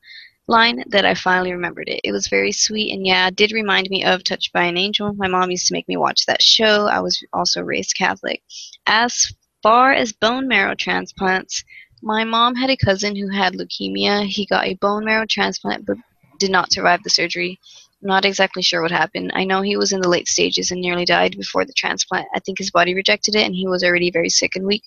line 0.48 0.82
that 0.88 1.04
I 1.04 1.12
finally 1.12 1.52
remembered 1.52 1.90
it. 1.90 2.00
It 2.02 2.10
was 2.10 2.26
very 2.26 2.52
sweet 2.52 2.90
and 2.94 3.06
yeah, 3.06 3.28
did 3.28 3.52
remind 3.52 3.90
me 3.90 4.02
of 4.02 4.24
Touched 4.24 4.50
by 4.54 4.64
an 4.64 4.78
Angel. 4.78 5.12
My 5.12 5.28
mom 5.28 5.50
used 5.50 5.66
to 5.66 5.74
make 5.74 5.86
me 5.88 5.98
watch 5.98 6.24
that 6.24 6.40
show. 6.40 6.86
I 6.86 7.00
was 7.00 7.22
also 7.34 7.60
raised 7.60 7.94
Catholic. 7.94 8.42
As 8.86 9.30
far 9.62 9.92
as 9.92 10.14
bone 10.14 10.48
marrow 10.48 10.74
transplants, 10.74 11.62
my 12.00 12.24
mom 12.24 12.54
had 12.54 12.70
a 12.70 12.78
cousin 12.78 13.14
who 13.14 13.28
had 13.28 13.52
leukemia. 13.52 14.26
He 14.26 14.46
got 14.46 14.64
a 14.64 14.74
bone 14.76 15.04
marrow 15.04 15.26
transplant 15.26 15.84
but 15.84 15.98
did 16.38 16.50
not 16.50 16.72
survive 16.72 17.02
the 17.02 17.10
surgery. 17.10 17.60
I'm 18.02 18.08
not 18.08 18.24
exactly 18.24 18.62
sure 18.62 18.82
what 18.82 18.90
happened. 18.90 19.30
I 19.34 19.44
know 19.44 19.62
he 19.62 19.76
was 19.76 19.92
in 19.92 20.00
the 20.00 20.08
late 20.08 20.26
stages 20.26 20.70
and 20.70 20.80
nearly 20.80 21.04
died 21.04 21.36
before 21.36 21.64
the 21.64 21.72
transplant. 21.72 22.26
I 22.34 22.40
think 22.40 22.58
his 22.58 22.70
body 22.70 22.94
rejected 22.94 23.36
it 23.36 23.46
and 23.46 23.54
he 23.54 23.68
was 23.68 23.84
already 23.84 24.10
very 24.10 24.28
sick 24.28 24.56
and 24.56 24.66
weak. 24.66 24.82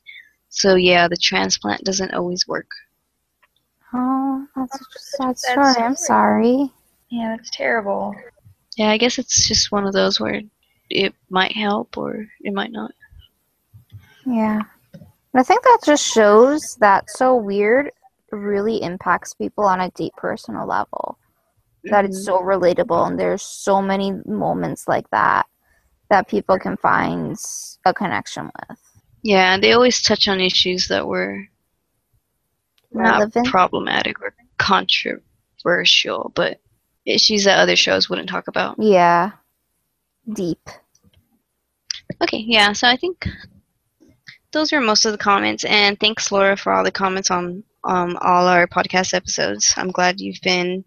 So 0.49 0.75
yeah, 0.75 1.07
the 1.07 1.17
transplant 1.17 1.83
doesn't 1.83 2.13
always 2.13 2.47
work. 2.47 2.67
Oh, 3.93 4.45
that's 4.55 4.75
oh, 4.75 4.85
a 4.85 4.99
sad 4.99 5.27
That's 5.29 5.51
story. 5.51 5.85
I'm 5.85 5.95
sorry. 5.95 6.71
Yeah, 7.09 7.35
that's 7.37 7.49
terrible. 7.51 8.15
Yeah, 8.75 8.89
I 8.89 8.97
guess 8.97 9.17
it's 9.17 9.47
just 9.47 9.71
one 9.71 9.85
of 9.85 9.93
those 9.93 10.19
where 10.19 10.41
it 10.89 11.15
might 11.29 11.53
help 11.53 11.97
or 11.97 12.27
it 12.41 12.53
might 12.53 12.71
not. 12.71 12.91
Yeah. 14.25 14.61
I 15.33 15.43
think 15.43 15.63
that 15.63 15.79
just 15.85 16.05
shows 16.05 16.75
that 16.81 17.09
so 17.09 17.35
weird 17.35 17.91
really 18.31 18.81
impacts 18.81 19.33
people 19.33 19.63
on 19.63 19.79
a 19.81 19.91
deep 19.91 20.13
personal 20.17 20.65
level. 20.65 21.17
That 21.91 22.05
it's 22.05 22.19
Mhm. 22.19 22.25
so 22.25 22.39
relatable 22.39 23.07
and 23.07 23.19
there's 23.19 23.41
so 23.43 23.81
many 23.81 24.11
moments 24.25 24.87
like 24.87 25.09
that 25.11 25.45
that 26.09 26.27
people 26.27 26.57
can 26.59 26.77
find 26.77 27.37
a 27.85 27.93
connection 27.93 28.49
with. 28.69 28.77
Yeah, 29.23 29.57
they 29.57 29.73
always 29.73 30.01
touch 30.01 30.27
on 30.27 30.39
issues 30.39 30.87
that 30.89 31.07
were 31.07 31.47
not 32.91 33.31
problematic 33.45 34.21
or 34.21 34.33
controversial, 34.57 36.31
but 36.35 36.59
issues 37.05 37.43
that 37.43 37.59
other 37.59 37.75
shows 37.75 38.09
wouldn't 38.09 38.29
talk 38.29 38.47
about. 38.47 38.75
yeah. 38.79 39.31
Deep. 40.33 40.69
Okay, 42.21 42.37
yeah, 42.47 42.73
so 42.73 42.87
I 42.87 42.95
think 42.95 43.27
those 44.51 44.71
are 44.73 44.81
most 44.81 45.05
of 45.05 45.11
the 45.11 45.17
comments, 45.17 45.63
and 45.65 45.99
thanks, 45.99 46.31
Laura, 46.31 46.55
for 46.57 46.71
all 46.73 46.83
the 46.83 46.91
comments 46.91 47.29
on 47.29 47.63
um, 47.83 48.17
all 48.21 48.47
our 48.47 48.65
podcast 48.65 49.13
episodes. 49.13 49.73
I'm 49.77 49.91
glad 49.91 50.19
you've 50.19 50.41
been 50.41 50.83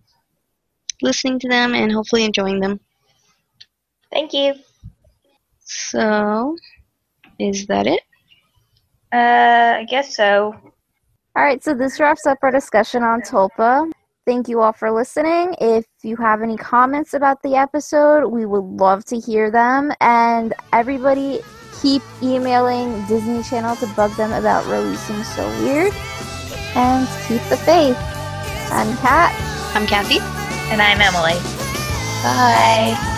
listening 1.02 1.38
to 1.40 1.48
them 1.48 1.74
and 1.74 1.92
hopefully 1.92 2.24
enjoying 2.24 2.60
them. 2.60 2.80
Thank 4.10 4.32
you. 4.32 4.54
So, 5.60 6.56
is 7.38 7.66
that 7.66 7.86
it? 7.86 8.00
Uh, 9.12 9.78
I 9.78 9.86
guess 9.88 10.16
so. 10.16 10.54
All 11.36 11.44
right, 11.44 11.62
so 11.62 11.74
this 11.74 12.00
wraps 12.00 12.26
up 12.26 12.38
our 12.42 12.50
discussion 12.50 13.02
on 13.02 13.20
Tulpa. 13.22 13.90
Thank 14.26 14.48
you 14.48 14.60
all 14.60 14.72
for 14.72 14.90
listening. 14.90 15.54
If 15.60 15.86
you 16.02 16.16
have 16.16 16.42
any 16.42 16.56
comments 16.56 17.14
about 17.14 17.42
the 17.42 17.54
episode, 17.54 18.28
we 18.28 18.44
would 18.44 18.64
love 18.64 19.04
to 19.06 19.18
hear 19.18 19.50
them. 19.50 19.92
And 20.00 20.52
everybody, 20.72 21.40
keep 21.80 22.02
emailing 22.22 23.06
Disney 23.06 23.42
Channel 23.42 23.76
to 23.76 23.86
bug 23.94 24.10
them 24.16 24.32
about 24.32 24.66
releasing 24.66 25.22
So 25.24 25.48
Weird. 25.62 25.94
And 26.74 27.08
keep 27.26 27.42
the 27.48 27.56
faith. 27.56 27.96
I'm 28.70 28.94
Kat. 28.98 29.32
I'm 29.74 29.86
Kathy. 29.86 30.18
And 30.70 30.82
I'm 30.82 31.00
Emily. 31.00 31.40
Bye. 32.22 33.17